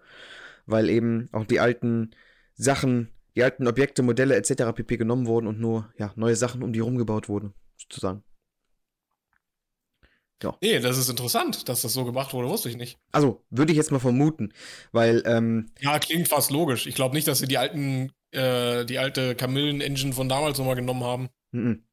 Weil 0.65 0.89
eben 0.89 1.27
auch 1.33 1.45
die 1.45 1.59
alten 1.59 2.11
Sachen, 2.55 3.09
die 3.35 3.43
alten 3.43 3.67
Objekte, 3.67 4.01
Modelle 4.01 4.35
etc. 4.35 4.73
pp. 4.73 4.97
genommen 4.97 5.25
wurden 5.27 5.47
und 5.47 5.59
nur 5.59 5.89
ja, 5.97 6.13
neue 6.15 6.35
Sachen 6.35 6.63
um 6.63 6.71
die 6.71 6.79
rumgebaut 6.79 7.27
wurden, 7.27 7.53
sozusagen. 7.77 8.23
Ja. 10.43 10.55
Nee, 10.61 10.79
das 10.79 10.97
ist 10.97 11.09
interessant, 11.09 11.67
dass 11.67 11.81
das 11.81 11.93
so 11.93 12.05
gemacht 12.05 12.33
wurde, 12.33 12.47
wusste 12.47 12.69
ich 12.69 12.77
nicht. 12.77 12.99
Also, 13.11 13.43
würde 13.49 13.71
ich 13.71 13.77
jetzt 13.77 13.91
mal 13.91 13.99
vermuten, 13.99 14.53
weil. 14.91 15.23
Ähm, 15.25 15.71
ja, 15.79 15.97
klingt 15.99 16.27
fast 16.27 16.51
logisch. 16.51 16.85
Ich 16.85 16.95
glaube 16.95 17.15
nicht, 17.15 17.27
dass 17.27 17.39
sie 17.39 17.47
die 17.47 17.57
alten, 17.57 18.11
äh, 18.31 18.85
die 18.85 18.99
alte 18.99 19.35
Kamillen-Engine 19.35 20.13
von 20.13 20.29
damals 20.29 20.59
nochmal 20.59 20.75
genommen 20.75 21.03
haben. 21.03 21.29
Mhm. 21.51 21.83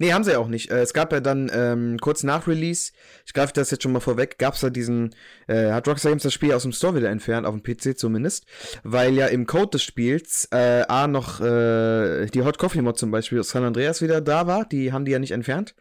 Nee, 0.00 0.14
haben 0.14 0.24
sie 0.24 0.32
ja 0.32 0.38
auch 0.38 0.48
nicht. 0.48 0.70
Äh, 0.70 0.80
es 0.80 0.94
gab 0.94 1.12
ja 1.12 1.20
dann 1.20 1.50
ähm, 1.52 1.98
kurz 2.00 2.22
nach 2.22 2.48
Release, 2.48 2.92
ich 3.26 3.34
greife 3.34 3.52
das 3.52 3.70
jetzt 3.70 3.82
schon 3.82 3.92
mal 3.92 4.00
vorweg, 4.00 4.38
gab 4.38 4.54
es 4.54 4.60
da 4.60 4.70
diesen, 4.70 5.14
äh, 5.46 5.72
hat 5.72 5.86
Rockstar 5.86 6.10
Games 6.10 6.22
das 6.22 6.32
Spiel 6.32 6.54
aus 6.54 6.62
dem 6.62 6.72
Store 6.72 6.94
wieder 6.94 7.10
entfernt, 7.10 7.46
auf 7.46 7.54
dem 7.54 7.62
PC 7.62 7.98
zumindest, 7.98 8.46
weil 8.82 9.12
ja 9.12 9.26
im 9.26 9.46
Code 9.46 9.72
des 9.72 9.82
Spiels 9.82 10.48
äh, 10.52 10.84
A 10.88 11.06
noch 11.06 11.42
äh, 11.42 12.24
die 12.28 12.40
Hot 12.42 12.56
Coffee 12.56 12.80
Mod 12.80 12.98
zum 12.98 13.10
Beispiel 13.10 13.40
aus 13.40 13.50
San 13.50 13.62
Andreas 13.62 14.00
wieder 14.00 14.22
da 14.22 14.46
war, 14.46 14.64
die 14.64 14.90
haben 14.90 15.04
die 15.04 15.12
ja 15.12 15.18
nicht 15.18 15.32
entfernt. 15.32 15.74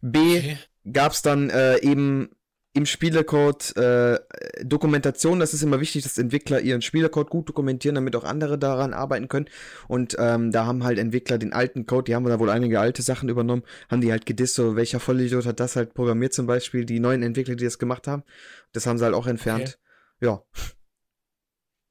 B 0.00 0.18
okay. 0.18 0.58
gab 0.92 1.12
es 1.12 1.22
dann 1.22 1.50
äh, 1.50 1.78
eben 1.78 2.30
im 2.76 2.84
Spielecode 2.84 3.74
äh, 3.76 4.64
Dokumentation. 4.64 5.40
Das 5.40 5.54
ist 5.54 5.62
immer 5.62 5.80
wichtig, 5.80 6.02
dass 6.02 6.18
Entwickler 6.18 6.60
ihren 6.60 6.82
Spielecode 6.82 7.30
gut 7.30 7.48
dokumentieren, 7.48 7.94
damit 7.94 8.14
auch 8.16 8.24
andere 8.24 8.58
daran 8.58 8.92
arbeiten 8.92 9.28
können. 9.28 9.48
Und 9.88 10.14
ähm, 10.18 10.52
da 10.52 10.66
haben 10.66 10.84
halt 10.84 10.98
Entwickler 10.98 11.38
den 11.38 11.54
alten 11.54 11.86
Code, 11.86 12.04
die 12.04 12.14
haben 12.14 12.24
da 12.26 12.38
wohl 12.38 12.50
einige 12.50 12.78
alte 12.78 13.00
Sachen 13.00 13.30
übernommen, 13.30 13.62
haben 13.88 14.02
die 14.02 14.10
halt 14.10 14.26
gedisst, 14.26 14.56
so 14.56 14.76
welcher 14.76 15.00
Vollidiot 15.00 15.46
hat 15.46 15.58
das 15.58 15.74
halt 15.74 15.94
programmiert 15.94 16.34
zum 16.34 16.46
Beispiel, 16.46 16.84
die 16.84 17.00
neuen 17.00 17.22
Entwickler, 17.22 17.56
die 17.56 17.64
das 17.64 17.78
gemacht 17.78 18.06
haben. 18.06 18.24
Das 18.72 18.86
haben 18.86 18.98
sie 18.98 19.04
halt 19.04 19.14
auch 19.14 19.26
entfernt. 19.26 19.78
Okay. 20.20 20.26
Ja. 20.26 20.42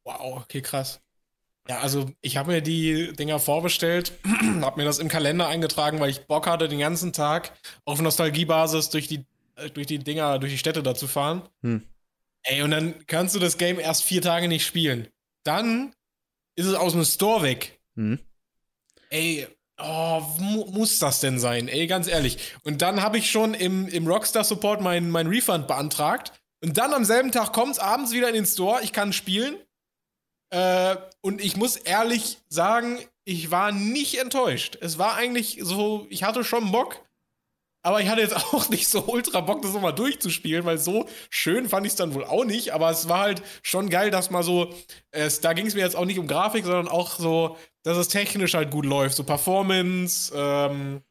Wow, 0.04 0.44
okay, 0.44 0.62
krass. 0.62 1.02
Ja, 1.68 1.80
also 1.80 2.12
ich 2.22 2.38
habe 2.38 2.52
mir 2.52 2.62
die 2.62 3.14
Dinger 3.14 3.40
vorbestellt, 3.40 4.14
habe 4.62 4.80
mir 4.80 4.86
das 4.86 5.00
im 5.00 5.08
Kalender 5.08 5.48
eingetragen, 5.48 6.00
weil 6.00 6.12
ich 6.12 6.28
Bock 6.28 6.48
hatte, 6.48 6.70
den 6.70 6.80
ganzen 6.80 7.12
Tag 7.12 7.54
auf 7.86 8.02
Nostalgiebasis 8.02 8.90
durch 8.90 9.08
die, 9.08 9.26
äh, 9.56 9.70
durch 9.72 9.88
die 9.88 10.00
Dinger, 10.00 10.38
durch 10.38 10.52
die 10.52 10.60
Städte 10.60 10.84
da 10.84 10.94
zu 10.94 11.08
fahren. 11.08 11.42
Hm. 11.64 11.82
Ey, 12.44 12.62
und 12.62 12.70
dann 12.70 12.94
kannst 13.08 13.34
du 13.34 13.40
das 13.40 13.58
Game 13.58 13.80
erst 13.80 14.04
vier 14.04 14.22
Tage 14.22 14.48
nicht 14.48 14.66
spielen. 14.66 15.08
Dann 15.44 15.94
ist 16.56 16.68
es 16.68 16.76
aus 16.76 16.94
dem 16.94 17.04
Store 17.04 17.42
weg. 17.42 17.80
Hm. 17.96 18.20
Ey, 19.10 19.48
oh, 19.82 20.22
mu 20.40 20.66
muss 20.66 21.00
das 21.00 21.20
denn 21.20 21.40
sein? 21.40 21.68
Ey, 21.68 21.88
ganz 21.88 22.08
ehrlich. 22.08 22.38
Und 22.64 22.84
dann 22.84 23.02
habe 23.02 23.18
ich 23.18 23.32
schon 23.32 23.56
im, 23.56 23.88
im 23.88 24.06
Rockstar 24.06 24.44
Support 24.44 24.82
meinen 24.82 25.10
mein 25.10 25.28
Refund 25.28 25.68
beantragt. 25.68 26.34
Und 26.64 26.78
dann 26.78 26.94
am 26.94 27.06
selben 27.06 27.32
Tag 27.32 27.54
kommt 27.54 27.74
es 27.74 27.80
abends 27.80 28.12
wieder 28.12 28.28
in 28.28 28.36
den 28.36 28.46
Store. 28.46 28.82
Ich 28.84 28.94
kann 28.94 29.14
spielen. 29.14 29.58
Äh, 30.56 30.96
und 31.20 31.44
ich 31.44 31.58
muss 31.58 31.76
ehrlich 31.76 32.38
sagen, 32.48 33.00
ich 33.26 33.52
war 33.52 33.74
nicht 33.74 34.20
enttäuscht. 34.20 34.78
Es 34.80 34.98
war 34.98 35.16
eigentlich 35.16 35.60
so, 35.62 36.08
ich 36.10 36.24
hatte 36.24 36.46
schon 36.46 36.72
Bock, 36.72 37.02
aber 37.82 38.00
ich 38.00 38.08
hatte 38.08 38.22
jetzt 38.22 38.36
auch 38.54 38.70
nicht 38.70 38.88
so 38.88 39.04
ultra 39.06 39.42
Bock, 39.42 39.62
das 39.64 39.74
nochmal 39.74 39.94
durchzuspielen, 39.94 40.64
weil 40.64 40.78
so 40.78 41.10
schön 41.30 41.68
fand 41.68 41.86
ich 41.86 41.92
es 41.92 41.98
dann 41.98 42.14
wohl 42.14 42.24
auch 42.24 42.46
nicht. 42.46 42.74
Aber 42.74 42.90
es 42.90 43.10
war 43.10 43.20
halt 43.20 43.44
schon 43.64 43.90
geil, 43.90 44.12
dass 44.12 44.32
mal 44.32 44.44
so, 44.44 44.74
es, 45.12 45.42
da 45.42 45.52
ging 45.52 45.66
es 45.66 45.74
mir 45.74 45.82
jetzt 45.82 45.98
auch 45.98 46.06
nicht 46.06 46.20
um 46.20 46.28
Grafik, 46.28 46.64
sondern 46.64 46.88
auch 46.88 47.20
so, 47.20 47.58
dass 47.84 47.98
es 47.98 48.08
technisch 48.08 48.54
halt 48.54 48.72
gut 48.72 48.86
läuft. 48.86 49.18
So 49.18 49.26
Performance, 49.26 50.32
ähm, 50.34 51.02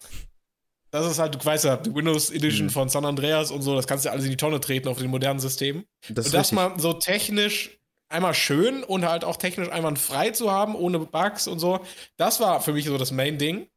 das 0.91 1.07
ist 1.07 1.19
halt, 1.19 1.35
du 1.35 1.45
weißt 1.45 1.67
ja, 1.67 1.77
die 1.77 1.95
Windows 1.95 2.31
Edition 2.31 2.69
mhm. 2.69 2.71
von 2.71 2.89
San 2.89 3.05
Andreas 3.05 3.51
und 3.51 3.61
so, 3.61 3.75
das 3.75 3.87
kannst 3.87 4.07
du 4.07 4.09
ja 4.09 4.13
alles 4.13 4.25
in 4.25 4.31
die 4.31 4.39
Tonne 4.39 4.59
treten 4.59 4.89
auf 4.89 4.97
den 4.97 5.11
modernen 5.11 5.41
Systemen. 5.41 5.85
Das 6.09 6.27
und 6.27 6.35
das 6.35 6.51
mal 6.53 6.73
so 6.79 6.95
technisch 6.95 7.79
einmal 8.15 8.35
schön 8.35 8.83
und 8.83 9.05
halt 9.05 9.25
auch 9.25 9.37
technisch 9.37 9.69
einwandfrei 9.69 10.31
zu 10.31 10.51
haben, 10.51 10.75
ohne 10.75 11.01
Bugs 11.01 11.47
und 11.47 11.59
so. 11.59 11.85
Das 12.17 12.41
war 12.41 12.61
für 12.61 12.73
mich 12.73 12.87
so 12.87 12.97
das 12.97 13.11
Main-Ding. 13.11 13.69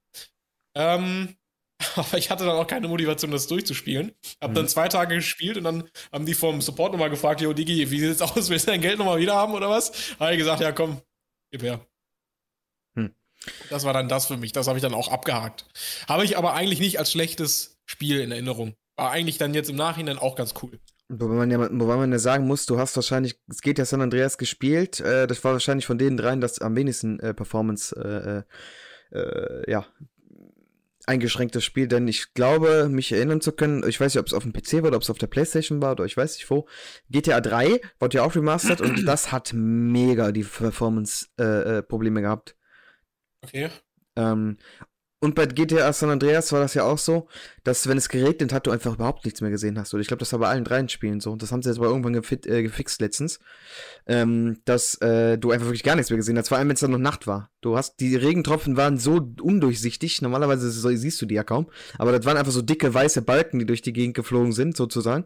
Ähm, 0.76 1.36
aber 1.96 2.18
ich 2.18 2.32
hatte 2.32 2.46
dann 2.46 2.56
auch 2.56 2.68
keine 2.68 2.88
Motivation, 2.88 3.32
das 3.32 3.48
durchzuspielen. 3.48 4.14
Hab 4.42 4.52
mhm. 4.52 4.56
dann 4.56 4.68
zwei 4.68 4.88
Tage 4.88 5.16
gespielt 5.16 5.58
und 5.58 5.64
dann 5.64 5.90
haben 6.12 6.26
die 6.26 6.34
vom 6.34 6.62
Support 6.62 6.94
nochmal 6.94 7.10
gefragt, 7.10 7.42
yo, 7.42 7.54
Digi, 7.54 7.92
wie 7.92 8.00
sieht's 8.00 8.22
aus? 8.22 8.50
Willst 8.50 8.68
du 8.68 8.72
dein 8.72 8.82
Geld 8.82 8.98
nochmal 8.98 9.20
wieder 9.20 9.36
haben 9.36 9.54
oder 9.54 9.70
was? 9.70 10.16
Habe 10.20 10.32
ich 10.32 10.38
gesagt, 10.38 10.62
ja, 10.62 10.72
komm, 10.72 11.02
gib 11.52 11.64
her. 11.64 11.86
Hm. 12.96 13.14
Das 13.70 13.84
war 13.84 13.94
dann 13.94 14.10
das 14.10 14.28
für 14.28 14.38
mich. 14.38 14.54
Das 14.54 14.68
habe 14.68 14.78
ich 14.78 14.84
dann 14.84 14.94
auch 14.94 15.10
abgehakt. 15.10 15.66
Habe 16.08 16.24
ich 16.26 16.38
aber 16.38 16.54
eigentlich 16.54 16.80
nicht 16.80 17.00
als 17.00 17.12
schlechtes 17.12 17.80
Spiel 17.86 18.20
in 18.22 18.32
Erinnerung. 18.32 18.76
War 18.96 19.12
eigentlich 19.12 19.38
dann 19.38 19.54
jetzt 19.54 19.70
im 19.70 19.76
Nachhinein 19.76 20.18
auch 20.18 20.36
ganz 20.36 20.54
cool. 20.62 20.80
Wobei 21.10 21.36
man, 21.36 21.52
ja, 21.52 21.60
wobei 21.60 21.96
man 21.96 22.12
ja 22.12 22.20
sagen 22.20 22.48
muss, 22.48 22.66
du 22.66 22.78
hast 22.78 22.96
wahrscheinlich, 22.98 23.40
es 23.50 23.62
geht 23.62 23.80
ja 23.80 23.86
San 23.86 24.02
Andreas 24.02 24.38
gespielt, 24.38 25.00
äh, 25.00 25.26
das 25.26 25.42
war 25.44 25.54
wahrscheinlich 25.54 25.86
von 25.86 25.98
den 25.98 26.18
dreien 26.18 26.42
das 26.42 26.60
am 26.60 26.76
wenigsten 26.76 27.20
äh, 27.22 27.34
Performance, 27.34 27.96
äh, 27.96 29.18
äh, 29.18 29.20
äh 29.20 29.72
ja, 29.72 29.86
eingeschränktes 31.08 31.64
Spiel, 31.64 31.88
denn 31.88 32.08
ich 32.10 32.34
glaube, 32.34 32.90
mich 32.90 33.14
erinnern 33.14 33.40
zu 33.40 33.54
können, 33.54 33.88
ich 33.88 34.00
weiß 34.00 34.14
nicht, 34.14 34.20
ob 34.20 34.28
es 34.28 34.34
auf 34.34 34.44
dem 34.44 34.52
PC 34.52 34.82
war 34.82 34.90
oder 34.90 34.98
ob 34.98 35.04
es 35.04 35.10
auf 35.10 35.18
der 35.18 35.28
Playstation 35.28 35.82
war 35.82 35.94
oder 35.94 36.04
ich 36.04 36.18
weiß 36.18 36.36
nicht 36.36 36.50
wo, 36.50 36.68
GTA 37.10 37.40
3 37.40 37.80
wurde 38.00 38.18
ja 38.18 38.24
auch 38.24 38.36
remastered 38.36 38.82
und 38.82 39.08
das 39.08 39.32
hat 39.32 39.52
mega 39.54 40.34
die 40.34 40.44
Performance-Probleme 40.44 42.20
äh, 42.20 42.24
gehabt. 42.24 42.58
Okay. 43.42 43.70
Ähm, 44.18 44.58
und 45.20 45.34
bei 45.34 45.48
GTA 45.48 45.92
San 45.94 46.12
Andreas 46.12 46.52
war 46.52 46.60
das 46.60 46.76
ja 46.76 46.84
auch 46.84 47.00
so, 47.00 47.28
dass 47.64 47.88
wenn 47.88 47.98
es 47.98 48.08
geregnet 48.08 48.54
hat, 48.54 48.68
du 48.68 48.72
einfach 48.72 48.94
überhaupt 48.94 49.26
nichts 49.26 49.42
mehr 49.42 49.50
gesehen 49.50 49.80
hast. 49.80 49.92
Und 49.94 50.00
ich 50.00 50.08
glaube, 50.08 50.20
das 50.20 50.32
war 50.32 50.40
bei 50.40 50.48
allen 50.48 50.64
dreien 50.64 50.90
Spielen 50.90 51.20
so. 51.20 51.32
Und 51.32 51.42
das 51.42 51.52
haben 51.52 51.64
sie 51.64 51.70
jetzt 51.70 51.80
aber 51.80 51.88
irgendwann 51.88 52.14
gefit, 52.14 52.46
äh, 52.46 52.62
gefixt 52.62 53.02
letztens. 53.02 53.40
Ähm, 54.06 54.62
dass 54.66 54.94
äh, 55.02 55.40
du 55.40 55.50
einfach 55.50 55.66
wirklich 55.66 55.84
gar 55.84 55.96
nichts 55.96 56.12
mehr 56.12 56.18
gesehen 56.18 56.38
hast. 56.38 56.50
Vor 56.50 56.60
allem, 56.60 56.68
wenn 56.68 56.76
es 56.76 56.82
dann 56.82 56.92
noch 56.92 57.00
Nacht 57.00 57.26
war. 57.26 57.50
Du 57.62 57.76
hast, 57.76 58.00
die 58.00 58.16
Regentropfen 58.16 58.78
waren 58.78 59.00
so 59.00 59.20
undurchsichtig. 59.42 60.22
Normalerweise 60.22 60.70
so, 60.70 60.90
siehst 60.90 61.20
du 61.20 61.26
die 61.26 61.36
ja 61.36 61.44
kaum. 61.44 61.68
Aber 61.98 62.12
das 62.12 62.24
waren 62.26 62.38
einfach 62.38 62.52
so 62.52 62.62
dicke 62.62 62.94
weiße 62.94 63.24
Balken, 63.24 63.58
die 63.58 63.66
durch 63.66 63.82
die 63.82 63.94
Gegend 63.94 64.16
geflogen 64.16 64.52
sind, 64.52 64.78
sozusagen. 64.78 65.26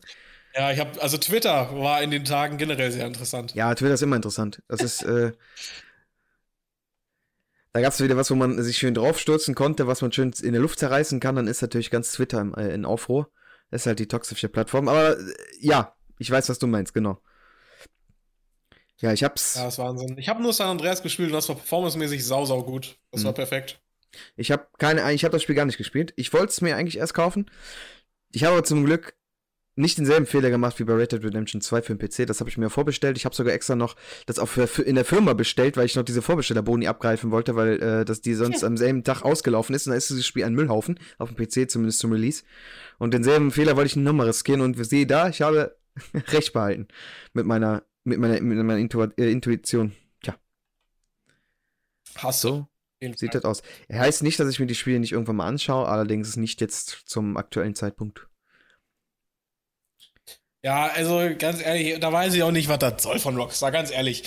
Ja, 0.55 0.71
ich 0.71 0.79
habe, 0.79 1.01
also 1.01 1.17
Twitter 1.17 1.69
war 1.73 2.01
in 2.01 2.11
den 2.11 2.23
Tagen 2.23 2.57
generell 2.57 2.91
sehr 2.91 3.07
interessant. 3.07 3.55
Ja, 3.55 3.73
Twitter 3.75 3.93
ist 3.93 4.03
immer 4.03 4.15
interessant. 4.15 4.61
Das 4.69 4.81
ist, 4.81 5.03
äh, 5.03 5.31
Da 7.73 7.81
gab 7.81 7.93
es 7.93 8.01
wieder 8.01 8.17
was, 8.17 8.29
wo 8.29 8.35
man 8.35 8.61
sich 8.61 8.77
schön 8.77 8.93
draufstürzen 8.93 9.55
konnte, 9.55 9.87
was 9.87 10.01
man 10.01 10.11
schön 10.11 10.33
in 10.41 10.51
der 10.51 10.61
Luft 10.61 10.79
zerreißen 10.79 11.19
kann. 11.19 11.35
Dann 11.35 11.47
ist 11.47 11.61
natürlich 11.61 11.89
ganz 11.89 12.11
Twitter 12.11 12.41
im, 12.41 12.53
äh, 12.55 12.73
in 12.73 12.85
Aufruhr. 12.85 13.29
Das 13.69 13.83
ist 13.83 13.85
halt 13.87 13.99
die 13.99 14.07
toxische 14.07 14.49
Plattform. 14.49 14.89
Aber 14.89 15.17
äh, 15.17 15.23
ja, 15.59 15.95
ich 16.17 16.29
weiß, 16.29 16.49
was 16.49 16.59
du 16.59 16.67
meinst, 16.67 16.93
genau. 16.93 17.21
Ja, 18.97 19.13
ich 19.13 19.23
hab's. 19.23 19.55
Ja, 19.55 19.65
das 19.65 19.75
ist 19.75 19.79
Wahnsinn. 19.79 20.17
Ich 20.17 20.29
habe 20.29 20.43
nur 20.43 20.53
San 20.53 20.67
Andreas 20.69 21.01
gespielt 21.01 21.29
und 21.29 21.33
das 21.33 21.49
war 21.49 21.55
performancemäßig 21.55 22.25
sau, 22.25 22.45
sau 22.45 22.61
gut. 22.61 22.97
Das 23.11 23.21
mhm. 23.21 23.27
war 23.27 23.33
perfekt. 23.33 23.81
Ich 24.35 24.51
habe 24.51 24.67
keine, 24.77 25.11
ich 25.13 25.23
habe 25.23 25.31
das 25.31 25.41
Spiel 25.41 25.55
gar 25.55 25.65
nicht 25.65 25.77
gespielt. 25.77 26.13
Ich 26.17 26.33
wollte 26.33 26.47
es 26.47 26.61
mir 26.61 26.75
eigentlich 26.75 26.97
erst 26.97 27.13
kaufen. 27.13 27.49
Ich 28.31 28.43
habe 28.43 28.53
aber 28.53 28.63
zum 28.63 28.85
Glück 28.85 29.15
nicht 29.81 29.97
denselben 29.97 30.25
Fehler 30.25 30.49
gemacht 30.49 30.79
wie 30.79 30.83
bei 30.83 30.93
Red 30.93 31.11
Dead 31.11 31.23
Redemption 31.23 31.59
2 31.59 31.81
für 31.81 31.95
den 31.95 31.99
PC. 31.99 32.27
Das 32.27 32.39
habe 32.39 32.49
ich 32.49 32.57
mir 32.57 32.69
vorbestellt. 32.69 33.17
Ich 33.17 33.25
habe 33.25 33.35
sogar 33.35 33.53
extra 33.53 33.75
noch 33.75 33.95
das 34.25 34.39
auch 34.39 34.47
für, 34.47 34.67
für 34.67 34.83
in 34.83 34.95
der 34.95 35.05
Firma 35.05 35.33
bestellt, 35.33 35.75
weil 35.75 35.85
ich 35.85 35.95
noch 35.95 36.03
diese 36.03 36.21
Vorbestellerboni 36.21 36.87
abgreifen 36.87 37.31
wollte, 37.31 37.55
weil 37.55 37.81
äh, 37.81 38.05
das 38.05 38.21
die 38.21 38.33
sonst 38.33 38.61
ja. 38.61 38.67
am 38.67 38.77
selben 38.77 39.03
Tag 39.03 39.23
ausgelaufen 39.23 39.75
ist. 39.75 39.87
Und 39.87 39.91
da 39.91 39.97
ist 39.97 40.09
dieses 40.09 40.25
Spiel 40.25 40.45
ein 40.45 40.53
Müllhaufen 40.53 40.99
auf 41.17 41.33
dem 41.33 41.37
PC, 41.37 41.69
zumindest 41.69 41.99
zum 41.99 42.11
Release. 42.11 42.43
Und 42.99 43.13
denselben 43.13 43.51
Fehler 43.51 43.75
wollte 43.75 43.87
ich 43.87 43.95
nochmal 43.95 44.27
riskieren 44.27 44.61
und 44.61 44.81
sehe 44.85 45.05
da, 45.05 45.27
ich 45.27 45.41
habe 45.41 45.75
recht 46.13 46.53
behalten 46.53 46.87
mit 47.33 47.45
meiner 47.45 47.83
mit 48.03 48.19
meiner, 48.19 48.41
mit 48.41 48.57
meiner 48.57 48.77
Intu 48.79 49.01
äh, 49.03 49.31
Intuition. 49.31 49.93
Tja. 50.23 50.35
Hast 52.15 52.43
du? 52.43 52.67
Sieht 53.15 53.33
das 53.33 53.45
aus. 53.45 53.63
Er 53.87 54.01
heißt 54.01 54.21
nicht, 54.21 54.39
dass 54.39 54.49
ich 54.49 54.59
mir 54.59 54.67
die 54.67 54.75
Spiele 54.75 54.99
nicht 54.99 55.11
irgendwann 55.11 55.37
mal 55.37 55.47
anschaue, 55.47 55.87
allerdings 55.87 56.35
nicht 56.35 56.61
jetzt 56.61 56.89
zum 57.05 57.35
aktuellen 57.35 57.73
Zeitpunkt. 57.73 58.27
Ja, 60.63 60.87
also 60.87 61.21
ganz 61.37 61.61
ehrlich, 61.61 61.99
da 61.99 62.13
weiß 62.13 62.35
ich 62.35 62.43
auch 62.43 62.51
nicht, 62.51 62.69
was 62.69 62.79
das 62.79 63.01
soll 63.01 63.19
von 63.19 63.35
Rockstar, 63.35 63.71
ganz 63.71 63.89
ehrlich. 63.89 64.23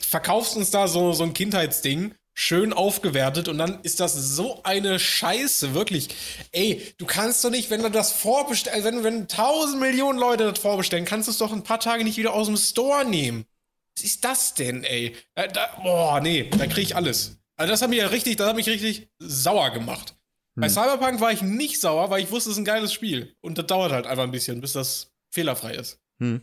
Verkaufst 0.00 0.56
uns 0.56 0.70
da 0.70 0.88
so, 0.88 1.12
so 1.12 1.24
ein 1.24 1.34
Kindheitsding, 1.34 2.14
schön 2.32 2.72
aufgewertet 2.72 3.48
und 3.48 3.58
dann 3.58 3.80
ist 3.82 4.00
das 4.00 4.14
so 4.14 4.62
eine 4.62 4.98
Scheiße, 4.98 5.74
wirklich. 5.74 6.08
Ey, 6.52 6.94
du 6.96 7.04
kannst 7.04 7.44
doch 7.44 7.50
nicht, 7.50 7.68
wenn 7.68 7.82
du 7.82 7.90
das 7.90 8.12
vorbestellen, 8.12 8.84
wenn, 8.84 9.04
wenn 9.04 9.28
tausend 9.28 9.80
Millionen 9.80 10.18
Leute 10.18 10.50
das 10.50 10.58
vorbestellen, 10.58 11.04
kannst 11.04 11.28
du 11.28 11.32
es 11.32 11.38
doch 11.38 11.52
ein 11.52 11.64
paar 11.64 11.80
Tage 11.80 12.04
nicht 12.04 12.16
wieder 12.16 12.32
aus 12.32 12.46
dem 12.46 12.56
Store 12.56 13.04
nehmen. 13.04 13.44
Was 13.94 14.04
ist 14.04 14.24
das 14.24 14.54
denn, 14.54 14.84
ey? 14.84 15.16
Da, 15.34 15.48
da, 15.48 15.68
boah, 15.82 16.20
nee, 16.20 16.48
da 16.50 16.66
krieg 16.66 16.84
ich 16.84 16.96
alles. 16.96 17.38
Also 17.56 17.70
das 17.70 17.82
hat 17.82 17.90
mich 17.90 17.98
ja 17.98 18.08
richtig, 18.08 18.36
das 18.36 18.48
hat 18.48 18.56
mich 18.56 18.68
richtig 18.68 19.08
sauer 19.18 19.70
gemacht. 19.70 20.14
Hm. 20.54 20.60
Bei 20.62 20.68
Cyberpunk 20.68 21.20
war 21.20 21.32
ich 21.32 21.42
nicht 21.42 21.80
sauer, 21.80 22.10
weil 22.10 22.22
ich 22.22 22.30
wusste, 22.30 22.50
es 22.50 22.56
ist 22.56 22.60
ein 22.60 22.66
geiles 22.66 22.92
Spiel. 22.92 23.34
Und 23.40 23.58
das 23.58 23.66
dauert 23.66 23.92
halt 23.92 24.06
einfach 24.06 24.24
ein 24.24 24.30
bisschen, 24.30 24.60
bis 24.60 24.72
das 24.72 25.15
fehlerfrei 25.36 25.74
ist. 25.74 26.00
Hm. 26.18 26.42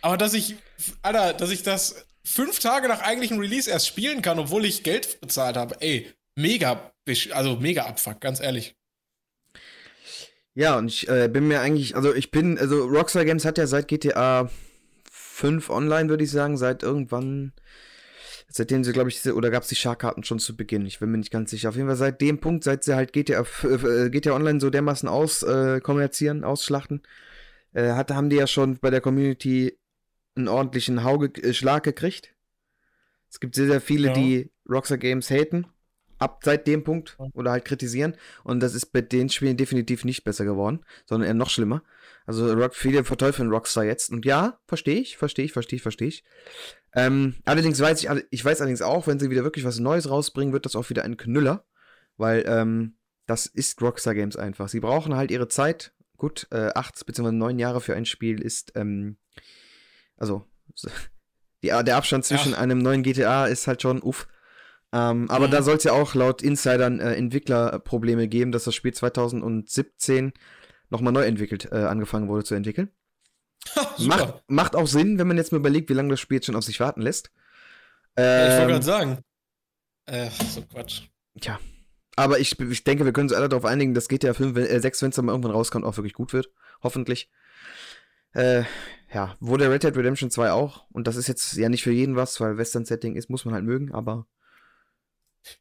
Aber 0.00 0.16
dass 0.16 0.34
ich, 0.34 0.56
Alter, 1.02 1.32
dass 1.32 1.50
ich 1.50 1.62
das 1.62 2.06
fünf 2.24 2.58
Tage 2.60 2.88
nach 2.88 3.00
eigentlichem 3.00 3.38
Release 3.38 3.70
erst 3.70 3.86
spielen 3.86 4.22
kann, 4.22 4.38
obwohl 4.38 4.64
ich 4.64 4.82
Geld 4.82 5.20
bezahlt 5.20 5.56
habe. 5.56 5.76
Ey, 5.80 6.12
mega, 6.36 6.92
also 7.32 7.56
mega 7.56 7.86
Abfuck, 7.86 8.20
ganz 8.20 8.40
ehrlich. 8.40 8.76
Ja, 10.54 10.76
und 10.76 10.88
ich 10.88 11.08
äh, 11.08 11.28
bin 11.28 11.48
mir 11.48 11.60
eigentlich, 11.60 11.96
also 11.96 12.14
ich 12.14 12.30
bin, 12.30 12.58
also 12.58 12.84
Rockstar 12.84 13.24
Games 13.24 13.44
hat 13.44 13.58
ja 13.58 13.66
seit 13.66 13.88
GTA 13.88 14.50
5 15.10 15.70
online, 15.70 16.08
würde 16.08 16.24
ich 16.24 16.30
sagen, 16.30 16.56
seit 16.56 16.82
irgendwann, 16.82 17.52
seitdem 18.48 18.82
sie, 18.82 18.92
glaube 18.92 19.08
ich, 19.08 19.24
oder 19.26 19.50
gab 19.50 19.62
es 19.62 19.68
die 19.68 19.76
Shark-Karten 19.76 20.24
schon 20.24 20.40
zu 20.40 20.56
Beginn? 20.56 20.84
Ich 20.84 20.98
bin 20.98 21.10
mir 21.12 21.18
nicht 21.18 21.30
ganz 21.30 21.50
sicher. 21.50 21.68
Auf 21.68 21.76
jeden 21.76 21.86
Fall 21.86 21.96
seit 21.96 22.20
dem 22.20 22.40
Punkt, 22.40 22.64
seit 22.64 22.82
sie 22.82 22.96
halt 22.96 23.12
GTA, 23.12 23.46
äh, 23.62 24.10
GTA 24.10 24.32
Online 24.32 24.60
so 24.60 24.68
dermaßen 24.68 25.08
auskommerzieren, 25.08 26.42
äh, 26.42 26.46
ausschlachten, 26.46 27.02
äh, 27.72 27.92
hat, 27.92 28.10
haben 28.10 28.30
die 28.30 28.36
ja 28.36 28.46
schon 28.46 28.78
bei 28.78 28.90
der 28.90 29.00
Community 29.00 29.78
einen 30.36 30.48
ordentlichen 30.48 31.04
Haugeschlag 31.04 31.86
äh, 31.86 31.90
gekriegt. 31.90 32.34
Es 33.30 33.40
gibt 33.40 33.54
sehr, 33.54 33.66
sehr 33.66 33.80
viele, 33.80 34.08
ja. 34.08 34.14
die 34.14 34.50
Rockstar 34.68 34.98
Games 34.98 35.30
haten. 35.30 35.66
Ab 36.20 36.40
seit 36.42 36.66
dem 36.66 36.82
Punkt 36.82 37.16
oder 37.32 37.52
halt 37.52 37.64
kritisieren. 37.64 38.16
Und 38.42 38.58
das 38.58 38.74
ist 38.74 38.86
bei 38.86 39.02
den 39.02 39.28
Spielen 39.28 39.56
definitiv 39.56 40.04
nicht 40.04 40.24
besser 40.24 40.44
geworden, 40.44 40.84
sondern 41.06 41.28
eher 41.28 41.34
noch 41.34 41.50
schlimmer. 41.50 41.84
Also 42.26 42.52
Rock, 42.54 42.74
viele 42.74 43.04
verteufeln 43.04 43.50
Rockstar 43.50 43.84
jetzt. 43.84 44.10
Und 44.10 44.26
ja, 44.26 44.58
verstehe 44.66 44.98
ich, 45.00 45.16
verstehe 45.16 45.44
ich, 45.44 45.52
verstehe 45.52 45.76
ich, 45.76 45.82
verstehe 45.82 46.08
ich. 46.08 46.24
Ähm, 46.92 47.36
allerdings 47.44 47.78
weiß 47.78 48.02
ich, 48.02 48.10
ich 48.30 48.44
weiß 48.44 48.60
allerdings 48.60 48.82
auch, 48.82 49.06
wenn 49.06 49.20
sie 49.20 49.30
wieder 49.30 49.44
wirklich 49.44 49.64
was 49.64 49.78
Neues 49.78 50.10
rausbringen, 50.10 50.52
wird 50.52 50.64
das 50.64 50.74
auch 50.74 50.90
wieder 50.90 51.04
ein 51.04 51.16
Knüller. 51.16 51.64
Weil, 52.16 52.44
ähm, 52.48 52.96
das 53.28 53.46
ist 53.46 53.80
Rockstar 53.80 54.14
Games 54.14 54.36
einfach. 54.36 54.68
Sie 54.68 54.80
brauchen 54.80 55.14
halt 55.14 55.30
ihre 55.30 55.48
Zeit. 55.48 55.92
Gut, 56.18 56.48
äh, 56.50 56.70
acht 56.74 57.06
bzw. 57.06 57.30
neun 57.30 57.58
Jahre 57.58 57.80
für 57.80 57.94
ein 57.94 58.04
Spiel 58.04 58.42
ist, 58.42 58.72
ähm, 58.74 59.16
also 60.16 60.44
die, 61.62 61.68
der 61.68 61.96
Abstand 61.96 62.24
zwischen 62.24 62.52
ja. 62.52 62.58
einem 62.58 62.78
neuen 62.78 63.02
GTA 63.02 63.46
ist 63.46 63.66
halt 63.66 63.80
schon 63.80 64.02
uff. 64.02 64.28
Ähm, 64.92 65.30
aber 65.30 65.46
mhm. 65.46 65.52
da 65.52 65.62
soll 65.62 65.76
es 65.76 65.84
ja 65.84 65.92
auch 65.92 66.14
laut 66.14 66.42
Insidern 66.42 66.98
äh, 66.98 67.14
Entwicklerprobleme 67.14 68.26
geben, 68.26 68.52
dass 68.52 68.64
das 68.64 68.74
Spiel 68.74 68.92
2017 68.92 70.32
nochmal 70.90 71.12
neu 71.12 71.24
entwickelt, 71.24 71.68
äh, 71.70 71.84
angefangen 71.84 72.28
wurde 72.28 72.44
zu 72.44 72.54
entwickeln. 72.54 72.90
macht, 73.98 74.42
macht 74.48 74.74
auch 74.74 74.86
Sinn, 74.86 75.18
wenn 75.18 75.28
man 75.28 75.36
jetzt 75.36 75.52
mal 75.52 75.58
überlegt, 75.58 75.88
wie 75.88 75.94
lange 75.94 76.08
das 76.08 76.20
Spiel 76.20 76.36
jetzt 76.36 76.46
schon 76.46 76.56
auf 76.56 76.64
sich 76.64 76.80
warten 76.80 77.02
lässt. 77.02 77.30
Ähm, 78.16 78.24
ja, 78.24 78.44
ich 78.44 78.50
wollte 78.50 78.62
ähm, 78.62 78.68
gerade 78.68 78.84
sagen. 78.84 79.18
Äh, 80.06 80.30
so 80.30 80.62
Quatsch. 80.62 81.02
Tja. 81.38 81.60
Aber 82.18 82.40
ich, 82.40 82.58
ich 82.58 82.82
denke, 82.82 83.04
wir 83.04 83.12
können 83.12 83.28
uns 83.28 83.32
alle 83.36 83.48
darauf 83.48 83.64
einigen, 83.64 83.94
dass 83.94 84.08
GTA 84.08 84.34
5, 84.34 84.56
äh, 84.56 84.80
6, 84.80 85.02
wenn 85.02 85.10
es 85.10 85.16
dann 85.16 85.26
mal 85.26 85.32
irgendwann 85.32 85.52
rauskommt, 85.52 85.84
auch 85.84 85.96
wirklich 85.96 86.14
gut 86.14 86.32
wird. 86.32 86.50
Hoffentlich. 86.82 87.30
Äh, 88.32 88.64
ja, 89.14 89.36
wurde 89.38 89.70
Red 89.70 89.84
Dead 89.84 89.96
Redemption 89.96 90.28
2 90.28 90.50
auch. 90.50 90.84
Und 90.90 91.06
das 91.06 91.14
ist 91.14 91.28
jetzt 91.28 91.52
ja 91.52 91.68
nicht 91.68 91.84
für 91.84 91.92
jeden 91.92 92.16
was, 92.16 92.40
weil 92.40 92.58
Western-Setting 92.58 93.14
ist, 93.14 93.30
muss 93.30 93.44
man 93.44 93.54
halt 93.54 93.64
mögen, 93.64 93.92
aber. 93.92 94.26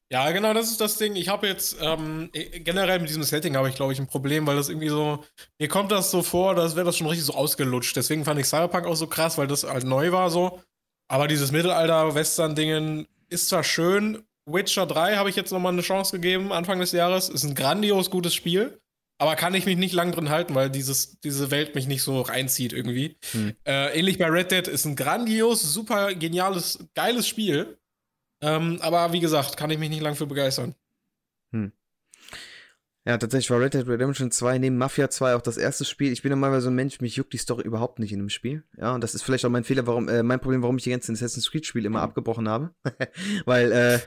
Ja, 0.09 0.31
genau, 0.31 0.51
das 0.55 0.71
ist 0.71 0.81
das 0.81 0.97
Ding. 0.97 1.15
Ich 1.15 1.29
habe 1.29 1.45
jetzt 1.45 1.77
ähm, 1.79 2.31
generell 2.31 3.01
mit 3.01 3.09
diesem 3.09 3.21
Setting 3.21 3.55
habe 3.55 3.69
ich, 3.69 3.75
glaube 3.75 3.93
ich, 3.93 3.99
ein 3.99 4.07
Problem, 4.07 4.47
weil 4.47 4.55
das 4.55 4.69
irgendwie 4.69 4.89
so, 4.89 5.23
mir 5.59 5.67
kommt 5.67 5.91
das 5.91 6.09
so 6.09 6.23
vor, 6.23 6.55
dass 6.55 6.75
wäre 6.75 6.87
das 6.87 6.97
schon 6.97 7.05
richtig 7.05 7.27
so 7.27 7.35
ausgelutscht. 7.35 7.95
Deswegen 7.95 8.25
fand 8.25 8.39
ich 8.39 8.47
Cyberpunk 8.47 8.87
auch 8.87 8.95
so 8.95 9.05
krass, 9.05 9.37
weil 9.37 9.45
das 9.45 9.63
halt 9.63 9.83
neu 9.83 10.11
war 10.11 10.31
so. 10.31 10.59
Aber 11.07 11.27
dieses 11.27 11.51
Mittelalter-Western-Dingen 11.51 13.07
ist 13.29 13.49
zwar 13.49 13.63
schön. 13.63 14.23
Witcher 14.47 14.85
3 14.85 15.17
habe 15.17 15.29
ich 15.29 15.35
jetzt 15.35 15.51
nochmal 15.51 15.73
eine 15.73 15.81
Chance 15.81 16.13
gegeben, 16.13 16.51
Anfang 16.51 16.79
des 16.79 16.93
Jahres. 16.93 17.29
Ist 17.29 17.43
ein 17.43 17.53
grandios 17.53 18.09
gutes 18.09 18.33
Spiel. 18.33 18.79
Aber 19.19 19.35
kann 19.35 19.55
ich 19.55 19.65
mich 19.65 19.77
nicht 19.77 19.93
lang 19.93 20.11
drin 20.11 20.29
halten, 20.29 20.53
weil 20.53 20.69
dieses, 20.69 21.19
diese 21.21 21.49
Welt 21.49 21.73
mich 21.73 21.87
nicht 21.87 22.03
so 22.03 22.21
reinzieht 22.21 22.71
irgendwie. 22.71 23.17
Hm. 23.31 23.55
Äh, 23.65 23.97
ähnlich 23.97 24.19
bei 24.19 24.27
Red 24.27 24.51
Dead 24.51 24.67
ist 24.67 24.85
ein 24.85 24.95
grandios, 24.95 25.61
super 25.61 26.13
geniales, 26.13 26.87
geiles 26.93 27.27
Spiel. 27.27 27.79
Ähm, 28.41 28.77
aber 28.81 29.13
wie 29.13 29.19
gesagt, 29.19 29.57
kann 29.57 29.71
ich 29.71 29.79
mich 29.79 29.89
nicht 29.89 30.03
lang 30.03 30.15
für 30.15 30.27
begeistern. 30.27 30.75
Hm. 31.51 31.71
Ja, 33.05 33.17
tatsächlich 33.17 33.49
war 33.49 33.59
Red 33.59 33.73
Dead 33.73 33.87
Redemption 33.87 34.29
2 34.29 34.59
neben 34.59 34.77
Mafia 34.77 35.09
2 35.09 35.35
auch 35.35 35.41
das 35.41 35.57
erste 35.57 35.85
Spiel. 35.85 36.11
Ich 36.11 36.21
bin 36.21 36.29
normalerweise 36.29 36.65
so 36.65 36.69
ein 36.69 36.75
Mensch, 36.75 36.99
mich 36.99 37.15
juckt 37.15 37.33
die 37.33 37.37
Story 37.37 37.63
überhaupt 37.63 37.97
nicht 37.97 38.11
in 38.11 38.19
einem 38.19 38.29
Spiel. 38.29 38.63
Ja, 38.77 38.93
und 38.93 39.01
das 39.01 39.15
ist 39.15 39.23
vielleicht 39.23 39.45
auch 39.45 39.49
mein 39.49 39.63
Fehler, 39.63 39.87
warum, 39.87 40.09
äh, 40.09 40.21
mein 40.21 40.39
Problem, 40.39 40.61
warum 40.61 40.77
ich 40.77 40.83
die 40.83 40.91
ganzen 40.91 41.15
Assassin's 41.15 41.49
Creed-Spiele 41.49 41.87
immer 41.87 42.01
abgebrochen 42.01 42.47
habe. 42.47 42.75
Weil, 43.45 43.71
äh, 43.71 43.99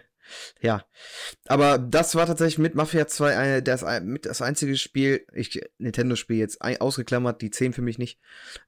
ja. 0.60 0.84
Aber 1.46 1.78
das 1.78 2.14
war 2.14 2.26
tatsächlich 2.26 2.58
mit 2.58 2.74
Mafia 2.74 3.06
2 3.06 3.36
eine, 3.36 3.62
das, 3.62 3.84
das 4.22 4.42
einzige 4.42 4.76
Spiel, 4.76 5.26
ich, 5.32 5.60
Nintendo-Spiel 5.78 6.36
jetzt 6.36 6.60
ausgeklammert, 6.60 7.42
die 7.42 7.50
10 7.50 7.72
für 7.72 7.82
mich 7.82 7.98
nicht, 7.98 8.20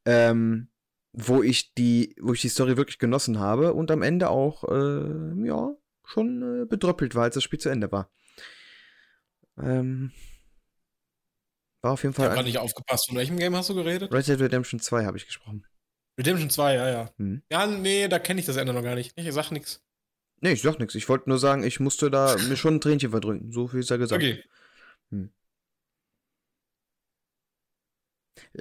ähm, 0.04 0.68
wo 1.12 1.42
ich 1.42 1.74
die, 1.74 2.16
wo 2.20 2.32
ich 2.32 2.40
die 2.40 2.48
Story 2.48 2.76
wirklich 2.76 2.98
genossen 2.98 3.38
habe 3.38 3.74
und 3.74 3.90
am 3.90 4.02
Ende 4.02 4.30
auch, 4.30 4.64
äh, 4.64 5.46
ja, 5.46 5.74
schon 6.04 6.62
äh, 6.62 6.64
bedröppelt 6.66 7.14
war, 7.14 7.24
als 7.24 7.34
das 7.34 7.44
Spiel 7.44 7.60
zu 7.60 7.68
Ende 7.68 7.92
war. 7.92 8.10
Ähm, 9.60 10.12
war 11.82 11.92
auf 11.92 12.02
jeden 12.02 12.14
Fall. 12.14 12.30
Ich 12.30 12.36
habe 12.36 12.44
nicht 12.44 12.58
aufgepasst. 12.58 13.08
Von 13.08 13.16
welchem 13.16 13.36
Game 13.36 13.56
hast 13.56 13.68
du 13.68 13.74
geredet? 13.74 14.12
Red 14.12 14.26
Dead 14.26 14.40
Redemption 14.40 14.80
2 14.80 15.04
habe 15.04 15.16
ich 15.16 15.26
gesprochen. 15.26 15.66
Redemption 16.18 16.50
2, 16.50 16.74
ja, 16.74 16.90
ja. 16.90 17.10
Hm. 17.18 17.42
Ja, 17.50 17.66
nee, 17.66 18.08
da 18.08 18.18
kenne 18.18 18.40
ich 18.40 18.46
das 18.46 18.56
Ende 18.56 18.72
noch 18.72 18.82
gar 18.82 18.94
nicht. 18.94 19.12
Ich 19.16 19.32
sag 19.32 19.50
nichts. 19.50 19.82
Nee, 20.42 20.52
ich 20.52 20.62
sag 20.62 20.80
nichts. 20.80 20.96
Ich 20.96 21.08
wollte 21.08 21.28
nur 21.28 21.38
sagen, 21.38 21.62
ich 21.62 21.78
musste 21.78 22.10
da 22.10 22.36
mir 22.48 22.56
schon 22.56 22.74
ein 22.74 22.80
Tränchen 22.80 23.10
verdrücken. 23.10 23.52
So 23.52 23.68
viel 23.68 23.80
ist 23.80 23.90
ja 23.90 23.96
gesagt. 23.96 24.22
Okay. 24.22 24.42
Hm. 25.10 25.30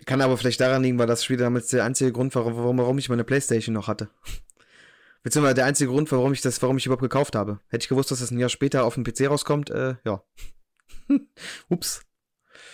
Kann 0.06 0.22
aber 0.22 0.38
vielleicht 0.38 0.62
daran 0.62 0.84
liegen, 0.84 1.00
weil 1.00 1.08
das 1.08 1.24
Spiel 1.24 1.38
damals 1.38 1.68
der 1.68 1.84
einzige 1.84 2.12
Grund 2.12 2.36
war, 2.36 2.46
warum, 2.46 2.78
warum 2.78 3.00
ich 3.00 3.10
meine 3.10 3.24
Playstation 3.24 3.74
noch 3.74 3.88
hatte. 3.88 4.10
Beziehungsweise 5.24 5.56
der 5.56 5.66
einzige 5.66 5.90
Grund, 5.90 6.12
warum 6.12 6.34
ich 6.34 6.42
das, 6.42 6.62
warum 6.62 6.78
ich 6.78 6.86
überhaupt 6.86 7.02
gekauft 7.02 7.36
habe. 7.36 7.60
Hätte 7.70 7.84
ich 7.84 7.90
gewusst, 7.90 8.12
dass 8.12 8.20
das 8.20 8.30
ein 8.30 8.40
Jahr 8.40 8.50
später 8.50 8.84
auf 8.84 8.94
dem 8.94 9.04
PC 9.04 9.28
rauskommt, 9.28 9.72
äh, 9.72 9.96
ja. 10.06 10.24
Ups. 11.70 12.06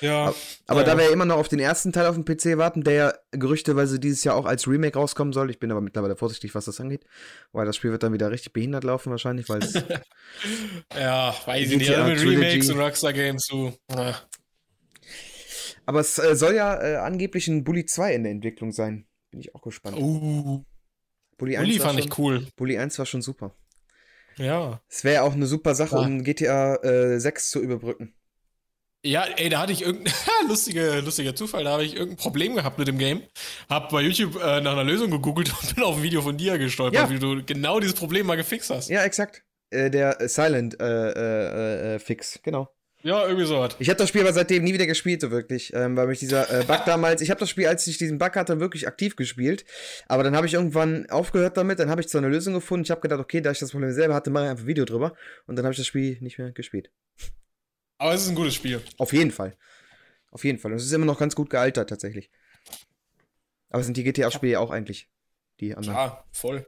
Ja. 0.01 0.33
Aber, 0.67 0.81
ja. 0.81 0.85
da 0.85 0.97
wir 0.97 1.05
ja 1.05 1.11
immer 1.11 1.25
noch 1.25 1.37
auf 1.37 1.47
den 1.47 1.59
ersten 1.59 1.91
Teil 1.91 2.05
auf 2.05 2.15
dem 2.15 2.25
PC 2.25 2.57
warten, 2.57 2.83
der 2.83 2.93
ja 2.93 3.13
gerüchteweise 3.31 3.99
dieses 3.99 4.23
Jahr 4.23 4.35
auch 4.35 4.45
als 4.45 4.67
Remake 4.67 4.97
rauskommen 4.97 5.33
soll. 5.33 5.49
Ich 5.49 5.59
bin 5.59 5.71
aber 5.71 5.81
mittlerweile 5.81 6.15
vorsichtig, 6.15 6.53
was 6.55 6.65
das 6.65 6.79
angeht. 6.79 7.05
Weil 7.51 7.65
das 7.65 7.75
Spiel 7.75 7.91
wird 7.91 8.03
dann 8.03 8.13
wieder 8.13 8.31
richtig 8.31 8.53
behindert 8.53 8.83
laufen, 8.83 9.09
wahrscheinlich, 9.09 9.49
weil 9.49 9.63
es. 9.63 9.73
ja, 10.99 11.35
weiß 11.45 11.71
ich 11.71 11.77
nicht. 11.77 11.89
Ja, 11.89 12.07
mit 12.07 12.21
Remakes 12.21 12.69
und 12.69 12.79
Rockstar 12.79 13.13
Games 13.13 13.43
zu. 13.43 13.73
Ja. 13.89 14.21
Aber 15.85 16.01
es 16.01 16.19
äh, 16.19 16.35
soll 16.35 16.55
ja 16.55 16.81
äh, 16.81 16.95
angeblich 16.97 17.47
ein 17.47 17.63
Bully 17.63 17.85
2 17.85 18.15
in 18.15 18.23
der 18.23 18.31
Entwicklung 18.33 18.71
sein. 18.71 19.07
Bin 19.31 19.39
ich 19.39 19.55
auch 19.55 19.61
gespannt. 19.61 19.97
Uh. 19.97 20.63
Bully, 21.37 21.55
Bully 21.55 21.79
fand 21.79 21.99
schon, 21.99 22.09
ich 22.09 22.17
cool. 22.17 22.47
Bully 22.55 22.77
1 22.77 22.97
war 22.99 23.05
schon 23.05 23.21
super. 23.21 23.55
Ja. 24.37 24.81
Es 24.89 25.03
wäre 25.03 25.15
ja 25.15 25.21
auch 25.21 25.33
eine 25.33 25.45
super 25.45 25.75
Sache, 25.75 25.95
ja. 25.95 26.01
um 26.01 26.23
GTA 26.23 26.75
äh, 26.83 27.19
6 27.19 27.49
zu 27.49 27.61
überbrücken. 27.61 28.13
Ja, 29.07 29.25
ey, 29.37 29.47
da 29.47 29.59
hatte 29.59 29.71
ich 29.71 29.83
irgendein 29.83 30.13
lustige, 30.49 30.99
lustiger 30.99 31.33
Zufall, 31.33 31.63
da 31.63 31.71
habe 31.71 31.85
ich 31.85 31.93
irgendein 31.93 32.17
Problem 32.17 32.55
gehabt 32.55 32.77
mit 32.77 32.89
dem 32.89 32.97
Game. 32.97 33.23
Hab 33.69 33.89
bei 33.89 34.01
YouTube 34.01 34.35
äh, 34.35 34.59
nach 34.59 34.73
einer 34.73 34.83
Lösung 34.83 35.09
gegoogelt 35.09 35.49
und 35.61 35.75
bin 35.75 35.83
auf 35.85 35.95
ein 35.95 36.03
Video 36.03 36.21
von 36.21 36.35
dir 36.35 36.57
gestolpert, 36.57 37.09
ja. 37.09 37.09
wie 37.09 37.17
du 37.17 37.41
genau 37.41 37.79
dieses 37.79 37.95
Problem 37.95 38.25
mal 38.25 38.35
gefixt 38.35 38.69
hast. 38.69 38.89
Ja, 38.89 39.05
exakt. 39.05 39.43
Äh, 39.69 39.89
der 39.89 40.17
Silent 40.27 40.77
äh, 40.81 40.85
äh, 40.85 41.95
äh 41.95 41.99
Fix, 41.99 42.41
genau. 42.43 42.69
Ja, 43.01 43.25
irgendwie 43.25 43.45
so 43.45 43.59
was. 43.59 43.77
Ich 43.79 43.87
habe 43.87 43.97
das 43.97 44.09
Spiel 44.09 44.23
aber 44.23 44.33
seitdem 44.33 44.65
nie 44.65 44.73
wieder 44.73 44.87
gespielt, 44.87 45.21
so 45.21 45.31
wirklich. 45.31 45.71
Ähm, 45.73 45.95
weil 45.95 46.07
mich 46.07 46.19
dieser 46.19 46.49
äh, 46.51 46.65
Bug 46.65 46.83
damals, 46.85 47.21
ich 47.21 47.29
habe 47.29 47.39
das 47.39 47.49
Spiel, 47.49 47.67
als 47.67 47.87
ich 47.87 47.97
diesen 47.97 48.17
Bug 48.17 48.35
hatte, 48.35 48.59
wirklich 48.59 48.89
aktiv 48.89 49.15
gespielt. 49.15 49.63
Aber 50.09 50.23
dann 50.23 50.35
habe 50.35 50.47
ich 50.47 50.55
irgendwann 50.55 51.09
aufgehört 51.09 51.55
damit, 51.55 51.79
dann 51.79 51.89
habe 51.89 52.01
ich 52.01 52.09
so 52.09 52.17
eine 52.17 52.27
Lösung 52.27 52.55
gefunden. 52.55 52.83
Ich 52.83 52.91
habe 52.91 52.99
gedacht, 52.99 53.21
okay, 53.21 53.39
da 53.39 53.51
ich 53.51 53.59
das 53.59 53.71
Problem 53.71 53.93
selber 53.93 54.15
hatte, 54.15 54.31
mache 54.31 54.43
ich 54.43 54.49
einfach 54.49 54.65
ein 54.65 54.67
Video 54.67 54.83
drüber. 54.83 55.13
Und 55.45 55.55
dann 55.55 55.63
habe 55.63 55.71
ich 55.71 55.77
das 55.77 55.87
Spiel 55.87 56.17
nicht 56.19 56.37
mehr 56.39 56.51
gespielt. 56.51 56.89
Aber 57.97 58.13
es 58.13 58.23
ist 58.23 58.29
ein 58.29 58.35
gutes 58.35 58.55
Spiel. 58.55 58.83
Auf 58.97 59.13
jeden 59.13 59.31
Fall. 59.31 59.57
Auf 60.31 60.43
jeden 60.43 60.59
Fall. 60.59 60.71
Und 60.71 60.77
es 60.77 60.85
ist 60.85 60.91
immer 60.91 61.05
noch 61.05 61.19
ganz 61.19 61.35
gut 61.35 61.49
gealtert, 61.49 61.89
tatsächlich. 61.89 62.29
Aber 63.69 63.83
sind 63.83 63.97
die 63.97 64.03
GTA-Spiele 64.03 64.53
ja 64.53 64.59
auch 64.59 64.71
eigentlich 64.71 65.09
die 65.59 65.75
anderen? 65.75 65.95
Ja, 65.95 66.23
voll. 66.31 66.67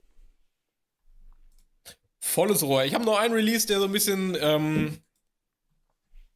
Volles 2.20 2.64
Rohr. 2.64 2.84
Ich 2.84 2.94
habe 2.94 3.06
noch 3.06 3.18
einen 3.18 3.34
Release, 3.34 3.68
der 3.68 3.80
so 3.80 3.86
ein 3.86 3.92
bisschen, 3.92 4.38
ähm, 4.40 5.02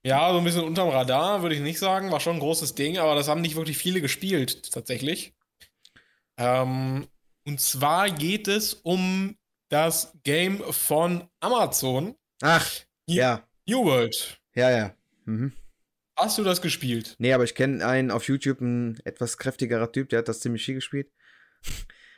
ja, 0.03 0.31
so 0.31 0.37
ein 0.37 0.43
bisschen 0.43 0.63
unterm 0.63 0.89
Radar, 0.89 1.41
würde 1.41 1.55
ich 1.55 1.61
nicht 1.61 1.79
sagen. 1.79 2.11
War 2.11 2.19
schon 2.19 2.37
ein 2.37 2.39
großes 2.39 2.75
Ding, 2.75 2.97
aber 2.97 3.15
das 3.15 3.27
haben 3.27 3.41
nicht 3.41 3.55
wirklich 3.55 3.77
viele 3.77 4.01
gespielt, 4.01 4.71
tatsächlich. 4.71 5.33
Ähm, 6.37 7.07
und 7.45 7.59
zwar 7.59 8.09
geht 8.09 8.47
es 8.47 8.73
um 8.73 9.37
das 9.69 10.13
Game 10.23 10.63
von 10.71 11.27
Amazon. 11.39 12.15
Ach, 12.41 12.69
ja. 13.07 13.45
New 13.65 13.83
World. 13.85 14.42
Ja, 14.55 14.69
ja. 14.71 14.95
Mhm. 15.25 15.53
Hast 16.17 16.37
du 16.37 16.43
das 16.43 16.61
gespielt? 16.61 17.15
Nee, 17.17 17.33
aber 17.33 17.43
ich 17.43 17.55
kenne 17.55 17.85
einen 17.85 18.11
auf 18.11 18.27
YouTube, 18.27 18.61
ein 18.61 18.99
etwas 19.03 19.37
kräftigerer 19.37 19.91
Typ, 19.91 20.09
der 20.09 20.19
hat 20.19 20.27
das 20.27 20.39
ziemlich 20.41 20.63
viel 20.65 20.75
gespielt. 20.75 21.11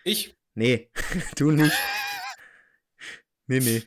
Ich? 0.03 0.35
Nee, 0.53 0.89
du 1.37 1.51
nicht. 1.51 1.75
nee, 3.47 3.59
nee. 3.59 3.83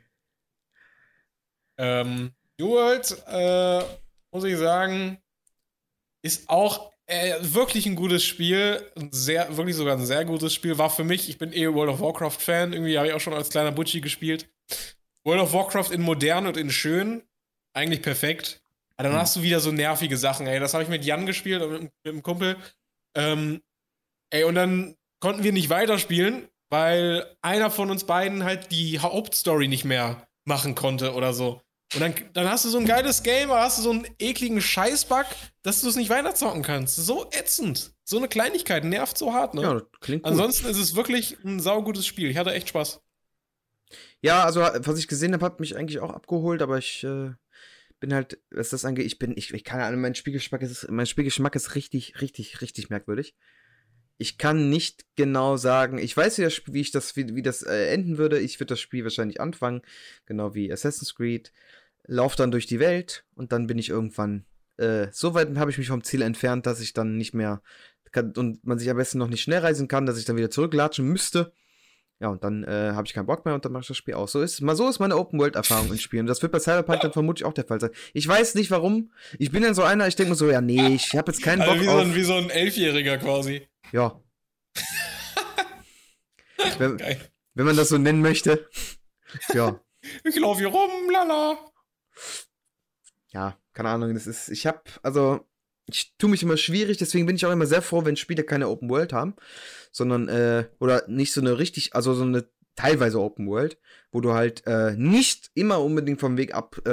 Ähm, 1.77 2.33
World, 2.61 3.17
äh, 3.29 3.83
muss 4.33 4.45
ich 4.45 4.57
sagen, 4.57 5.19
ist 6.23 6.49
auch 6.49 6.93
Äh, 7.11 7.39
wirklich 7.41 7.87
ein 7.87 7.97
gutes 7.97 8.23
Spiel. 8.23 8.83
Ein 8.95 9.11
sehr, 9.13 9.57
wirklich 9.57 9.77
sogar 9.77 9.97
ein 9.97 10.05
sehr 10.05 10.27
gutes 10.27 10.53
Spiel. 10.53 10.77
War 10.77 10.91
für 10.91 11.05
mich, 11.05 11.31
ich 11.31 11.39
bin 11.39 11.55
eh 11.55 11.67
World 11.73 11.91
of 11.91 12.01
Warcraft-Fan. 12.01 12.75
Irgendwie 12.75 12.99
habe 12.99 13.09
ich 13.09 13.15
auch 13.15 13.21
schon 13.21 13.33
als 13.33 13.49
kleiner 13.49 13.73
Butchi 13.73 14.03
gespielt. 14.03 14.51
World 15.25 15.41
of 15.41 15.55
Warcraft 15.55 15.91
in 15.91 16.03
modern 16.03 16.47
und 16.47 16.59
in 16.59 16.71
schön. 16.71 17.23
Eigentlich 17.79 18.03
perfekt. 18.03 18.61
Aber 18.97 19.05
dann 19.09 19.13
Mhm. 19.17 19.21
hast 19.21 19.37
du 19.37 19.43
wieder 19.43 19.61
so 19.61 19.71
nervige 19.71 20.17
Sachen, 20.17 20.47
ey. 20.49 20.59
Das 20.59 20.75
habe 20.75 20.83
ich 20.83 20.89
mit 20.89 21.05
Jan 21.05 21.27
gespielt, 21.27 21.63
und 21.63 21.71
mit, 21.71 21.83
mit 21.83 21.93
einem 22.13 22.23
Kumpel. 22.23 22.57
Ähm, 23.15 23.63
ey, 24.31 24.43
und 24.45 24.57
dann 24.57 24.97
konnten 25.21 25.45
wir 25.45 25.53
nicht 25.53 25.71
weiterspielen, 25.71 26.49
weil 26.71 27.37
einer 27.41 27.71
von 27.71 27.91
uns 27.91 28.05
beiden 28.05 28.43
halt 28.45 28.73
die 28.73 28.99
Hauptstory 28.99 29.69
nicht 29.69 29.85
mehr 29.85 30.27
machen 30.45 30.75
konnte 30.75 31.15
oder 31.15 31.33
so. 31.33 31.61
Und 31.95 32.01
dann, 32.01 32.15
dann 32.35 32.51
hast 32.51 32.65
du 32.65 32.69
so 32.69 32.79
ein 32.79 32.85
geiles 32.87 33.23
Game, 33.23 33.51
aber 33.51 33.63
hast 33.63 33.79
du 33.79 33.83
so 33.83 33.91
einen 33.91 34.07
ekligen 34.19 34.61
Scheißbug, 34.61 35.25
dass 35.63 35.81
du 35.81 35.89
es 35.89 35.97
nicht 35.97 36.11
weiterzocken 36.11 36.63
kannst. 36.63 36.97
So 36.97 37.31
ätzend. 37.31 37.93
So 38.05 38.19
eine 38.19 38.29
Kleinigkeit 38.29 38.85
nervt 38.85 39.17
so 39.17 39.33
hart, 39.33 39.55
ne? 39.55 39.63
Ja, 39.63 39.75
das 39.75 39.85
klingt 40.01 40.25
gut. 40.25 40.31
Ansonsten 40.33 40.67
ist 40.67 40.77
es 40.79 40.97
wirklich 40.97 41.39
ein 41.45 41.61
saugutes 41.61 42.07
Spiel. 42.07 42.29
Ich 42.31 42.37
hatte 42.37 42.53
echt 42.53 42.69
Spaß. 42.69 43.01
Ja, 44.21 44.45
also 44.45 44.61
was 44.61 44.99
ich 44.99 45.09
gesehen 45.09 45.33
habe, 45.33 45.45
hat 45.45 45.61
mich 45.61 45.77
eigentlich 45.77 46.01
auch 46.01 46.11
abgeholt, 46.11 46.61
aber 46.61 46.77
ich 46.79 47.05
äh, 47.05 47.31
bin 48.01 48.15
halt, 48.15 48.39
was 48.51 48.71
das 48.71 48.85
angeht, 48.85 49.07
ich 49.07 49.19
bin, 49.19 49.37
ich, 49.37 49.53
ich 49.53 49.65
keine 49.65 49.85
Ahnung, 49.85 50.01
mein 50.01 50.15
Spielgeschmack 50.15 50.63
ist, 50.63 50.91
mein 50.91 51.07
Spielgeschmack 51.07 51.55
ist 51.57 51.75
richtig, 51.75 52.21
richtig, 52.21 52.61
richtig 52.61 52.91
merkwürdig. 52.91 53.35
Ich 54.17 54.37
kann 54.37 54.69
nicht 54.69 55.05
genau 55.15 55.57
sagen, 55.57 55.99
ich 55.99 56.17
weiß, 56.17 56.39
wie, 56.39 56.43
das, 56.43 56.63
wie 56.67 56.81
ich 56.81 56.91
das, 56.91 57.17
wie, 57.17 57.37
wie 57.37 57.43
das 57.43 57.63
äh, 57.63 57.93
enden 57.93 58.19
würde. 58.19 58.41
Ich 58.41 58.59
würde 58.59 58.71
das 58.71 58.81
Spiel 58.81 59.05
wahrscheinlich 59.05 59.41
anfangen, 59.41 59.83
genau 60.27 60.55
wie 60.55 60.73
Assassin's 60.73 61.15
Creed, 61.15 61.53
lauf 62.05 62.35
dann 62.35 62.51
durch 62.51 62.67
die 62.67 62.81
Welt 62.81 63.25
und 63.35 63.53
dann 63.53 63.67
bin 63.67 63.79
ich 63.79 63.91
irgendwann 63.91 64.45
äh, 64.79 65.09
so 65.13 65.35
weit 65.35 65.55
habe 65.57 65.71
ich 65.71 65.79
mich 65.79 65.89
vom 65.89 66.05
Ziel 66.05 66.23
entfernt, 66.23 66.65
dass 66.67 66.81
ich 66.81 66.93
dann 66.93 67.17
nicht 67.17 67.35
mehr 67.35 67.63
kann, 68.13 68.33
und 68.37 68.65
man 68.65 68.79
sich 68.79 68.89
am 68.91 68.97
besten 68.97 69.19
noch 69.19 69.29
nicht 69.29 69.43
schnell 69.43 69.61
reisen 69.61 69.89
kann, 69.89 70.07
dass 70.07 70.19
ich 70.19 70.25
dann 70.25 70.37
wieder 70.37 70.51
zurücklatschen 70.51 71.07
müsste. 71.07 71.53
Ja, 72.21 72.29
und 72.29 72.43
dann 72.43 72.65
äh, 72.65 72.93
habe 72.95 73.07
ich 73.07 73.15
keinen 73.15 73.27
Bock 73.27 73.45
mehr 73.45 73.55
und 73.55 73.65
dann 73.65 73.71
mache 73.71 73.83
ich 73.83 73.89
das 73.89 73.97
Spiel 73.97 74.15
aus. 74.15 74.33
So 74.33 74.43
ist, 74.43 74.61
mal 74.61 74.75
so 74.75 74.89
ist 74.89 74.99
meine 74.99 75.17
Open-World-Erfahrung 75.17 75.93
in 75.93 75.99
Spielen. 75.99 76.23
Und 76.23 76.27
das 76.27 76.43
wird 76.43 76.51
bei 76.51 76.59
Cyberpunk 76.59 77.01
dann 77.01 77.13
vermutlich 77.13 77.45
auch 77.45 77.53
der 77.53 77.65
Fall 77.65 77.81
sein. 77.81 77.91
Ich 78.13 78.27
weiß 78.27 78.57
nicht 78.57 78.73
warum. 78.73 79.13
Ich 79.39 79.53
bin 79.53 79.63
dann 79.63 79.75
so 79.75 79.85
einer, 79.85 80.09
ich 80.09 80.17
denke 80.17 80.31
mir 80.31 80.37
so, 80.37 80.51
ja, 80.51 80.61
nee, 80.61 80.95
ich 80.95 81.15
habe 81.15 81.31
jetzt 81.31 81.43
keinen 81.43 81.61
Bock 81.61 81.69
Also 81.69 81.81
wie 81.81 81.87
so, 81.87 81.93
auf. 81.93 82.01
ein, 82.01 82.15
wie 82.17 82.23
so 82.25 82.35
ein 82.35 82.51
Elfjähriger 82.51 83.19
quasi. 83.19 83.69
Ja. 83.93 84.21
wenn, 86.79 86.99
wenn 87.55 87.67
man 87.67 87.77
das 87.77 87.91
so 87.91 87.99
nennen 87.99 88.21
möchte. 88.21 88.69
Ja. 89.55 89.79
Ich 90.25 90.37
laufe 90.41 90.59
hier 90.59 90.69
rum, 90.69 90.91
lala. 91.13 91.57
Ja, 93.31 93.57
keine 93.75 93.91
Ahnung. 93.91 94.13
Das 94.15 94.27
ist, 94.27 94.49
ich 94.49 94.67
habe, 94.67 94.81
also, 95.03 95.47
ich 95.89 96.15
tue 96.19 96.31
mich 96.31 96.43
immer 96.43 96.57
schwierig, 96.57 96.99
deswegen 96.99 97.27
bin 97.27 97.37
ich 97.37 97.47
auch 97.47 97.53
immer 97.53 97.67
sehr 97.67 97.83
froh, 97.83 98.05
wenn 98.05 98.17
Spiele 98.17 98.45
keine 98.45 98.69
Open 98.69 98.91
World 98.91 99.13
haben, 99.13 99.35
sondern, 99.91 100.29
äh, 100.29 100.67
oder 100.81 101.05
nicht 101.09 101.33
so 101.33 101.41
eine 101.41 101.59
richtig, 101.59 101.95
also 101.95 102.15
so 102.15 102.23
eine 102.25 102.49
teilweise 102.77 103.21
Open 103.21 103.49
World, 103.49 103.79
wo 104.13 104.21
du 104.21 104.35
halt 104.35 104.65
äh, 104.67 104.95
nicht 104.97 105.51
immer 105.55 105.83
unbedingt 105.83 106.21
vom 106.21 106.37
Weg 106.37 106.55
ab 106.55 106.77
äh, 106.87 106.91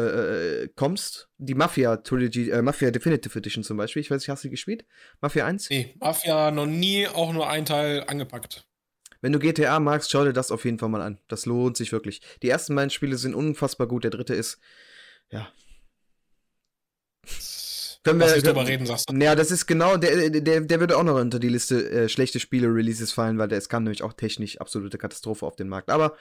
äh, 0.63 0.69
kommst. 0.75 1.29
Die 1.37 1.53
Mafia 1.53 1.97
Trilogy, 1.97 2.49
äh, 2.49 2.61
Mafia 2.61 2.89
Definitive 2.89 3.37
Edition 3.37 3.63
zum 3.63 3.77
Beispiel, 3.77 4.01
ich 4.01 4.09
weiß 4.09 4.21
nicht, 4.21 4.29
hast 4.29 4.43
du 4.43 4.47
die 4.47 4.53
gespielt? 4.53 4.85
Mafia 5.21 5.45
1? 5.45 5.69
Nee, 5.69 5.95
Mafia 5.99 6.49
noch 6.49 6.65
nie 6.65 7.07
auch 7.07 7.33
nur 7.33 7.47
ein 7.49 7.65
Teil 7.65 8.03
angepackt. 8.07 8.65
Wenn 9.21 9.31
du 9.31 9.39
GTA 9.39 9.79
magst, 9.79 10.11
schau 10.11 10.23
dir 10.23 10.33
das 10.33 10.51
auf 10.51 10.65
jeden 10.65 10.79
Fall 10.79 10.89
mal 10.89 11.01
an. 11.01 11.19
Das 11.27 11.45
lohnt 11.45 11.77
sich 11.77 11.91
wirklich. 11.91 12.21
Die 12.41 12.49
ersten 12.49 12.75
beiden 12.75 12.89
Spiele 12.89 13.17
sind 13.17 13.35
unfassbar 13.35 13.87
gut. 13.87 14.03
Der 14.03 14.11
dritte 14.11 14.33
ist, 14.33 14.59
ja. 15.29 15.47
Können 18.05 18.19
Lass 18.19 18.29
wir, 18.29 18.35
nicht 18.35 18.47
drüber 18.47 18.67
reden, 18.67 18.85
sagst 18.85 19.09
du. 19.09 19.15
Ja, 19.15 19.33
das 19.33 19.49
ist 19.49 19.65
genau, 19.65 19.97
der, 19.97 20.29
der, 20.29 20.61
der 20.61 20.79
würde 20.79 20.95
auch 20.95 21.03
noch 21.03 21.15
unter 21.15 21.39
die 21.39 21.49
Liste 21.49 21.89
äh, 21.89 22.07
schlechte 22.07 22.39
Spiele-Releases 22.39 23.11
fallen, 23.11 23.39
weil 23.39 23.47
der 23.47 23.57
es 23.57 23.67
kam 23.67 23.83
nämlich 23.83 24.03
auch 24.03 24.13
technisch 24.13 24.61
absolute 24.61 24.99
Katastrophe 24.99 25.43
auf 25.43 25.55
den 25.55 25.67
Markt. 25.67 25.89
Aber 25.89 26.15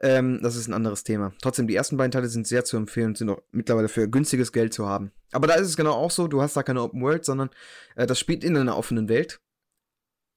ähm, 0.00 0.38
das 0.44 0.54
ist 0.54 0.68
ein 0.68 0.74
anderes 0.74 1.02
Thema. 1.02 1.32
Trotzdem, 1.42 1.66
die 1.66 1.74
ersten 1.74 1.96
beiden 1.96 2.12
Teile 2.12 2.28
sind 2.28 2.46
sehr 2.46 2.64
zu 2.64 2.76
empfehlen 2.76 3.08
und 3.08 3.18
sind 3.18 3.30
auch 3.30 3.42
mittlerweile 3.50 3.88
für 3.88 4.08
günstiges 4.08 4.52
Geld 4.52 4.72
zu 4.72 4.86
haben. 4.86 5.10
Aber 5.32 5.48
da 5.48 5.54
ist 5.54 5.66
es 5.66 5.76
genau 5.76 5.90
auch 5.92 6.12
so, 6.12 6.28
du 6.28 6.40
hast 6.40 6.56
da 6.56 6.62
keine 6.62 6.82
Open 6.82 7.02
World, 7.02 7.24
sondern 7.24 7.50
äh, 7.96 8.06
das 8.06 8.20
spielt 8.20 8.44
in 8.44 8.56
einer 8.56 8.76
offenen 8.76 9.08
Welt. 9.08 9.40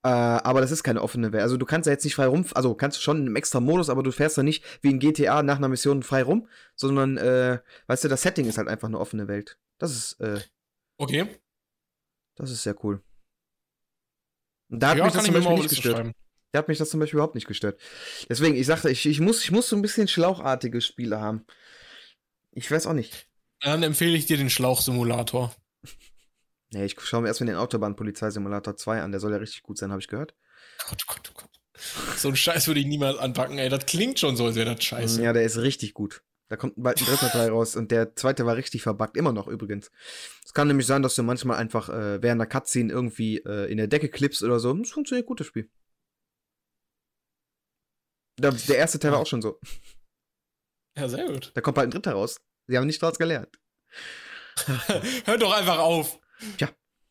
Äh, 0.03 0.09
aber 0.09 0.61
das 0.61 0.71
ist 0.71 0.81
keine 0.81 1.03
offene 1.03 1.31
Welt. 1.31 1.43
Also 1.43 1.57
du 1.57 1.67
kannst 1.67 1.85
da 1.85 1.91
jetzt 1.91 2.05
nicht 2.05 2.15
frei 2.15 2.25
rum, 2.25 2.43
also 2.55 2.73
kannst 2.73 2.97
du 2.97 3.01
schon 3.03 3.17
einem 3.17 3.35
extra 3.35 3.59
Modus, 3.59 3.91
aber 3.91 4.01
du 4.01 4.11
fährst 4.11 4.35
da 4.35 4.41
nicht 4.41 4.63
wie 4.81 4.89
in 4.89 4.97
GTA 4.97 5.43
nach 5.43 5.57
einer 5.57 5.69
Mission 5.69 6.01
frei 6.01 6.23
rum, 6.23 6.47
sondern, 6.75 7.17
äh, 7.17 7.59
weißt 7.85 8.05
du, 8.05 8.07
das 8.07 8.23
Setting 8.23 8.47
ist 8.47 8.57
halt 8.57 8.67
einfach 8.67 8.87
eine 8.87 8.99
offene 8.99 9.27
Welt. 9.27 9.59
Das 9.77 9.91
ist, 9.91 10.19
äh, 10.21 10.39
Okay. 11.01 11.27
das 12.35 12.51
ist 12.51 12.61
sehr 12.61 12.75
cool. 12.83 13.01
Und 14.69 14.81
da 14.83 14.89
hat 14.89 14.97
ja, 14.97 15.05
mich 15.05 15.13
das 15.13 15.25
zum 15.25 15.33
Beispiel 15.33 15.55
nicht 15.55 15.69
gestört. 15.69 16.11
Da 16.51 16.59
hat 16.59 16.67
mich 16.67 16.77
das 16.77 16.91
zum 16.91 16.99
Beispiel 16.99 17.17
überhaupt 17.17 17.33
nicht 17.33 17.47
gestört. 17.47 17.81
Deswegen, 18.29 18.55
ich 18.55 18.67
sagte, 18.67 18.91
ich, 18.91 19.07
ich, 19.07 19.19
muss, 19.19 19.43
ich 19.43 19.51
muss 19.51 19.67
so 19.67 19.75
ein 19.75 19.81
bisschen 19.81 20.07
schlauchartige 20.07 20.79
Spiele 20.79 21.19
haben. 21.19 21.43
Ich 22.51 22.69
weiß 22.69 22.85
auch 22.85 22.93
nicht. 22.93 23.27
Dann 23.61 23.81
empfehle 23.81 24.15
ich 24.15 24.27
dir 24.27 24.37
den 24.37 24.49
Schlauchsimulator. 24.49 25.53
Nee, 26.73 26.85
ich 26.85 26.95
schaue 27.01 27.21
mir 27.21 27.27
erstmal 27.27 27.47
den 27.47 27.57
Autobahn-Polizeisimulator 27.57 28.77
2 28.77 29.01
an. 29.01 29.11
Der 29.11 29.19
soll 29.19 29.33
ja 29.33 29.39
richtig 29.39 29.61
gut 29.61 29.77
sein, 29.77 29.91
habe 29.91 29.99
ich 29.99 30.07
gehört. 30.07 30.33
Gott, 30.87 31.05
Gott, 31.05 31.33
Gott. 31.35 31.49
So 32.15 32.29
einen 32.29 32.37
Scheiß 32.37 32.67
würde 32.67 32.79
ich 32.79 32.85
niemals 32.85 33.17
anpacken, 33.17 33.57
ey. 33.57 33.67
Das 33.67 33.85
klingt 33.85 34.19
schon 34.19 34.37
so, 34.37 34.45
als 34.45 34.55
wäre 34.55 34.73
das 34.73 34.81
scheiße. 34.81 35.21
Ja, 35.21 35.33
der 35.33 35.43
ist 35.43 35.57
richtig 35.57 35.93
gut. 35.93 36.23
Da 36.51 36.57
kommt 36.57 36.73
bald 36.75 36.99
ein 36.99 37.05
dritter 37.05 37.29
Teil 37.29 37.49
raus 37.49 37.77
und 37.77 37.91
der 37.91 38.13
zweite 38.17 38.45
war 38.45 38.57
richtig 38.57 38.81
verbuggt. 38.81 39.15
Immer 39.15 39.31
noch 39.31 39.47
übrigens. 39.47 39.89
Es 40.45 40.53
kann 40.53 40.67
nämlich 40.67 40.85
sein, 40.85 41.01
dass 41.01 41.15
du 41.15 41.23
manchmal 41.23 41.55
einfach 41.55 41.87
äh, 41.87 42.21
während 42.21 42.41
der 42.41 42.47
Cutscene 42.47 42.91
irgendwie 42.91 43.37
äh, 43.37 43.71
in 43.71 43.77
der 43.77 43.87
Decke 43.87 44.09
klippst 44.09 44.43
oder 44.43 44.59
so. 44.59 44.73
Das 44.73 44.89
funktioniert 44.89 45.27
gut, 45.27 45.39
das 45.39 45.47
Spiel. 45.47 45.69
Der, 48.37 48.51
der 48.51 48.75
erste 48.75 48.99
Teil 48.99 49.13
war 49.13 49.19
auch 49.19 49.27
schon 49.27 49.41
so. 49.41 49.61
Ja, 50.97 51.07
sehr 51.07 51.25
gut. 51.25 51.53
Da 51.55 51.61
kommt 51.61 51.75
bald 51.75 51.87
ein 51.87 51.91
dritter 51.91 52.11
raus. 52.11 52.35
Sie 52.67 52.77
haben 52.77 52.85
nicht 52.85 53.01
draus 53.01 53.17
gelernt. 53.17 53.57
Hör 55.23 55.37
doch 55.37 55.53
einfach 55.53 55.79
auf. 55.79 56.19
Tja. 56.57 56.69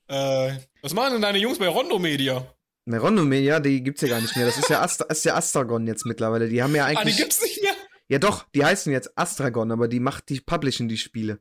Äh, 0.08 0.58
was 0.82 0.92
machen 0.92 1.14
denn 1.14 1.22
deine 1.22 1.38
Jungs 1.38 1.58
bei 1.58 1.68
Rondo 1.68 1.98
Media? 1.98 2.46
Ne, 2.84 2.98
Rondo 2.98 3.24
Media, 3.24 3.58
die 3.58 3.82
gibt's 3.82 4.02
ja 4.02 4.08
gar 4.08 4.20
nicht 4.20 4.36
mehr. 4.36 4.44
Das 4.44 4.58
ist 4.58 4.68
ja, 4.68 4.82
Ast 4.82 5.00
ist 5.08 5.24
ja 5.24 5.34
Astragon 5.34 5.86
jetzt 5.86 6.04
mittlerweile. 6.04 6.46
Die 6.50 6.62
haben 6.62 6.74
ja 6.74 6.84
Ah, 6.84 6.90
die 6.90 6.96
eigentlich. 6.98 7.16
gibt's 7.16 7.40
nicht 7.40 7.62
mehr. 7.62 7.72
Ja 8.10 8.18
doch, 8.18 8.44
die 8.54 8.64
heißen 8.64 8.92
jetzt 8.92 9.16
Astragon, 9.16 9.70
aber 9.72 9.88
die 9.88 10.00
macht, 10.00 10.28
die 10.28 10.40
publishen 10.40 10.88
die 10.88 10.98
Spiele. 10.98 11.40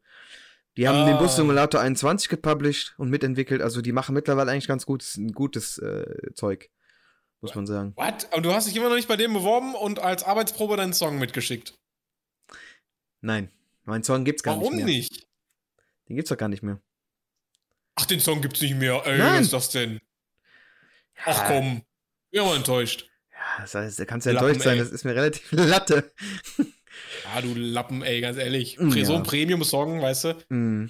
Die 0.77 0.87
haben 0.87 1.05
den 1.05 1.15
Ah. 1.15 1.19
Bus 1.19 1.35
Simulator 1.35 1.81
21 1.81 2.29
gepublished 2.29 2.93
und 2.97 3.09
mitentwickelt. 3.09 3.61
Also 3.61 3.81
die 3.81 3.91
machen 3.91 4.13
mittlerweile 4.15 4.51
eigentlich 4.51 4.67
ganz 4.67 4.85
gutes, 4.85 5.17
ein 5.17 5.33
gutes 5.33 5.77
äh, 5.79 6.31
Zeug. 6.35 6.69
Muss 7.41 7.55
man 7.55 7.65
sagen. 7.67 7.93
What? 7.95 8.27
Und 8.33 8.43
du 8.43 8.53
hast 8.53 8.67
dich 8.67 8.75
immer 8.75 8.87
noch 8.89 8.95
nicht 8.95 9.07
bei 9.07 9.15
dem 9.17 9.33
beworben 9.33 9.73
und 9.75 9.99
als 9.99 10.23
Arbeitsprobe 10.23 10.77
deinen 10.77 10.93
Song 10.93 11.19
mitgeschickt. 11.19 11.77
Nein, 13.21 13.51
mein 13.83 14.03
Song 14.03 14.23
gibt's 14.23 14.43
gar 14.43 14.55
Warum 14.57 14.75
nicht 14.75 14.85
mehr. 14.85 14.95
nicht? 14.95 15.27
Den 16.07 16.15
gibt's 16.15 16.29
doch 16.29 16.37
gar 16.37 16.49
nicht 16.49 16.63
mehr. 16.63 16.79
Ach, 17.95 18.05
den 18.05 18.19
Song 18.19 18.41
gibt's 18.41 18.61
nicht 18.61 18.75
mehr. 18.75 19.01
Ey, 19.05 19.17
Nein. 19.17 19.33
was 19.35 19.41
ist 19.41 19.53
das 19.53 19.69
denn? 19.71 19.99
Ach 21.25 21.47
komm. 21.47 21.81
Bin 22.31 22.41
aber 22.41 22.55
enttäuscht. 22.55 23.08
Ja, 23.59 23.63
das 23.63 23.75
heißt, 23.75 23.99
da 23.99 24.05
kannst 24.05 24.25
du 24.25 24.31
ja 24.31 24.35
enttäuscht 24.39 24.61
sein. 24.61 24.77
Das 24.77 24.89
ist 24.89 25.03
mir 25.03 25.13
relativ 25.15 25.43
Latte. 25.51 26.11
Ah, 27.33 27.41
du 27.41 27.53
Lappen, 27.55 28.03
ey, 28.03 28.21
ganz 28.21 28.37
ehrlich. 28.37 28.79
Mm, 28.79 28.89
So 28.91 29.13
ja. 29.13 29.17
ein 29.19 29.23
Premium-Song, 29.23 30.01
weißt 30.01 30.23
du? 30.25 30.37
Hm, 30.49 30.89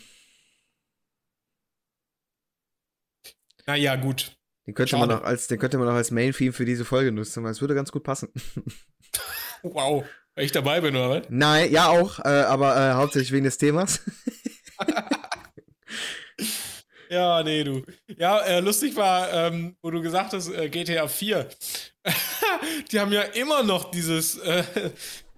Naja, 3.65 3.95
gut. 3.95 4.35
den 4.67 4.73
könnte 4.75 4.97
man 4.97 5.11
auch 5.11 5.21
als, 5.23 5.47
den 5.47 5.59
könnte 5.59 5.77
man 5.77 5.87
auch 5.87 5.93
als 5.93 6.11
Main-Theme 6.11 6.53
für 6.53 6.65
diese 6.65 6.85
Folge 6.85 7.11
nutzen, 7.11 7.43
weil 7.43 7.51
es 7.51 7.61
würde 7.61 7.75
ganz 7.75 7.91
gut 7.91 8.03
passen. 8.03 8.29
Wow. 9.61 10.05
Weil 10.35 10.45
ich 10.45 10.53
dabei 10.53 10.79
bin, 10.79 10.95
oder 10.95 11.09
was? 11.09 11.23
Nein, 11.27 11.69
ja 11.69 11.89
auch, 11.89 12.19
äh, 12.19 12.29
aber 12.29 12.77
äh, 12.77 12.93
hauptsächlich 12.93 13.33
wegen 13.33 13.43
des 13.45 13.57
Themas. 13.57 14.01
Ja, 17.11 17.41
nee, 17.41 17.63
du. 17.63 17.81
Ja, 18.17 18.39
äh, 18.41 18.59
lustig 18.59 18.95
war, 18.95 19.33
ähm, 19.33 19.75
wo 19.81 19.89
du 19.89 19.99
gesagt 19.99 20.31
hast, 20.33 20.47
äh, 20.49 20.69
GTA 20.69 21.07
4. 21.07 21.49
die 22.91 22.99
haben 22.99 23.11
ja 23.11 23.21
immer 23.21 23.63
noch 23.63 23.91
dieses, 23.91 24.37
äh, 24.39 24.63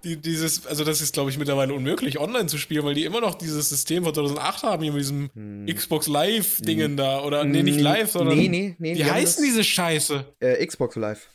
die, 0.04 0.18
dieses, 0.18 0.66
also 0.66 0.84
das 0.84 1.00
ist, 1.02 1.14
glaube 1.14 1.30
ich, 1.30 1.38
mittlerweile 1.38 1.74
unmöglich, 1.74 2.20
online 2.20 2.48
zu 2.48 2.58
spielen, 2.58 2.84
weil 2.86 2.96
die 2.96 3.06
immer 3.06 3.22
noch 3.22 3.36
dieses 3.36 3.70
System 3.70 4.04
von 4.04 4.14
2008 4.14 4.64
haben, 4.64 4.82
hier 4.84 4.92
mit 4.92 5.02
diesem 5.02 5.30
Hm. 5.34 5.66
Xbox 5.68 6.08
Live-Dingen 6.08 6.98
da. 6.98 7.22
Oder, 7.22 7.44
nee, 7.44 7.62
nicht 7.64 7.80
live, 7.80 8.12
sondern. 8.12 8.38
Nee, 8.38 8.48
nee, 8.50 8.76
nee. 8.80 8.94
Wie 8.94 8.98
die 8.98 9.06
heißen 9.06 9.44
das- 9.44 9.52
diese 9.52 9.64
Scheiße? 9.64 10.26
Äh, 10.40 10.66
Xbox 10.66 10.96
Live. 10.96 11.28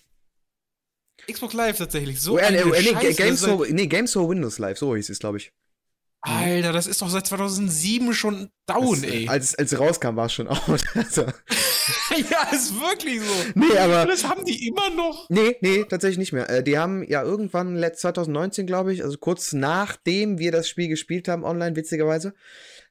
Xbox 1.30 1.54
Live 1.54 1.78
tatsächlich. 1.78 2.20
So 2.20 2.34
Oh, 2.34 2.38
äh, 2.38 2.54
äh, 2.54 2.94
nee, 3.02 3.12
Games 3.14 3.44
for, 3.44 3.66
nee, 3.68 3.86
Games 3.86 4.12
for 4.12 4.28
Windows 4.28 4.58
Live, 4.58 4.78
so 4.78 4.94
hieß 4.94 5.10
es, 5.10 5.18
glaube 5.18 5.38
ich. 5.38 5.52
Alter, 6.26 6.72
das 6.72 6.86
ist 6.86 7.00
doch 7.02 7.08
seit 7.08 7.26
2007 7.26 8.12
schon 8.14 8.50
down, 8.66 9.00
Das, 9.00 9.10
ey. 9.10 9.28
Als, 9.28 9.54
als 9.54 9.72
es 9.72 9.78
rauskam, 9.78 10.16
war 10.16 10.26
es 10.26 10.32
schon 10.32 10.48
out. 10.48 10.84
Also, 10.94 11.22
ja, 12.30 12.48
ist 12.52 12.74
wirklich 12.80 13.20
so. 13.20 13.34
nee, 13.54 13.78
aber. 13.78 14.06
Das 14.06 14.24
haben 14.28 14.44
die 14.44 14.66
immer 14.68 14.90
noch. 14.90 15.26
Nee, 15.28 15.56
nee, 15.60 15.84
tatsächlich 15.84 16.18
nicht 16.18 16.32
mehr. 16.32 16.48
Äh, 16.50 16.62
die 16.64 16.78
haben 16.78 17.02
ja 17.04 17.22
irgendwann, 17.22 17.76
letzt 17.76 18.00
2019, 18.00 18.66
glaube 18.66 18.92
ich, 18.92 19.02
also 19.04 19.16
kurz 19.18 19.52
nachdem 19.52 20.38
wir 20.38 20.50
das 20.52 20.68
Spiel 20.68 20.88
gespielt 20.88 21.28
haben, 21.28 21.44
online, 21.44 21.76
witzigerweise, 21.76 22.34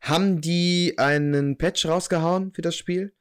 haben 0.01 0.39
die 0.41 0.95
einen 0.97 1.57
Patch 1.57 1.85
rausgehauen 1.85 2.53
für 2.53 2.61
das 2.61 2.75
Spiel, 2.75 3.13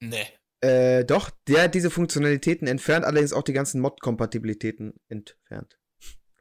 Nee. 0.00 0.26
Äh, 0.60 1.04
doch, 1.04 1.30
der 1.48 1.64
hat 1.64 1.74
diese 1.74 1.90
Funktionalitäten 1.90 2.66
entfernt, 2.66 3.04
allerdings 3.04 3.32
auch 3.34 3.42
die 3.42 3.52
ganzen 3.52 3.80
Mod-Kompatibilitäten 3.82 4.94
entfernt. 5.08 5.78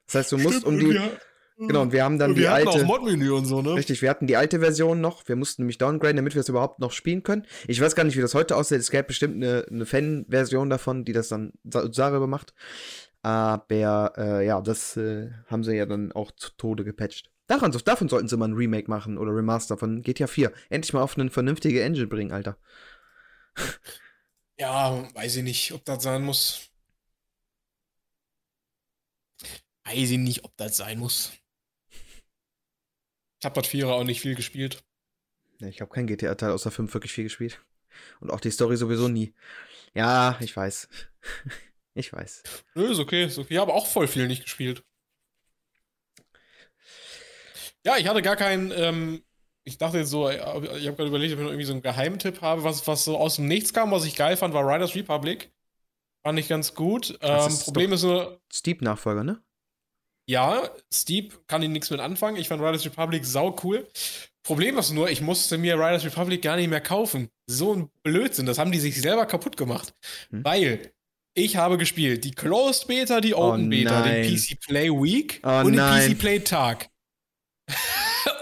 Das 0.05 0.15
heißt, 0.15 0.31
du 0.31 0.37
musst 0.37 0.59
Stimmt, 0.61 0.65
um 0.65 0.79
die. 0.79 0.89
wir- 0.93 1.19
Genau, 1.57 1.83
und 1.83 1.91
wir 1.91 2.03
haben 2.03 2.17
dann 2.17 2.31
und 2.31 2.35
die 2.35 2.41
wir 2.41 2.51
hatten 2.51 2.67
alte. 2.67 2.81
auch 2.81 2.87
Mod-Menü 2.87 3.31
und 3.31 3.45
so, 3.45 3.61
ne? 3.61 3.75
Richtig, 3.75 4.01
wir 4.01 4.09
hatten 4.09 4.27
die 4.27 4.37
alte 4.37 4.59
Version 4.59 5.01
noch. 5.01 5.27
Wir 5.27 5.35
mussten 5.35 5.61
nämlich 5.61 5.77
downgraden, 5.77 6.15
damit 6.15 6.33
wir 6.33 6.41
es 6.41 6.49
überhaupt 6.49 6.79
noch 6.79 6.91
spielen 6.91 7.23
können. 7.23 7.45
Ich 7.67 7.79
weiß 7.79 7.95
gar 7.95 8.03
nicht, 8.03 8.17
wie 8.17 8.21
das 8.21 8.33
heute 8.33 8.55
aussieht. 8.55 8.79
Es 8.79 8.89
gäbe 8.91 9.03
bestimmt 9.03 9.35
eine, 9.35 9.65
eine 9.69 9.85
Fan-Version 9.85 10.69
davon, 10.69 11.05
die 11.05 11.13
das 11.13 11.29
dann 11.29 11.53
darüber 11.63 12.27
macht. 12.27 12.53
Aber 13.21 14.13
äh, 14.17 14.45
ja, 14.45 14.59
das 14.61 14.97
äh, 14.97 15.29
haben 15.47 15.63
sie 15.63 15.75
ja 15.75 15.85
dann 15.85 16.11
auch 16.11 16.31
zu 16.31 16.49
Tode 16.57 16.83
gepatcht. 16.83 17.31
Daran, 17.47 17.71
davon 17.71 18.09
sollten 18.09 18.27
sie 18.27 18.37
mal 18.37 18.47
ein 18.47 18.53
Remake 18.53 18.89
machen 18.89 19.17
oder 19.17 19.35
Remaster 19.35 19.77
von 19.77 20.01
GTA 20.01 20.27
4. 20.27 20.51
Endlich 20.69 20.93
mal 20.93 21.01
auf 21.01 21.17
eine 21.17 21.29
vernünftige 21.29 21.83
Engine 21.83 22.07
bringen, 22.07 22.31
Alter. 22.31 22.57
Ja, 24.57 25.07
weiß 25.13 25.37
ich 25.37 25.43
nicht, 25.43 25.71
ob 25.73 25.83
das 25.85 26.03
sein 26.03 26.23
muss. 26.23 26.69
Weiß 29.85 30.11
ich 30.11 30.17
nicht, 30.17 30.43
ob 30.43 30.55
das 30.57 30.77
sein 30.77 30.99
muss. 30.99 31.33
Ich 33.43 33.45
hab 33.45 33.55
das 33.55 33.67
Vierer 33.67 33.95
auch 33.95 34.05
nicht 34.05 34.21
viel 34.21 34.35
gespielt. 34.35 34.85
Ja, 35.59 35.67
Ich 35.67 35.81
habe 35.81 35.91
kein 35.91 36.07
GTA-Teil 36.07 36.51
außer 36.51 36.71
5 36.71 36.93
wirklich 36.93 37.11
viel 37.11 37.25
gespielt. 37.25 37.59
Und 38.21 38.31
auch 38.31 38.39
die 38.39 38.51
Story 38.51 38.77
sowieso 38.77 39.09
nie. 39.09 39.33
Ja, 39.93 40.37
ich 40.39 40.55
weiß. 40.55 40.87
ich 41.93 42.13
weiß. 42.13 42.43
Nö, 42.75 42.89
ist 42.89 42.99
okay, 42.99 43.25
ist 43.25 43.37
okay. 43.37 43.55
Ich 43.55 43.59
habe 43.59 43.73
auch 43.73 43.85
voll 43.85 44.07
viel 44.07 44.29
nicht 44.29 44.43
gespielt. 44.43 44.85
Ja, 47.85 47.97
ich 47.97 48.07
hatte 48.07 48.21
gar 48.21 48.37
keinen, 48.37 48.71
ähm, 48.71 49.25
ich 49.65 49.77
dachte 49.77 49.97
jetzt 49.97 50.09
so, 50.09 50.29
äh, 50.29 50.35
ich 50.77 50.87
habe 50.87 50.95
gerade 50.95 51.07
überlegt, 51.07 51.33
ob 51.33 51.39
ich 51.39 51.43
noch 51.43 51.51
irgendwie 51.51 51.65
so 51.65 51.73
einen 51.73 51.81
Geheimtipp 51.81 52.39
habe, 52.39 52.63
was, 52.63 52.87
was 52.87 53.03
so 53.03 53.17
aus 53.17 53.35
dem 53.35 53.49
Nichts 53.49 53.73
kam, 53.73 53.91
was 53.91 54.05
ich 54.05 54.15
geil 54.15 54.37
fand, 54.37 54.53
war 54.53 54.65
Riders 54.65 54.95
Republic. 54.95 55.51
Fand 56.21 56.39
ich 56.39 56.47
ganz 56.47 56.75
gut. 56.75 57.19
Ähm, 57.19 57.47
ist 57.49 57.65
Problem 57.65 57.91
ist 57.91 58.03
nur, 58.03 58.39
Steep-Nachfolger, 58.49 59.25
ne? 59.25 59.43
Ja, 60.26 60.69
Steep 60.93 61.47
kann 61.47 61.61
ich 61.63 61.69
nichts 61.69 61.89
mit 61.89 61.99
anfangen. 61.99 62.38
Ich 62.38 62.47
fand 62.47 62.61
Riders 62.61 62.86
Republic 62.86 63.26
sau 63.26 63.55
cool. 63.63 63.88
Problem 64.43 64.78
ist 64.78 64.91
nur, 64.91 65.09
ich 65.09 65.21
musste 65.21 65.57
mir 65.57 65.76
Riders 65.76 66.03
Republic 66.05 66.41
gar 66.41 66.57
nicht 66.57 66.69
mehr 66.69 66.82
kaufen. 66.82 67.30
So 67.47 67.74
ein 67.76 67.89
Blödsinn. 68.03 68.45
Das 68.45 68.57
haben 68.57 68.71
die 68.71 68.80
sich 68.80 69.01
selber 69.01 69.26
kaputt 69.26 69.57
gemacht. 69.57 69.93
Hm. 70.32 70.43
Weil 70.43 70.91
ich 71.34 71.55
habe 71.55 71.78
gespielt 71.78 72.24
die 72.26 72.32
Closed 72.32 72.88
Beta, 72.88 73.21
die 73.21 73.34
Oh 73.34 73.49
Open 73.53 73.69
Beta, 73.69 74.01
nein. 74.01 74.24
den 74.24 74.36
PC 74.36 74.59
Play 74.59 74.89
Week 74.89 75.41
Oh 75.43 75.61
und 75.65 75.76
nein. 75.76 76.09
den 76.09 76.17
PC 76.17 76.19
Play 76.19 76.39
Tag. 76.39 76.89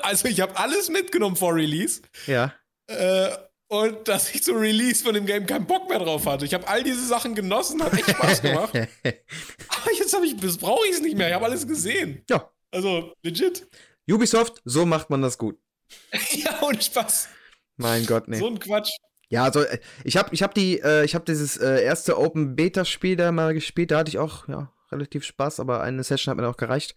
also 0.01 0.27
ich 0.27 0.41
habe 0.41 0.57
alles 0.57 0.89
mitgenommen 0.89 1.35
vor 1.35 1.55
Release. 1.55 2.01
Ja. 2.27 2.53
Äh, 2.87 3.29
und 3.71 4.05
dass 4.05 4.35
ich 4.35 4.43
zum 4.43 4.57
Release 4.57 5.01
von 5.01 5.13
dem 5.13 5.25
Game 5.25 5.45
keinen 5.45 5.65
Bock 5.65 5.87
mehr 5.87 5.99
drauf 5.99 6.25
hatte. 6.25 6.43
Ich 6.43 6.53
habe 6.53 6.67
all 6.67 6.83
diese 6.83 7.07
Sachen 7.07 7.35
genossen, 7.35 7.81
hat 7.81 7.93
echt 7.93 8.09
Spaß 8.09 8.41
gemacht. 8.41 8.75
Aber 8.75 9.91
jetzt 9.97 10.13
habe 10.13 10.25
ich, 10.25 10.35
das 10.35 10.57
brauche 10.57 10.85
ich 10.87 10.95
es 10.95 11.01
nicht 11.01 11.17
mehr. 11.17 11.29
Ich 11.29 11.33
habe 11.33 11.45
alles 11.45 11.65
gesehen. 11.65 12.21
ja. 12.29 12.51
Also 12.73 13.13
legit. 13.23 13.67
Ubisoft, 14.09 14.61
so 14.65 14.85
macht 14.85 15.09
man 15.09 15.21
das 15.21 15.37
gut. 15.37 15.57
ja, 16.31 16.61
ohne 16.61 16.81
Spaß. 16.81 17.29
Mein 17.77 18.05
Gott, 18.05 18.27
nee. 18.27 18.39
So 18.39 18.47
ein 18.47 18.59
Quatsch. 18.59 18.91
Ja, 19.29 19.45
also 19.45 19.61
äh, 19.61 19.79
ich 20.03 20.17
habe 20.17 20.33
ich 20.33 20.43
hab 20.43 20.53
die, 20.53 20.79
äh, 20.79 21.05
ich 21.05 21.15
habe 21.15 21.23
dieses 21.23 21.55
äh, 21.55 21.81
erste 21.81 22.17
Open 22.17 22.57
Beta 22.57 22.83
Spiel 22.83 23.15
da 23.15 23.31
mal 23.31 23.53
gespielt, 23.53 23.91
da 23.91 23.99
hatte 23.99 24.09
ich 24.09 24.19
auch 24.19 24.49
ja 24.49 24.71
relativ 24.91 25.23
Spaß, 25.23 25.59
aber 25.59 25.81
eine 25.81 26.03
Session 26.03 26.31
hat 26.31 26.37
mir 26.37 26.47
auch 26.47 26.57
gereicht, 26.57 26.95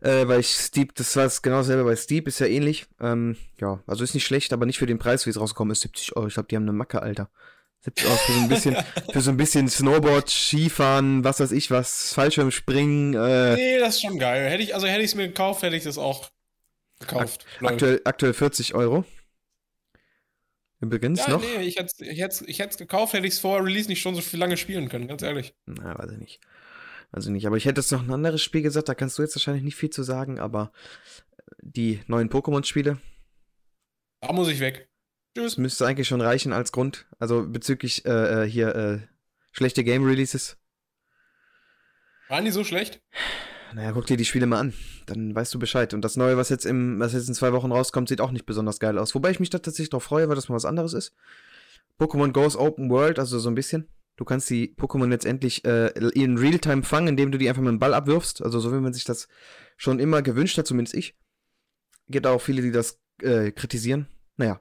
äh, 0.00 0.26
weil 0.26 0.40
ich 0.40 0.48
Steep, 0.48 0.94
das 0.94 1.14
war 1.16 1.30
genau 1.42 1.58
dasselbe 1.58 1.84
bei 1.84 1.96
Steep, 1.96 2.28
ist 2.28 2.40
ja 2.40 2.46
ähnlich. 2.46 2.86
Ähm, 3.00 3.36
ja, 3.60 3.80
also 3.86 4.04
ist 4.04 4.14
nicht 4.14 4.26
schlecht, 4.26 4.52
aber 4.52 4.66
nicht 4.66 4.78
für 4.78 4.86
den 4.86 4.98
Preis, 4.98 5.26
wie 5.26 5.30
es 5.30 5.40
rausgekommen 5.40 5.72
ist, 5.72 5.80
70 5.80 6.16
Euro. 6.16 6.26
Ich 6.26 6.34
glaube, 6.34 6.48
die 6.48 6.56
haben 6.56 6.64
eine 6.64 6.72
Macke, 6.72 7.02
Alter. 7.02 7.30
70 7.80 8.06
Euro 8.06 8.16
für 8.16 8.32
so 8.32 8.38
ein 8.40 8.48
bisschen, 8.48 8.76
für 9.12 9.20
so 9.20 9.30
ein 9.30 9.36
bisschen 9.36 9.68
Snowboard, 9.68 10.30
Skifahren, 10.30 11.24
was 11.24 11.40
weiß 11.40 11.50
ich 11.52 11.70
was, 11.70 12.12
Fallschirmspringen. 12.14 13.14
Äh, 13.14 13.54
Nee, 13.54 13.78
das 13.78 13.96
ist 13.96 14.02
schon 14.02 14.18
geil. 14.18 14.48
Hätte 14.48 14.62
ich, 14.62 14.74
also 14.74 14.86
hätte 14.86 15.00
ich 15.00 15.10
es 15.10 15.14
mir 15.16 15.26
gekauft, 15.26 15.62
hätte 15.62 15.76
ich 15.76 15.82
das 15.82 15.98
auch 15.98 16.30
gekauft. 17.00 17.44
Lol. 17.58 17.72
aktuell, 17.72 18.00
aktuell 18.04 18.34
40 18.34 18.74
Euro. 18.74 19.04
Übrigens 20.80 21.20
ja, 21.20 21.30
noch. 21.30 21.40
nee, 21.40 21.62
ich 21.62 21.76
hätte 21.76 21.86
es 21.86 22.00
ich 22.00 22.20
hätt's, 22.20 22.40
ich 22.44 22.58
hätt's 22.58 22.76
gekauft, 22.76 23.12
hätte 23.12 23.26
ich 23.26 23.34
es 23.34 23.38
vor 23.38 23.64
Release 23.64 23.88
nicht 23.88 24.00
schon 24.00 24.16
so 24.16 24.20
viel 24.20 24.40
lange 24.40 24.56
spielen 24.56 24.88
können, 24.88 25.06
ganz 25.06 25.22
ehrlich. 25.22 25.54
Na, 25.66 25.96
weiß 25.96 26.10
ich 26.12 26.18
nicht. 26.18 26.40
Ich 27.16 27.26
nicht. 27.26 27.46
Aber 27.46 27.56
ich 27.56 27.64
hätte 27.66 27.80
jetzt 27.80 27.92
noch 27.92 28.02
ein 28.02 28.10
anderes 28.10 28.42
Spiel 28.42 28.62
gesagt, 28.62 28.88
da 28.88 28.94
kannst 28.94 29.18
du 29.18 29.22
jetzt 29.22 29.36
wahrscheinlich 29.36 29.64
nicht 29.64 29.76
viel 29.76 29.90
zu 29.90 30.02
sagen, 30.02 30.38
aber 30.38 30.72
äh, 31.36 31.42
die 31.60 32.00
neuen 32.06 32.30
Pokémon-Spiele, 32.30 32.98
Da 34.20 34.32
muss 34.32 34.48
ich 34.48 34.60
weg. 34.60 34.88
Tschüss. 35.34 35.52
das 35.52 35.58
müsste 35.58 35.86
eigentlich 35.86 36.08
schon 36.08 36.20
reichen 36.20 36.52
als 36.52 36.72
Grund. 36.72 37.06
Also 37.18 37.46
bezüglich 37.46 38.04
äh, 38.06 38.44
äh, 38.44 38.48
hier 38.48 38.74
äh, 38.74 38.98
schlechte 39.52 39.84
Game-Releases. 39.84 40.56
Waren 42.28 42.44
die 42.44 42.50
so 42.50 42.64
schlecht? 42.64 43.02
Naja, 43.74 43.92
guck 43.92 44.06
dir 44.06 44.16
die 44.16 44.24
Spiele 44.24 44.46
mal 44.46 44.58
an. 44.60 44.72
Dann 45.06 45.34
weißt 45.34 45.52
du 45.54 45.58
Bescheid. 45.58 45.94
Und 45.94 46.02
das 46.02 46.16
Neue, 46.16 46.36
was 46.36 46.48
jetzt, 46.48 46.66
im, 46.66 46.98
was 47.00 47.12
jetzt 47.12 47.28
in 47.28 47.34
zwei 47.34 47.52
Wochen 47.52 47.72
rauskommt, 47.72 48.08
sieht 48.08 48.20
auch 48.20 48.30
nicht 48.30 48.46
besonders 48.46 48.80
geil 48.80 48.98
aus. 48.98 49.14
Wobei 49.14 49.30
ich 49.30 49.40
mich 49.40 49.50
da 49.50 49.58
tatsächlich 49.58 49.90
drauf 49.90 50.04
freue, 50.04 50.28
weil 50.28 50.36
das 50.36 50.48
mal 50.48 50.54
was 50.54 50.64
anderes 50.64 50.92
ist. 50.92 51.14
Pokémon 51.98 52.32
Goes 52.32 52.56
Open 52.56 52.90
World, 52.90 53.18
also 53.18 53.38
so 53.38 53.50
ein 53.50 53.54
bisschen. 53.54 53.88
Du 54.22 54.24
kannst 54.24 54.48
die 54.50 54.72
Pokémon 54.76 55.10
jetzt 55.10 55.26
endlich 55.26 55.64
äh, 55.64 55.88
in 56.10 56.38
Realtime 56.38 56.84
fangen, 56.84 57.08
indem 57.08 57.32
du 57.32 57.38
die 57.38 57.48
einfach 57.48 57.60
mit 57.60 57.70
dem 57.72 57.80
Ball 57.80 57.92
abwirfst. 57.92 58.40
Also 58.40 58.60
so 58.60 58.70
wie 58.72 58.78
man 58.78 58.92
sich 58.92 59.02
das 59.02 59.26
schon 59.76 59.98
immer 59.98 60.22
gewünscht 60.22 60.56
hat, 60.58 60.64
zumindest 60.68 60.94
ich. 60.94 61.16
Gibt 62.08 62.28
auch 62.28 62.40
viele, 62.40 62.62
die 62.62 62.70
das 62.70 63.00
äh, 63.20 63.50
kritisieren. 63.50 64.06
Naja, 64.36 64.60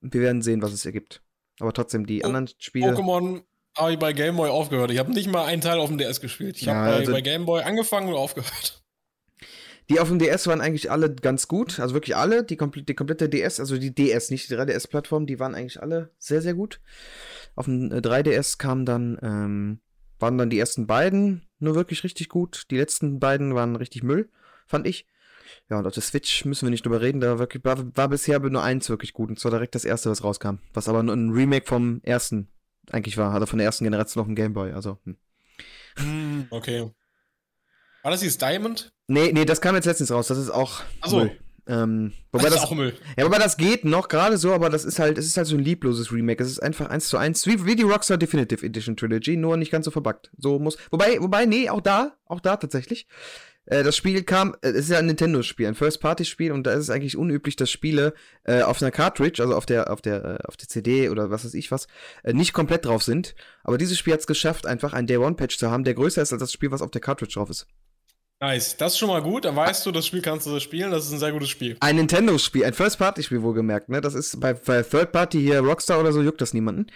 wir 0.00 0.20
werden 0.20 0.42
sehen, 0.42 0.60
was 0.60 0.72
es 0.72 0.84
ergibt. 0.84 1.22
Aber 1.60 1.72
trotzdem, 1.72 2.04
die 2.04 2.22
Oh, 2.24 2.26
anderen 2.26 2.48
Spiele. 2.58 2.92
Pokémon 2.92 3.44
habe 3.76 3.92
ich 3.92 3.98
bei 4.00 4.12
Game 4.12 4.34
Boy 4.36 4.50
aufgehört. 4.50 4.90
Ich 4.90 4.98
habe 4.98 5.12
nicht 5.12 5.30
mal 5.30 5.44
einen 5.44 5.62
Teil 5.62 5.78
auf 5.78 5.88
dem 5.88 5.96
DS 5.96 6.20
gespielt. 6.20 6.56
Ich 6.56 6.62
Ja, 6.62 6.74
habe 6.74 6.90
bei, 6.90 6.96
also- 6.96 7.12
bei 7.12 7.20
Game 7.20 7.46
Boy 7.46 7.62
angefangen 7.62 8.08
und 8.08 8.14
aufgehört. 8.16 8.82
Die 9.90 9.98
auf 9.98 10.08
dem 10.08 10.20
DS 10.20 10.46
waren 10.46 10.60
eigentlich 10.60 10.88
alle 10.88 11.12
ganz 11.12 11.48
gut, 11.48 11.80
also 11.80 11.94
wirklich 11.94 12.14
alle, 12.14 12.44
die, 12.44 12.56
komple 12.56 12.84
die 12.84 12.94
komplette 12.94 13.28
DS, 13.28 13.58
also 13.58 13.76
die 13.76 13.92
DS, 13.92 14.30
nicht 14.30 14.48
die 14.48 14.54
3DS-Plattform, 14.54 15.26
die 15.26 15.40
waren 15.40 15.56
eigentlich 15.56 15.82
alle 15.82 16.10
sehr, 16.16 16.40
sehr 16.42 16.54
gut. 16.54 16.80
Auf 17.56 17.64
dem 17.64 17.90
äh, 17.90 17.96
3DS 17.96 18.56
kamen 18.56 18.86
dann, 18.86 19.18
ähm, 19.20 19.80
waren 20.20 20.38
dann 20.38 20.48
die 20.48 20.60
ersten 20.60 20.86
beiden 20.86 21.42
nur 21.58 21.74
wirklich 21.74 22.04
richtig 22.04 22.28
gut. 22.28 22.66
Die 22.70 22.76
letzten 22.76 23.18
beiden 23.18 23.56
waren 23.56 23.74
richtig 23.74 24.04
Müll, 24.04 24.30
fand 24.68 24.86
ich. 24.86 25.06
Ja, 25.68 25.80
und 25.80 25.86
auf 25.88 25.94
der 25.94 26.04
Switch 26.04 26.44
müssen 26.44 26.66
wir 26.66 26.70
nicht 26.70 26.84
drüber 26.86 27.00
reden, 27.00 27.20
da 27.20 27.40
wirklich, 27.40 27.64
war, 27.64 27.96
war 27.96 28.08
bisher 28.08 28.38
nur 28.38 28.62
eins 28.62 28.88
wirklich 28.88 29.12
gut, 29.12 29.28
und 29.28 29.40
zwar 29.40 29.50
direkt 29.50 29.74
das 29.74 29.84
erste, 29.84 30.08
was 30.08 30.22
rauskam. 30.22 30.58
Was 30.72 30.88
aber 30.88 31.02
nur 31.02 31.16
ein 31.16 31.30
Remake 31.30 31.66
vom 31.66 32.00
ersten 32.04 32.46
eigentlich 32.92 33.16
war, 33.16 33.34
also 33.34 33.46
von 33.46 33.58
der 33.58 33.66
ersten 33.66 33.84
Generation 33.84 34.20
auf 34.20 34.28
dem 34.28 34.36
Game 34.36 34.52
Boy, 34.52 34.70
also. 34.70 34.98
Hm. 35.04 35.16
Hm, 35.96 36.46
okay. 36.50 36.92
War 38.02 38.10
das 38.10 38.20
dieses 38.20 38.38
Diamond? 38.38 38.90
Nee, 39.08 39.32
nee, 39.32 39.44
das 39.44 39.60
kam 39.60 39.74
jetzt 39.74 39.84
letztens 39.84 40.10
raus, 40.10 40.28
das 40.28 40.38
ist 40.38 40.50
auch 40.50 40.82
Ach 41.00 41.08
so. 41.08 41.18
Müll. 41.18 41.36
Ähm, 41.66 42.12
wobei 42.32 42.44
das 42.44 42.54
das, 42.54 42.64
ist 42.64 42.68
auch 42.68 42.74
Müll. 42.74 42.94
Ja, 43.16 43.26
aber 43.26 43.38
das 43.38 43.56
geht 43.56 43.84
noch 43.84 44.08
gerade 44.08 44.38
so, 44.38 44.52
aber 44.52 44.70
das 44.70 44.84
ist 44.84 44.98
halt, 44.98 45.18
es 45.18 45.26
ist 45.26 45.36
halt 45.36 45.46
so 45.46 45.56
ein 45.56 45.62
liebloses 45.62 46.10
Remake. 46.10 46.42
Es 46.42 46.50
ist 46.50 46.60
einfach 46.60 46.90
eins 46.90 47.08
zu 47.08 47.16
eins, 47.16 47.46
wie, 47.46 47.64
wie 47.64 47.76
die 47.76 47.84
Rockstar 47.84 48.18
Definitive 48.18 48.64
Edition 48.64 48.96
Trilogy, 48.96 49.36
nur 49.36 49.56
nicht 49.56 49.70
ganz 49.70 49.84
so 49.84 49.90
verbuggt. 49.90 50.30
So 50.36 50.58
muss, 50.58 50.78
wobei, 50.90 51.20
wobei, 51.20 51.46
nee, 51.46 51.70
auch 51.70 51.80
da, 51.80 52.16
auch 52.26 52.40
da 52.40 52.56
tatsächlich. 52.56 53.06
Äh, 53.66 53.84
das 53.84 53.96
Spiel 53.96 54.22
kam, 54.24 54.56
äh, 54.62 54.68
es 54.70 54.86
ist 54.86 54.90
ja 54.90 54.98
ein 54.98 55.06
Nintendo-Spiel, 55.06 55.68
ein 55.68 55.74
First-Party-Spiel 55.76 56.50
und 56.50 56.66
da 56.66 56.72
ist 56.72 56.80
es 56.80 56.90
eigentlich 56.90 57.16
unüblich, 57.16 57.54
dass 57.54 57.70
Spiele 57.70 58.14
äh, 58.44 58.62
auf 58.62 58.82
einer 58.82 58.90
Cartridge, 58.90 59.40
also 59.42 59.54
auf 59.54 59.66
der, 59.66 59.92
auf 59.92 60.02
der, 60.02 60.24
äh, 60.24 60.46
auf 60.46 60.56
der 60.56 60.68
CD 60.68 61.08
oder 61.08 61.30
was 61.30 61.44
weiß 61.44 61.54
ich 61.54 61.70
was, 61.70 61.86
äh, 62.24 62.32
nicht 62.32 62.52
komplett 62.52 62.84
drauf 62.84 63.04
sind. 63.04 63.36
Aber 63.62 63.78
dieses 63.78 63.96
Spiel 63.96 64.12
hat 64.12 64.20
es 64.20 64.26
geschafft, 64.26 64.66
einfach 64.66 64.92
ein 64.92 65.06
Day-One-Patch 65.06 65.58
zu 65.58 65.70
haben, 65.70 65.84
der 65.84 65.94
größer 65.94 66.22
ist 66.22 66.32
als 66.32 66.40
das 66.40 66.52
Spiel, 66.52 66.72
was 66.72 66.82
auf 66.82 66.90
der 66.90 67.00
Cartridge 67.00 67.34
drauf 67.34 67.50
ist. 67.50 67.68
Nice. 68.40 68.76
Das 68.78 68.94
ist 68.94 68.98
schon 68.98 69.08
mal 69.08 69.22
gut. 69.22 69.44
Dann 69.44 69.54
weißt 69.54 69.84
du, 69.84 69.92
das 69.92 70.06
Spiel 70.06 70.22
kannst 70.22 70.46
du 70.46 70.58
spielen. 70.60 70.90
Das 70.90 71.04
ist 71.04 71.12
ein 71.12 71.18
sehr 71.18 71.32
gutes 71.32 71.50
Spiel. 71.50 71.76
Ein 71.80 71.96
Nintendo-Spiel, 71.96 72.64
ein 72.64 72.72
First-Party-Spiel 72.72 73.42
wohlgemerkt, 73.42 73.90
ne? 73.90 74.00
Das 74.00 74.14
ist 74.14 74.40
bei, 74.40 74.54
bei 74.54 74.82
Third-Party 74.82 75.38
hier 75.38 75.60
Rockstar 75.60 76.00
oder 76.00 76.12
so 76.12 76.22
juckt 76.22 76.40
das 76.40 76.54
niemanden. 76.54 76.86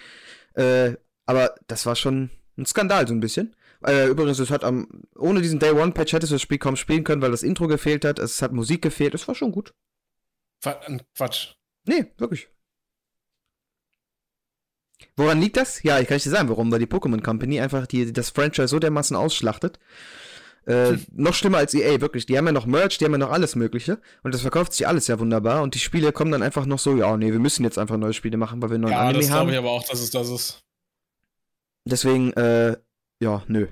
Äh, 0.55 0.95
aber 1.27 1.55
das 1.67 1.85
war 1.85 1.97
schon 1.97 2.31
ein 2.57 2.65
Skandal, 2.65 3.07
so 3.07 3.13
ein 3.13 3.21
bisschen. 3.21 3.55
Äh, 3.87 4.09
übrigens, 4.09 4.39
es 4.39 4.51
hat 4.51 4.65
am, 4.65 4.89
ohne 5.17 5.43
diesen 5.43 5.59
Day-One-Patch 5.59 6.15
hättest 6.15 6.33
du 6.33 6.37
das 6.37 6.43
Spiel 6.43 6.59
kaum 6.59 6.77
spielen 6.77 7.05
können, 7.05 7.21
weil 7.21 7.31
das 7.31 7.43
Intro 7.43 7.67
gefehlt 7.67 8.07
hat, 8.07 8.19
es 8.19 8.41
hat 8.41 8.53
Musik 8.53 8.81
gefehlt, 8.81 9.15
es 9.15 9.29
war 9.29 9.35
schon 9.35 9.53
gut. 9.53 9.75
Quatsch. 10.63 11.55
Nee, 11.87 12.07
wirklich. 12.17 12.49
Woran 15.17 15.41
liegt 15.41 15.59
das? 15.59 15.83
Ja, 15.83 16.01
ich 16.01 16.09
kann 16.09 16.19
dir 16.19 16.31
sagen, 16.31 16.49
warum, 16.49 16.73
weil 16.73 16.79
die 16.79 16.87
Pokémon 16.87 17.23
Company 17.23 17.61
einfach 17.61 17.87
die, 17.87 18.13
das 18.13 18.31
Franchise 18.31 18.69
so 18.69 18.79
dermaßen 18.79 19.17
ausschlachtet. 19.17 19.79
Äh, 20.67 20.97
noch 21.13 21.35
schlimmer 21.35 21.59
als 21.59 21.75
EA, 21.75 22.01
wirklich. 22.01 22.27
Die 22.27 22.39
haben 22.39 22.47
ja 22.47 22.53
noch 22.53 22.67
Merch, 22.67 22.99
die 22.99 23.05
haben 23.05 23.13
ja 23.13 23.19
noch 23.19 23.31
alles 23.31 23.55
Mögliche. 23.55 23.99
Und 24.23 24.35
das 24.35 24.41
verkauft 24.43 24.73
sich 24.73 24.87
alles 24.89 25.07
ja 25.09 25.19
wunderbar. 25.19 25.63
Und 25.63 25.75
die 25.75 25.79
Spiele 25.79 26.13
kommen 26.13 26.33
dann 26.33 26.43
einfach 26.43 26.67
noch 26.67 26.79
so, 26.79 26.97
ja, 26.97 27.17
nee, 27.17 27.33
wir 27.33 27.39
müssen 27.39 27.65
jetzt 27.65 27.79
einfach 27.79 27.97
neue 27.99 28.15
Spiele 28.15 28.37
machen, 28.37 28.63
weil 28.63 28.71
wir 28.71 28.79
neuen 28.79 28.93
Ja, 28.93 29.01
Anime 29.03 29.21
das 29.21 29.31
haben. 29.31 29.49
glaube 29.49 29.53
ich 29.53 29.59
aber 29.59 29.71
auch, 29.71 29.85
dass 29.85 30.01
es 30.01 30.11
das 30.11 30.29
ist. 30.31 30.65
Deswegen, 31.87 32.33
äh, 32.33 32.77
ja, 33.21 33.43
nö. 33.47 33.67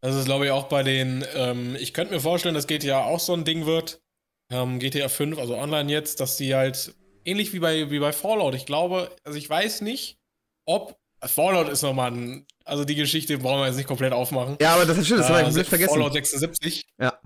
Das 0.00 0.14
ist, 0.16 0.24
glaube 0.26 0.46
ich, 0.46 0.50
auch 0.50 0.64
bei 0.68 0.82
den. 0.82 1.24
Ähm, 1.34 1.76
ich 1.76 1.94
könnte 1.94 2.14
mir 2.14 2.20
vorstellen, 2.20 2.54
dass 2.54 2.66
GTA 2.66 3.04
auch 3.04 3.20
so 3.20 3.32
ein 3.34 3.44
Ding 3.44 3.66
wird. 3.66 4.02
Ähm, 4.50 4.78
GTA 4.78 5.08
5, 5.08 5.38
also 5.38 5.56
online 5.56 5.90
jetzt, 5.90 6.20
dass 6.20 6.36
die 6.36 6.54
halt 6.54 6.94
ähnlich 7.24 7.52
wie 7.54 7.58
bei, 7.58 7.90
wie 7.90 7.98
bei 7.98 8.12
Fallout. 8.12 8.54
Ich 8.54 8.66
glaube, 8.66 9.10
also 9.24 9.38
ich 9.38 9.48
weiß 9.48 9.80
nicht, 9.80 10.18
ob 10.66 10.98
Fallout 11.26 11.68
ist 11.68 11.82
nochmal 11.82 12.12
ein, 12.12 12.46
also 12.64 12.84
die 12.84 12.94
Geschichte 12.94 13.38
brauchen 13.38 13.60
wir 13.60 13.66
jetzt 13.66 13.76
nicht 13.76 13.88
komplett 13.88 14.12
aufmachen. 14.12 14.56
Ja, 14.60 14.74
aber 14.74 14.86
das 14.86 14.98
ist 14.98 15.08
schön, 15.08 15.18
das 15.18 15.26
äh, 15.26 15.30
habe 15.30 15.40
ich 15.40 15.46
komplett 15.46 15.68
vergessen. 15.68 15.92
Fallout 15.92 16.12
76. 16.12 16.86
Ja. 17.00 17.18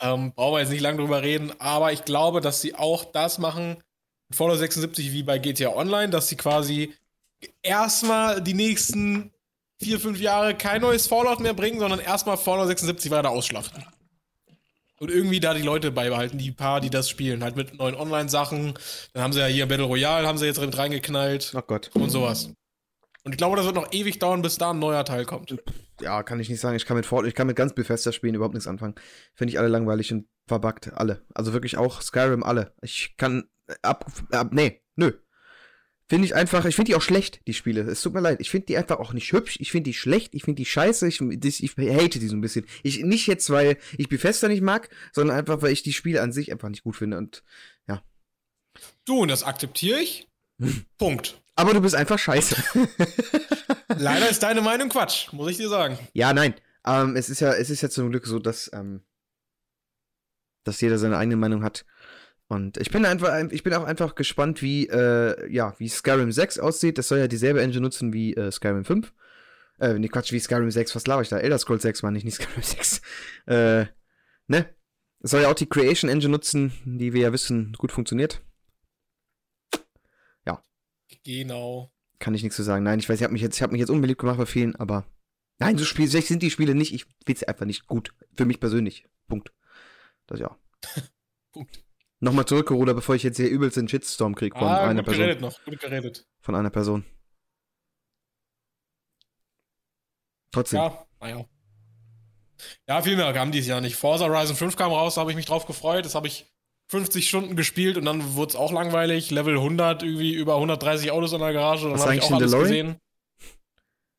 Ähm, 0.00 0.32
brauchen 0.34 0.54
wir 0.54 0.60
jetzt 0.60 0.70
nicht 0.70 0.80
lange 0.80 0.98
drüber 0.98 1.22
reden, 1.22 1.52
aber 1.58 1.92
ich 1.92 2.04
glaube, 2.04 2.40
dass 2.40 2.60
sie 2.60 2.74
auch 2.74 3.04
das 3.04 3.38
machen, 3.38 3.76
Fallout 4.30 4.58
76 4.58 5.12
wie 5.12 5.22
bei 5.22 5.38
GTA 5.38 5.70
Online, 5.70 6.10
dass 6.10 6.28
sie 6.28 6.36
quasi 6.36 6.94
erstmal 7.62 8.40
die 8.40 8.54
nächsten 8.54 9.32
vier, 9.80 10.00
fünf 10.00 10.20
Jahre 10.20 10.54
kein 10.54 10.80
neues 10.80 11.06
Fallout 11.06 11.40
mehr 11.40 11.54
bringen, 11.54 11.78
sondern 11.78 12.00
erstmal 12.00 12.36
Fallout 12.36 12.68
76 12.68 13.10
weiter 13.10 13.30
ausschlachten. 13.30 13.84
Und 14.98 15.10
irgendwie 15.10 15.40
da 15.40 15.54
die 15.54 15.62
Leute 15.62 15.90
beibehalten, 15.90 16.38
die 16.38 16.52
paar, 16.52 16.80
die 16.80 16.88
das 16.88 17.10
spielen, 17.10 17.42
halt 17.42 17.56
mit 17.56 17.78
neuen 17.78 17.94
Online-Sachen. 17.94 18.74
Dann 19.12 19.22
haben 19.22 19.32
sie 19.32 19.40
ja 19.40 19.46
hier 19.46 19.66
Battle 19.66 19.84
Royale, 19.84 20.26
haben 20.26 20.38
sie 20.38 20.46
jetzt 20.46 20.60
reingeknallt. 20.60 21.52
Ach 21.56 21.66
Gott. 21.66 21.90
Und 21.94 22.10
sowas. 22.10 22.50
Und 23.24 23.32
ich 23.32 23.38
glaube, 23.38 23.56
das 23.56 23.64
wird 23.64 23.74
noch 23.74 23.92
ewig 23.92 24.18
dauern, 24.18 24.42
bis 24.42 24.58
da 24.58 24.70
ein 24.70 24.78
neuer 24.78 25.04
Teil 25.04 25.24
kommt. 25.24 25.56
Ja, 26.00 26.22
kann 26.22 26.40
ich 26.40 26.50
nicht 26.50 26.60
sagen. 26.60 26.76
Ich 26.76 26.84
kann 26.84 26.96
mit 26.96 27.06
Fallout, 27.06 27.26
ich 27.26 27.34
kann 27.34 27.46
mit 27.46 27.56
ganz 27.56 27.74
Bethesda 27.74 28.12
spielen 28.12 28.34
überhaupt 28.34 28.54
nichts 28.54 28.68
anfangen. 28.68 28.94
Finde 29.34 29.50
ich 29.52 29.58
alle 29.58 29.68
langweilig 29.68 30.12
und 30.12 30.28
verbuggt. 30.46 30.92
Alle. 30.92 31.24
Also 31.34 31.54
wirklich 31.54 31.78
auch 31.78 32.02
Skyrim, 32.02 32.42
alle. 32.42 32.74
Ich 32.82 33.14
kann 33.16 33.44
ab, 33.80 34.10
ab 34.30 34.48
nee, 34.52 34.82
nö. 34.96 35.12
Finde 36.06 36.26
ich 36.26 36.34
einfach, 36.34 36.66
ich 36.66 36.76
finde 36.76 36.90
die 36.90 36.96
auch 36.96 37.02
schlecht, 37.02 37.40
die 37.46 37.54
Spiele. 37.54 37.80
Es 37.80 38.02
tut 38.02 38.12
mir 38.12 38.20
leid. 38.20 38.38
Ich 38.40 38.50
finde 38.50 38.66
die 38.66 38.76
einfach 38.76 38.98
auch 38.98 39.14
nicht 39.14 39.32
hübsch. 39.32 39.56
Ich 39.58 39.72
finde 39.72 39.88
die 39.88 39.94
schlecht. 39.94 40.34
Ich 40.34 40.44
finde 40.44 40.56
die 40.56 40.66
scheiße. 40.66 41.08
Ich, 41.08 41.22
ich, 41.22 41.62
ich 41.62 41.76
hate 41.78 42.18
die 42.18 42.28
so 42.28 42.36
ein 42.36 42.42
bisschen. 42.42 42.66
Ich, 42.82 43.02
nicht 43.02 43.26
jetzt, 43.26 43.48
weil 43.48 43.78
ich 43.96 44.10
Bethesda 44.10 44.48
nicht 44.48 44.60
mag, 44.60 44.90
sondern 45.12 45.38
einfach, 45.38 45.62
weil 45.62 45.72
ich 45.72 45.82
die 45.82 45.94
Spiele 45.94 46.20
an 46.20 46.32
sich 46.32 46.52
einfach 46.52 46.68
nicht 46.68 46.84
gut 46.84 46.96
finde. 46.96 47.16
Und 47.16 47.42
ja. 47.88 48.02
Du, 49.06 49.20
und 49.20 49.28
das 49.28 49.44
akzeptiere 49.44 49.98
ich. 49.98 50.28
Punkt. 50.98 51.40
Aber 51.56 51.72
du 51.72 51.80
bist 51.80 51.94
einfach 51.94 52.18
scheiße. 52.18 52.56
Leider 53.98 54.28
ist 54.28 54.42
deine 54.42 54.60
Meinung 54.60 54.88
Quatsch, 54.88 55.32
muss 55.32 55.50
ich 55.50 55.56
dir 55.56 55.68
sagen. 55.68 55.98
Ja, 56.12 56.32
nein. 56.32 56.54
Ähm, 56.86 57.16
es 57.16 57.30
ist 57.30 57.40
ja, 57.40 57.52
es 57.52 57.70
ist 57.70 57.80
ja 57.80 57.88
zum 57.88 58.10
Glück 58.10 58.26
so, 58.26 58.38
dass, 58.38 58.70
ähm, 58.74 59.02
dass 60.64 60.80
jeder 60.80 60.98
seine 60.98 61.16
eigene 61.16 61.36
Meinung 61.36 61.62
hat. 61.62 61.84
Und 62.46 62.76
ich 62.76 62.90
bin 62.90 63.06
einfach, 63.06 63.50
ich 63.50 63.62
bin 63.62 63.72
auch 63.72 63.84
einfach 63.84 64.14
gespannt, 64.14 64.60
wie, 64.60 64.86
äh, 64.86 65.50
ja, 65.50 65.74
wie 65.78 65.88
Skyrim 65.88 66.30
6 66.30 66.58
aussieht. 66.58 66.98
Das 66.98 67.08
soll 67.08 67.18
ja 67.18 67.28
dieselbe 67.28 67.62
Engine 67.62 67.80
nutzen 67.80 68.12
wie 68.12 68.34
äh, 68.34 68.50
Skyrim 68.52 68.84
5. 68.84 69.12
Äh, 69.80 69.98
ne, 69.98 70.08
Quatsch, 70.08 70.30
wie 70.32 70.40
Skyrim 70.40 70.70
6, 70.70 70.94
was 70.94 71.06
laber 71.06 71.22
ich 71.22 71.28
da? 71.30 71.38
Elder 71.38 71.58
Scrolls 71.58 71.82
6 71.82 72.02
meine 72.02 72.18
ich, 72.18 72.24
nicht 72.24 72.34
Skyrim 72.34 72.62
6. 72.62 73.00
Äh, 73.46 73.86
ne? 74.46 74.68
Es 75.20 75.30
soll 75.30 75.42
ja 75.42 75.48
auch 75.50 75.54
die 75.54 75.68
Creation 75.68 76.10
Engine 76.10 76.32
nutzen, 76.32 76.72
die 76.84 77.14
wir 77.14 77.22
ja 77.22 77.32
wissen, 77.32 77.72
gut 77.78 77.92
funktioniert. 77.92 78.42
Genau. 81.22 81.92
Kann 82.18 82.34
ich 82.34 82.42
nichts 82.42 82.56
zu 82.56 82.62
sagen. 82.62 82.84
Nein, 82.84 82.98
ich 82.98 83.08
weiß, 83.08 83.18
ich 83.18 83.24
habe 83.24 83.32
mich 83.32 83.42
jetzt, 83.42 83.56
ich 83.56 83.62
habe 83.62 83.72
mich 83.72 83.80
jetzt 83.80 83.90
unbeliebt 83.90 84.20
gemacht 84.20 84.38
bei 84.38 84.46
vielen, 84.46 84.76
aber 84.76 85.06
nein, 85.58 85.78
so 85.78 85.84
Spiel, 85.84 86.08
sind 86.08 86.42
die 86.42 86.50
Spiele 86.50 86.74
nicht. 86.74 86.94
Ich 86.94 87.06
will 87.26 87.36
sie 87.36 87.48
einfach 87.48 87.66
nicht 87.66 87.86
gut. 87.86 88.14
Für 88.36 88.44
mich 88.44 88.60
persönlich. 88.60 89.06
Punkt. 89.28 89.52
Das 90.26 90.40
ja. 90.40 90.56
Punkt. 91.52 91.84
Nochmal 92.20 92.46
zurückgerudert, 92.46 92.96
bevor 92.96 93.14
ich 93.14 93.22
jetzt 93.22 93.36
hier 93.36 93.48
übelst 93.48 93.76
den 93.76 93.88
Shitstorm 93.88 94.34
kriege 94.34 94.58
von 94.58 94.68
ah, 94.68 94.84
einer 94.84 95.02
gut 95.02 95.04
Person. 95.06 95.24
Geredet 95.24 95.40
noch, 95.42 95.64
gut 95.64 95.80
geredet. 95.80 96.26
Von 96.40 96.54
einer 96.54 96.70
Person. 96.70 97.04
Trotzdem. 100.52 100.78
Ja, 100.78 101.06
naja. 101.20 101.44
Ja, 102.88 103.02
viel 103.02 103.16
mehr 103.16 103.32
kam 103.32 103.52
dieses 103.52 103.68
Jahr 103.68 103.80
nicht. 103.80 103.96
Forza 103.96 104.26
Horizon 104.26 104.56
5 104.56 104.76
kam 104.76 104.92
raus, 104.92 105.16
da 105.16 105.22
habe 105.22 105.30
ich 105.30 105.36
mich 105.36 105.46
drauf 105.46 105.66
gefreut. 105.66 106.04
Das 106.04 106.14
habe 106.14 106.28
ich 106.28 106.53
50 106.94 107.28
Stunden 107.28 107.56
gespielt 107.56 107.96
und 107.96 108.04
dann 108.04 108.34
wurde 108.34 108.50
es 108.50 108.56
auch 108.56 108.70
langweilig. 108.70 109.32
Level 109.32 109.56
100, 109.56 110.04
irgendwie 110.04 110.32
über 110.32 110.54
130 110.54 111.10
Autos 111.10 111.32
in 111.32 111.40
der 111.40 111.52
Garage. 111.52 111.90
Dann 111.90 111.98
habe 112.00 112.14
ich 112.14 112.22
auch 112.22 112.30
alles 112.30 112.52
DeLorean? 112.52 112.68
gesehen. 112.68 113.00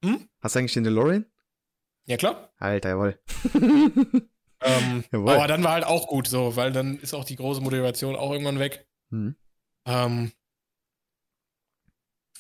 Hm? 0.03 0.29
Hast 0.41 0.55
du 0.55 0.59
eigentlich 0.59 0.73
den 0.73 0.83
DeLorean? 0.83 1.25
Ja, 2.05 2.17
klar. 2.17 2.51
Alter, 2.57 2.89
jawohl. 2.89 3.19
Ähm, 4.61 5.03
aber 5.11 5.47
dann 5.47 5.63
war 5.63 5.73
halt 5.73 5.83
auch 5.83 6.07
gut 6.07 6.27
so, 6.27 6.55
weil 6.55 6.71
dann 6.71 6.97
ist 6.97 7.13
auch 7.13 7.25
die 7.25 7.35
große 7.35 7.61
Motivation 7.61 8.15
auch 8.15 8.31
irgendwann 8.31 8.57
weg. 8.57 8.87
Mhm. 9.09 9.35
Ähm, 9.85 10.31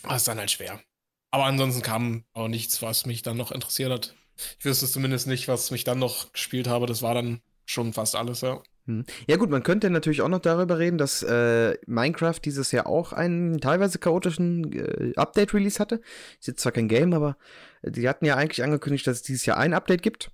war 0.01 0.15
ist 0.15 0.27
dann 0.27 0.39
halt 0.39 0.49
schwer. 0.49 0.81
Aber 1.29 1.45
ansonsten 1.45 1.83
kam 1.83 2.23
auch 2.33 2.47
nichts, 2.47 2.81
was 2.81 3.05
mich 3.05 3.21
dann 3.21 3.37
noch 3.37 3.51
interessiert 3.51 3.91
hat. 3.91 4.15
Ich 4.57 4.65
wüsste 4.65 4.87
zumindest 4.87 5.27
nicht, 5.27 5.47
was 5.47 5.69
mich 5.69 5.83
dann 5.83 5.99
noch 5.99 6.31
gespielt 6.31 6.67
habe. 6.67 6.87
Das 6.87 7.03
war 7.03 7.13
dann 7.13 7.41
schon 7.65 7.93
fast 7.93 8.15
alles, 8.15 8.41
ja. 8.41 8.63
Mhm. 8.85 9.05
Ja 9.27 9.37
gut, 9.37 9.49
man 9.49 9.63
könnte 9.63 9.89
natürlich 9.89 10.21
auch 10.21 10.29
noch 10.29 10.39
darüber 10.39 10.77
reden, 10.77 10.97
dass 10.97 11.23
äh, 11.23 11.77
Minecraft 11.87 12.39
dieses 12.43 12.71
Jahr 12.71 12.87
auch 12.87 13.13
einen 13.13 13.59
teilweise 13.59 13.99
chaotischen 13.99 14.71
äh, 14.73 15.13
Update-Release 15.15 15.79
hatte. 15.79 16.01
Ist 16.39 16.47
jetzt 16.47 16.61
zwar 16.61 16.71
kein 16.71 16.87
Game, 16.87 17.13
aber 17.13 17.37
die 17.83 18.07
hatten 18.07 18.25
ja 18.25 18.35
eigentlich 18.35 18.63
angekündigt, 18.63 19.07
dass 19.07 19.17
es 19.17 19.23
dieses 19.23 19.45
Jahr 19.45 19.57
ein 19.57 19.73
Update 19.73 20.03
gibt. 20.03 20.31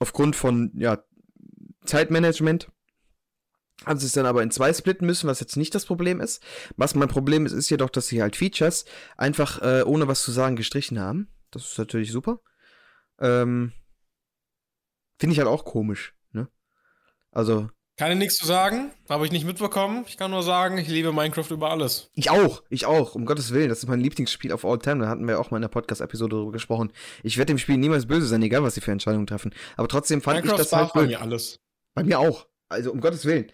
Aufgrund 0.00 0.34
von 0.34 0.72
ja, 0.74 1.04
Zeitmanagement 1.84 2.70
haben 3.84 3.98
sie 3.98 4.06
es 4.06 4.12
dann 4.12 4.26
aber 4.26 4.42
in 4.42 4.50
zwei 4.50 4.72
splitten 4.72 5.06
müssen, 5.06 5.28
was 5.28 5.40
jetzt 5.40 5.56
nicht 5.56 5.74
das 5.74 5.84
Problem 5.84 6.20
ist. 6.20 6.42
Was 6.76 6.94
mein 6.94 7.08
Problem 7.08 7.44
ist, 7.44 7.52
ist 7.52 7.70
jedoch, 7.70 7.90
dass 7.90 8.06
sie 8.06 8.22
halt 8.22 8.36
Features 8.36 8.84
einfach 9.16 9.60
äh, 9.62 9.82
ohne 9.82 10.08
was 10.08 10.22
zu 10.22 10.32
sagen 10.32 10.56
gestrichen 10.56 10.98
haben. 10.98 11.28
Das 11.50 11.70
ist 11.70 11.78
natürlich 11.78 12.10
super. 12.10 12.40
Ähm, 13.18 13.72
Finde 15.18 15.32
ich 15.32 15.38
halt 15.38 15.48
auch 15.48 15.64
komisch, 15.64 16.14
ne? 16.32 16.48
Also. 17.30 17.70
Kann 17.96 18.10
ich 18.10 18.18
nichts 18.18 18.36
zu 18.36 18.46
sagen, 18.46 18.90
habe 19.08 19.24
ich 19.24 19.30
nicht 19.30 19.46
mitbekommen. 19.46 20.04
Ich 20.08 20.16
kann 20.16 20.32
nur 20.32 20.42
sagen, 20.42 20.78
ich 20.78 20.88
liebe 20.88 21.12
Minecraft 21.12 21.48
über 21.50 21.70
alles. 21.70 22.10
Ich 22.14 22.28
auch, 22.28 22.64
ich 22.68 22.86
auch, 22.86 23.14
um 23.14 23.24
Gottes 23.24 23.52
Willen. 23.52 23.68
Das 23.68 23.78
ist 23.78 23.88
mein 23.88 24.00
Lieblingsspiel 24.00 24.50
auf 24.50 24.64
All 24.64 24.78
Time. 24.78 25.04
Da 25.04 25.08
hatten 25.08 25.28
wir 25.28 25.38
auch 25.38 25.52
mal 25.52 25.58
in 25.58 25.62
der 25.62 25.68
Podcast-Episode 25.68 26.34
darüber 26.34 26.50
gesprochen. 26.50 26.92
Ich 27.22 27.36
werde 27.36 27.52
dem 27.52 27.58
Spiel 27.58 27.76
niemals 27.76 28.06
böse 28.06 28.26
sein, 28.26 28.42
egal 28.42 28.64
was 28.64 28.74
sie 28.74 28.80
für 28.80 28.90
Entscheidungen 28.90 29.28
treffen. 29.28 29.54
Aber 29.76 29.86
trotzdem 29.86 30.22
fand 30.22 30.38
Minecraft 30.38 30.60
ich 30.60 30.70
das 30.70 30.72
halt. 30.72 30.92
Bei 30.92 31.06
mir 31.06 31.20
alles. 31.20 31.60
Bei 31.94 32.02
mir 32.02 32.18
auch. 32.18 32.48
Also 32.68 32.90
um 32.90 33.00
Gottes 33.00 33.26
Willen. 33.26 33.52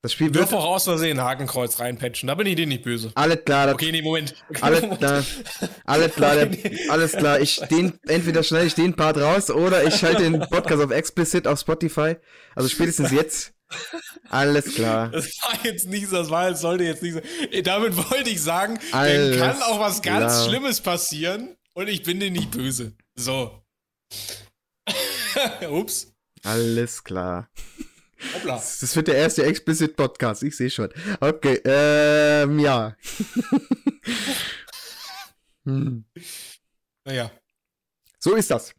Das 0.00 0.12
Spiel 0.12 0.34
wird. 0.34 0.52
auch 0.52 0.64
aus 0.66 0.84
Versehen 0.84 1.20
Hakenkreuz 1.22 1.78
reinpatchen. 1.78 2.26
Da 2.26 2.34
bin 2.34 2.46
ich 2.46 2.56
dir 2.56 2.66
nicht 2.66 2.84
böse. 2.84 3.10
Alles 3.14 3.44
klar. 3.44 3.72
Okay, 3.72 3.90
nee, 3.90 4.02
Moment. 4.02 4.34
Alles 4.60 4.98
klar. 4.98 5.24
Alles 5.84 6.14
klar. 6.14 6.36
Der, 6.36 6.48
alles 6.90 7.12
klar. 7.12 7.40
Ich 7.40 7.56
den, 7.70 7.98
entweder 8.06 8.42
schneide 8.42 8.66
ich 8.66 8.74
den 8.74 8.94
Part 8.94 9.18
raus 9.18 9.50
oder 9.50 9.82
ich 9.84 9.94
schalte 9.94 10.22
den 10.22 10.40
Podcast 10.40 10.82
auf 10.82 10.90
Explicit 10.90 11.46
auf 11.46 11.58
Spotify. 11.58 12.16
Also 12.54 12.68
spätestens 12.68 13.12
jetzt. 13.12 13.53
Alles 14.30 14.74
klar. 14.74 15.10
Das 15.12 15.26
war 15.42 15.64
jetzt 15.64 15.86
nicht, 15.86 16.12
das 16.12 16.30
war, 16.30 16.50
das 16.50 16.60
sollte 16.60 16.84
jetzt 16.84 17.02
nicht 17.02 17.14
so. 17.14 17.20
Damit 17.62 17.96
wollte 17.96 18.30
ich 18.30 18.42
sagen, 18.42 18.78
dann 18.92 19.38
kann 19.38 19.62
auch 19.62 19.80
was 19.80 20.02
ganz 20.02 20.34
klar. 20.34 20.48
Schlimmes 20.48 20.80
passieren 20.80 21.56
und 21.72 21.88
ich 21.88 22.02
bin 22.02 22.20
dir 22.20 22.30
nicht 22.30 22.50
böse. 22.50 22.94
So. 23.14 23.62
Ups. 25.70 26.12
Alles 26.42 27.02
klar. 27.02 27.48
Hoppla. 28.34 28.56
Das 28.56 28.96
wird 28.96 29.08
der 29.08 29.16
erste 29.16 29.44
Explicit 29.44 29.96
Podcast, 29.96 30.42
ich 30.42 30.56
sehe 30.56 30.70
schon. 30.70 30.88
Okay, 31.20 31.60
ähm, 31.64 32.58
ja. 32.58 32.96
hm. 35.64 36.04
Naja. 37.04 37.30
So 38.18 38.34
ist 38.34 38.50
das. 38.50 38.74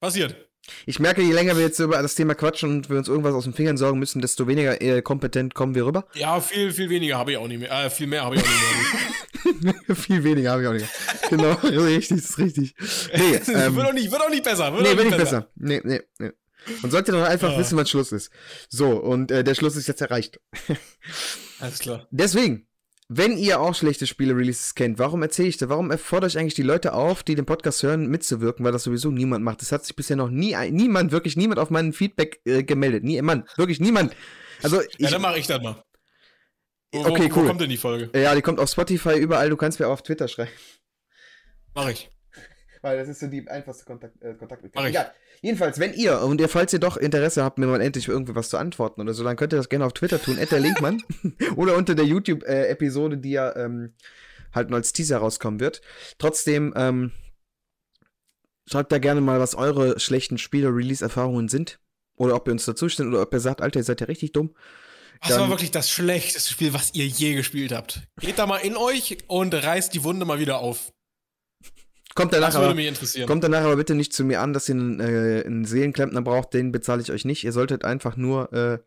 Passiert. 0.00 0.47
Ich 0.86 0.98
merke, 0.98 1.22
je 1.22 1.32
länger 1.32 1.56
wir 1.56 1.64
jetzt 1.64 1.78
über 1.78 2.00
das 2.00 2.14
Thema 2.14 2.34
quatschen 2.34 2.70
und 2.70 2.90
wir 2.90 2.98
uns 2.98 3.08
irgendwas 3.08 3.34
aus 3.34 3.44
den 3.44 3.52
Fingern 3.52 3.76
sorgen 3.76 3.98
müssen, 3.98 4.20
desto 4.20 4.46
weniger 4.46 4.80
äh, 4.80 5.02
kompetent 5.02 5.54
kommen 5.54 5.74
wir 5.74 5.86
rüber. 5.86 6.06
Ja, 6.14 6.40
viel, 6.40 6.72
viel 6.72 6.90
weniger 6.90 7.18
habe 7.18 7.32
ich 7.32 7.36
auch 7.36 7.48
nicht 7.48 7.60
mehr. 7.60 7.70
Äh, 7.70 7.90
viel 7.90 8.06
mehr 8.06 8.24
habe 8.24 8.36
ich 8.36 8.42
auch 8.42 8.46
nicht 8.48 9.62
mehr. 9.62 9.74
viel 9.96 10.24
weniger 10.24 10.52
habe 10.52 10.62
ich 10.62 10.68
auch 10.68 10.72
nicht 10.72 10.86
mehr. 11.30 11.30
Genau, 11.30 11.52
richtig, 11.84 12.18
das 12.18 12.30
ist 12.30 12.38
richtig. 12.38 12.74
Nee, 13.14 13.36
ähm, 13.54 13.76
wird, 13.76 13.86
auch 13.86 13.92
nicht, 13.92 14.10
wird 14.10 14.22
auch 14.22 14.30
nicht 14.30 14.44
besser. 14.44 14.72
Wird 14.72 14.82
nee, 14.82 14.96
wird 14.96 15.06
nicht 15.06 15.16
besser. 15.16 15.40
besser. 15.40 15.50
Nee, 15.56 15.80
nee, 15.84 16.00
nee. 16.18 16.30
Man 16.82 16.90
sollte 16.90 17.12
doch 17.12 17.22
einfach 17.22 17.52
ja. 17.52 17.58
wissen, 17.58 17.78
wann 17.78 17.86
Schluss 17.86 18.12
ist. 18.12 18.30
So, 18.68 18.90
und 18.90 19.30
äh, 19.30 19.42
der 19.42 19.54
Schluss 19.54 19.76
ist 19.76 19.86
jetzt 19.86 20.02
erreicht. 20.02 20.38
Alles 21.60 21.78
klar. 21.78 22.06
Deswegen, 22.10 22.67
wenn 23.08 23.38
ihr 23.38 23.60
auch 23.60 23.74
schlechte 23.74 24.06
Spiele-Releases 24.06 24.74
kennt, 24.74 24.98
warum 24.98 25.22
erzähle 25.22 25.48
ich 25.48 25.56
da? 25.56 25.70
Warum 25.70 25.90
erfordere 25.90 26.28
ich 26.28 26.38
eigentlich 26.38 26.54
die 26.54 26.62
Leute 26.62 26.92
auf, 26.92 27.22
die 27.22 27.34
den 27.34 27.46
Podcast 27.46 27.82
hören, 27.82 28.06
mitzuwirken, 28.08 28.64
weil 28.64 28.72
das 28.72 28.82
sowieso 28.82 29.10
niemand 29.10 29.42
macht? 29.44 29.62
Das 29.62 29.72
hat 29.72 29.84
sich 29.84 29.96
bisher 29.96 30.16
noch 30.16 30.28
nie, 30.28 30.54
niemand, 30.70 31.10
wirklich 31.10 31.34
niemand 31.34 31.58
auf 31.58 31.70
meinen 31.70 31.94
Feedback 31.94 32.40
äh, 32.44 32.62
gemeldet. 32.62 33.04
Niemand, 33.04 33.48
wirklich 33.56 33.80
niemand. 33.80 34.14
Also, 34.62 34.82
ich, 34.82 34.98
ja, 34.98 35.10
dann 35.10 35.22
mache 35.22 35.38
ich 35.38 35.46
das 35.46 35.62
mal. 35.62 35.82
Wo, 36.92 37.00
okay, 37.06 37.30
wo, 37.30 37.36
cool. 37.36 37.44
Wo 37.44 37.48
kommt 37.48 37.60
denn 37.62 37.70
die 37.70 37.78
Folge? 37.78 38.10
Ja, 38.18 38.34
die 38.34 38.42
kommt 38.42 38.60
auf 38.60 38.68
Spotify, 38.68 39.18
überall. 39.18 39.48
Du 39.48 39.56
kannst 39.56 39.80
mir 39.80 39.86
auch 39.86 39.92
auf 39.92 40.02
Twitter 40.02 40.28
schreiben. 40.28 40.50
Mach 41.74 41.88
ich. 41.88 42.10
Weil 42.82 42.98
das 42.98 43.08
ist 43.08 43.20
so 43.20 43.26
die 43.26 43.48
einfachste 43.48 43.84
Kontakt, 43.84 44.20
äh, 44.22 44.34
Kontaktmöglichkeit. 44.34 44.94
Ja, 44.94 45.12
jedenfalls, 45.40 45.78
wenn 45.78 45.94
ihr 45.94 46.20
und 46.20 46.40
ihr, 46.40 46.48
falls 46.48 46.72
ihr 46.72 46.78
doch 46.78 46.96
Interesse 46.96 47.44
habt, 47.44 47.58
mir 47.58 47.66
mal 47.66 47.80
endlich 47.80 48.08
irgendwie 48.08 48.34
was 48.34 48.48
zu 48.48 48.58
antworten 48.58 49.00
oder 49.00 49.14
so, 49.14 49.24
dann 49.24 49.36
könnt 49.36 49.52
ihr 49.52 49.56
das 49.56 49.68
gerne 49.68 49.86
auf 49.86 49.92
Twitter 49.92 50.20
tun, 50.20 50.38
der 50.38 50.60
Linkmann. 50.60 51.02
oder 51.56 51.76
unter 51.76 51.94
der 51.94 52.04
YouTube-Episode, 52.04 53.16
äh, 53.16 53.20
die 53.20 53.30
ja 53.30 53.54
ähm, 53.56 53.94
halt 54.54 54.70
nur 54.70 54.78
als 54.78 54.92
Teaser 54.92 55.18
rauskommen 55.18 55.60
wird. 55.60 55.80
Trotzdem, 56.18 56.72
ähm, 56.76 57.12
schreibt 58.70 58.92
da 58.92 58.98
gerne 58.98 59.20
mal, 59.20 59.40
was 59.40 59.54
eure 59.54 59.98
schlechten 59.98 60.38
Spiele-Release-Erfahrungen 60.38 61.48
sind. 61.48 61.80
Oder 62.16 62.34
ob 62.34 62.48
ihr 62.48 62.52
uns 62.52 62.64
dazu 62.64 62.88
stimmt 62.88 63.14
oder 63.14 63.22
ob 63.22 63.32
ihr 63.32 63.40
sagt, 63.40 63.62
Alter, 63.62 63.80
ihr 63.80 63.84
seid 63.84 64.00
ja 64.00 64.06
richtig 64.06 64.32
dumm. 64.32 64.54
Das 65.20 65.38
war 65.38 65.48
wirklich 65.48 65.70
das 65.70 65.90
schlechteste 65.90 66.52
Spiel, 66.52 66.72
was 66.72 66.94
ihr 66.94 67.06
je 67.06 67.34
gespielt 67.34 67.72
habt. 67.72 68.02
Geht 68.20 68.38
da 68.38 68.46
mal 68.46 68.58
in 68.58 68.76
euch 68.76 69.18
und 69.26 69.52
reißt 69.52 69.92
die 69.94 70.04
Wunde 70.04 70.24
mal 70.24 70.38
wieder 70.38 70.58
auf. 70.58 70.92
Kommt 72.18 72.32
danach, 72.32 72.48
Das 72.48 72.56
würde 72.56 72.66
aber, 72.66 72.74
mich 72.74 72.88
interessieren. 72.88 73.28
kommt 73.28 73.44
danach 73.44 73.62
aber 73.62 73.76
bitte 73.76 73.94
nicht 73.94 74.12
zu 74.12 74.24
mir 74.24 74.40
an, 74.40 74.52
dass 74.52 74.68
ihr 74.68 74.74
einen, 74.74 74.98
äh, 74.98 75.44
einen 75.46 75.64
Seelenklempner 75.64 76.20
braucht, 76.20 76.52
den 76.52 76.72
bezahle 76.72 77.00
ich 77.00 77.12
euch 77.12 77.24
nicht. 77.24 77.44
Ihr 77.44 77.52
solltet 77.52 77.84
einfach 77.84 78.16
nur, 78.16 78.52
äh, 78.52 78.78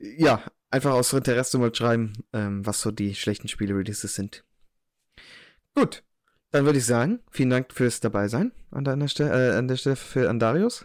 ja, 0.00 0.42
einfach 0.68 0.94
aus 0.94 1.12
Interesse 1.12 1.58
mal 1.58 1.72
schreiben, 1.72 2.14
ähm, 2.32 2.66
was 2.66 2.80
so 2.80 2.90
die 2.90 3.14
schlechten 3.14 3.46
Spiele-Releases 3.46 4.16
sind. 4.16 4.42
Gut, 5.76 6.02
dann 6.50 6.64
würde 6.64 6.80
ich 6.80 6.86
sagen, 6.86 7.20
vielen 7.30 7.50
Dank 7.50 7.72
fürs 7.72 8.00
Dabeisein 8.00 8.50
an 8.72 8.82
der 8.82 9.06
Stelle, 9.06 9.52
äh, 9.52 9.56
an 9.56 9.68
der 9.68 9.76
Stelle 9.76 9.94
für 9.94 10.28
an 10.28 10.40
Darius. 10.40 10.84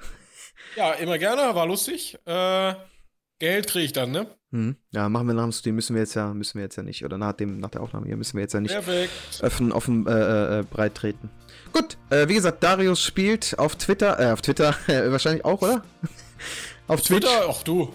Ja, 0.75 0.93
immer 0.93 1.17
gerne, 1.17 1.55
war 1.55 1.65
lustig. 1.65 2.15
Äh, 2.25 2.75
Geld 3.39 3.67
kriege 3.67 3.85
ich 3.85 3.93
dann, 3.93 4.11
ne? 4.11 4.27
Hm. 4.51 4.75
Ja, 4.91 5.09
machen 5.09 5.27
wir 5.27 5.33
nach 5.33 5.43
dem 5.43 5.51
Stream, 5.51 5.75
müssen 5.75 5.95
wir 5.95 6.01
jetzt 6.01 6.13
ja, 6.13 6.33
müssen 6.33 6.55
wir 6.55 6.63
jetzt 6.63 6.75
ja 6.75 6.83
nicht. 6.83 7.03
Oder 7.03 7.17
nach 7.17 7.33
dem, 7.33 7.59
nach 7.59 7.71
der 7.71 7.81
Aufnahme 7.81 8.05
hier 8.05 8.17
müssen 8.17 8.37
wir 8.37 8.41
jetzt 8.41 8.53
ja 8.53 8.59
nicht 8.59 8.71
Perfekt. 8.71 9.11
offen, 9.41 9.71
offen 9.71 10.05
äh, 10.05 10.59
äh, 10.59 10.63
breit 10.63 10.95
treten. 10.95 11.29
Gut, 11.73 11.97
äh, 12.11 12.27
wie 12.27 12.35
gesagt, 12.35 12.63
Darius 12.63 13.01
spielt 13.01 13.57
auf 13.57 13.75
Twitter, 13.75 14.19
äh, 14.19 14.31
auf 14.31 14.41
Twitter 14.41 14.75
äh, 14.87 15.11
wahrscheinlich 15.11 15.43
auch, 15.43 15.61
oder? 15.61 15.83
auf 16.87 17.01
Twitch. 17.01 17.25
Twitter, 17.25 17.47
ach 17.49 17.63
du. 17.63 17.91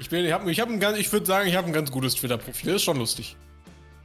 Ich 0.00 0.08
bin, 0.08 0.24
ich 0.24 0.34
ich 0.46 0.60
habe 0.60 0.72
ein 0.72 0.80
ganz, 0.80 0.98
ich 0.98 1.12
würde 1.12 1.26
sagen, 1.26 1.48
ich 1.48 1.54
habe 1.54 1.68
ein 1.68 1.72
ganz 1.72 1.90
gutes 1.90 2.14
Twitter-Profil. 2.16 2.74
Ist 2.74 2.82
schon 2.82 2.96
lustig. 2.96 3.36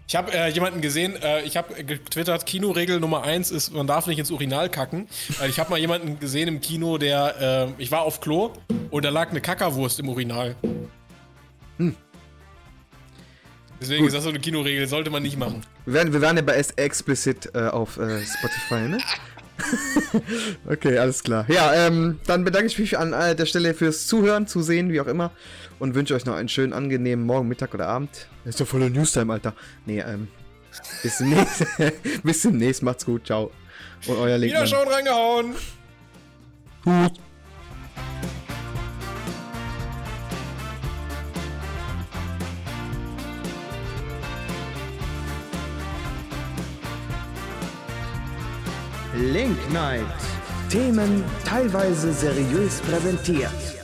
Ich 0.08 0.16
habe 0.16 0.32
äh, 0.34 0.50
jemanden 0.50 0.82
gesehen, 0.82 1.16
äh, 1.22 1.42
ich 1.44 1.58
habe 1.58 1.84
getwittert, 1.84 2.46
Kinoregel 2.46 3.00
Nummer 3.00 3.24
eins 3.24 3.50
ist, 3.50 3.74
man 3.74 3.88
darf 3.88 4.06
nicht 4.06 4.20
ins 4.20 4.30
Urinal 4.30 4.70
kacken. 4.70 5.08
Weil 5.40 5.50
ich 5.50 5.60
habe 5.60 5.72
mal 5.72 5.80
jemanden 5.80 6.20
gesehen 6.20 6.48
im 6.48 6.62
Kino, 6.62 7.00
der, 7.00 7.72
äh, 7.78 7.82
ich 7.82 7.92
war 7.92 8.04
auf 8.04 8.22
Klo 8.22 8.54
und 8.92 9.04
da 9.04 9.10
lag 9.10 9.32
eine 9.32 9.42
Kackerwurst 9.42 10.00
im 10.00 10.10
Urinal. 10.10 10.56
Deswegen 13.82 14.02
Gut. 14.02 14.08
ist 14.08 14.14
das 14.14 14.24
so 14.24 14.30
eine 14.30 14.40
Kinoregel, 14.40 14.88
sollte 14.88 15.10
man 15.10 15.24
nicht 15.24 15.38
machen. 15.38 15.62
Wir 15.86 15.96
waren, 15.96 16.14
wir 16.14 16.22
waren 16.22 16.38
ja 16.38 16.44
bei 16.44 16.54
S 16.54 16.72
Explicit 16.72 17.50
äh, 17.54 17.68
auf 17.68 17.98
äh, 17.98 18.22
Spotify, 18.26 18.88
ne? 18.88 18.98
okay, 20.70 20.98
alles 20.98 21.24
klar. 21.24 21.46
Ja, 21.50 21.88
ähm, 21.88 22.20
dann 22.28 22.44
bedanke 22.44 22.68
ich 22.68 22.78
mich 22.78 22.98
an 22.98 23.14
äh, 23.14 23.36
der 23.36 23.46
Stelle 23.46 23.74
fürs 23.74 24.06
Zuhören, 24.06 24.48
Zusehen, 24.48 24.92
wie 24.92 25.02
auch 25.02 25.08
immer. 25.08 25.32
Und 25.80 25.96
wünsche 25.96 26.14
euch 26.14 26.26
noch 26.26 26.36
einen 26.36 26.50
schönen, 26.50 26.74
angenehmen 26.74 27.26
Morgen, 27.26 27.48
Mittag 27.48 27.74
oder 27.74 27.88
Abend. 27.88 28.28
Ist 28.46 28.62
doch 28.62 28.68
voller 28.68 28.90
Newstime, 28.90 29.34
Alter. 29.34 29.54
Nee, 29.86 30.00
ähm, 30.00 30.28
bis 31.04 31.18
demnächst. 31.18 31.66
bis 32.24 32.42
demnächst, 32.42 32.84
macht's 32.84 33.06
gut, 33.06 33.26
ciao. 33.26 33.52
Und 34.08 34.18
euer 34.18 34.38
Link. 34.38 34.54
Wiederschauen 34.54 34.88
reingehauen! 34.88 35.56
Gut. 36.84 37.14
Link 49.18 49.58
Night. 49.72 50.06
Themen 50.70 51.24
teilweise 51.46 52.12
seriös 52.12 52.82
präsentiert. 52.82 53.75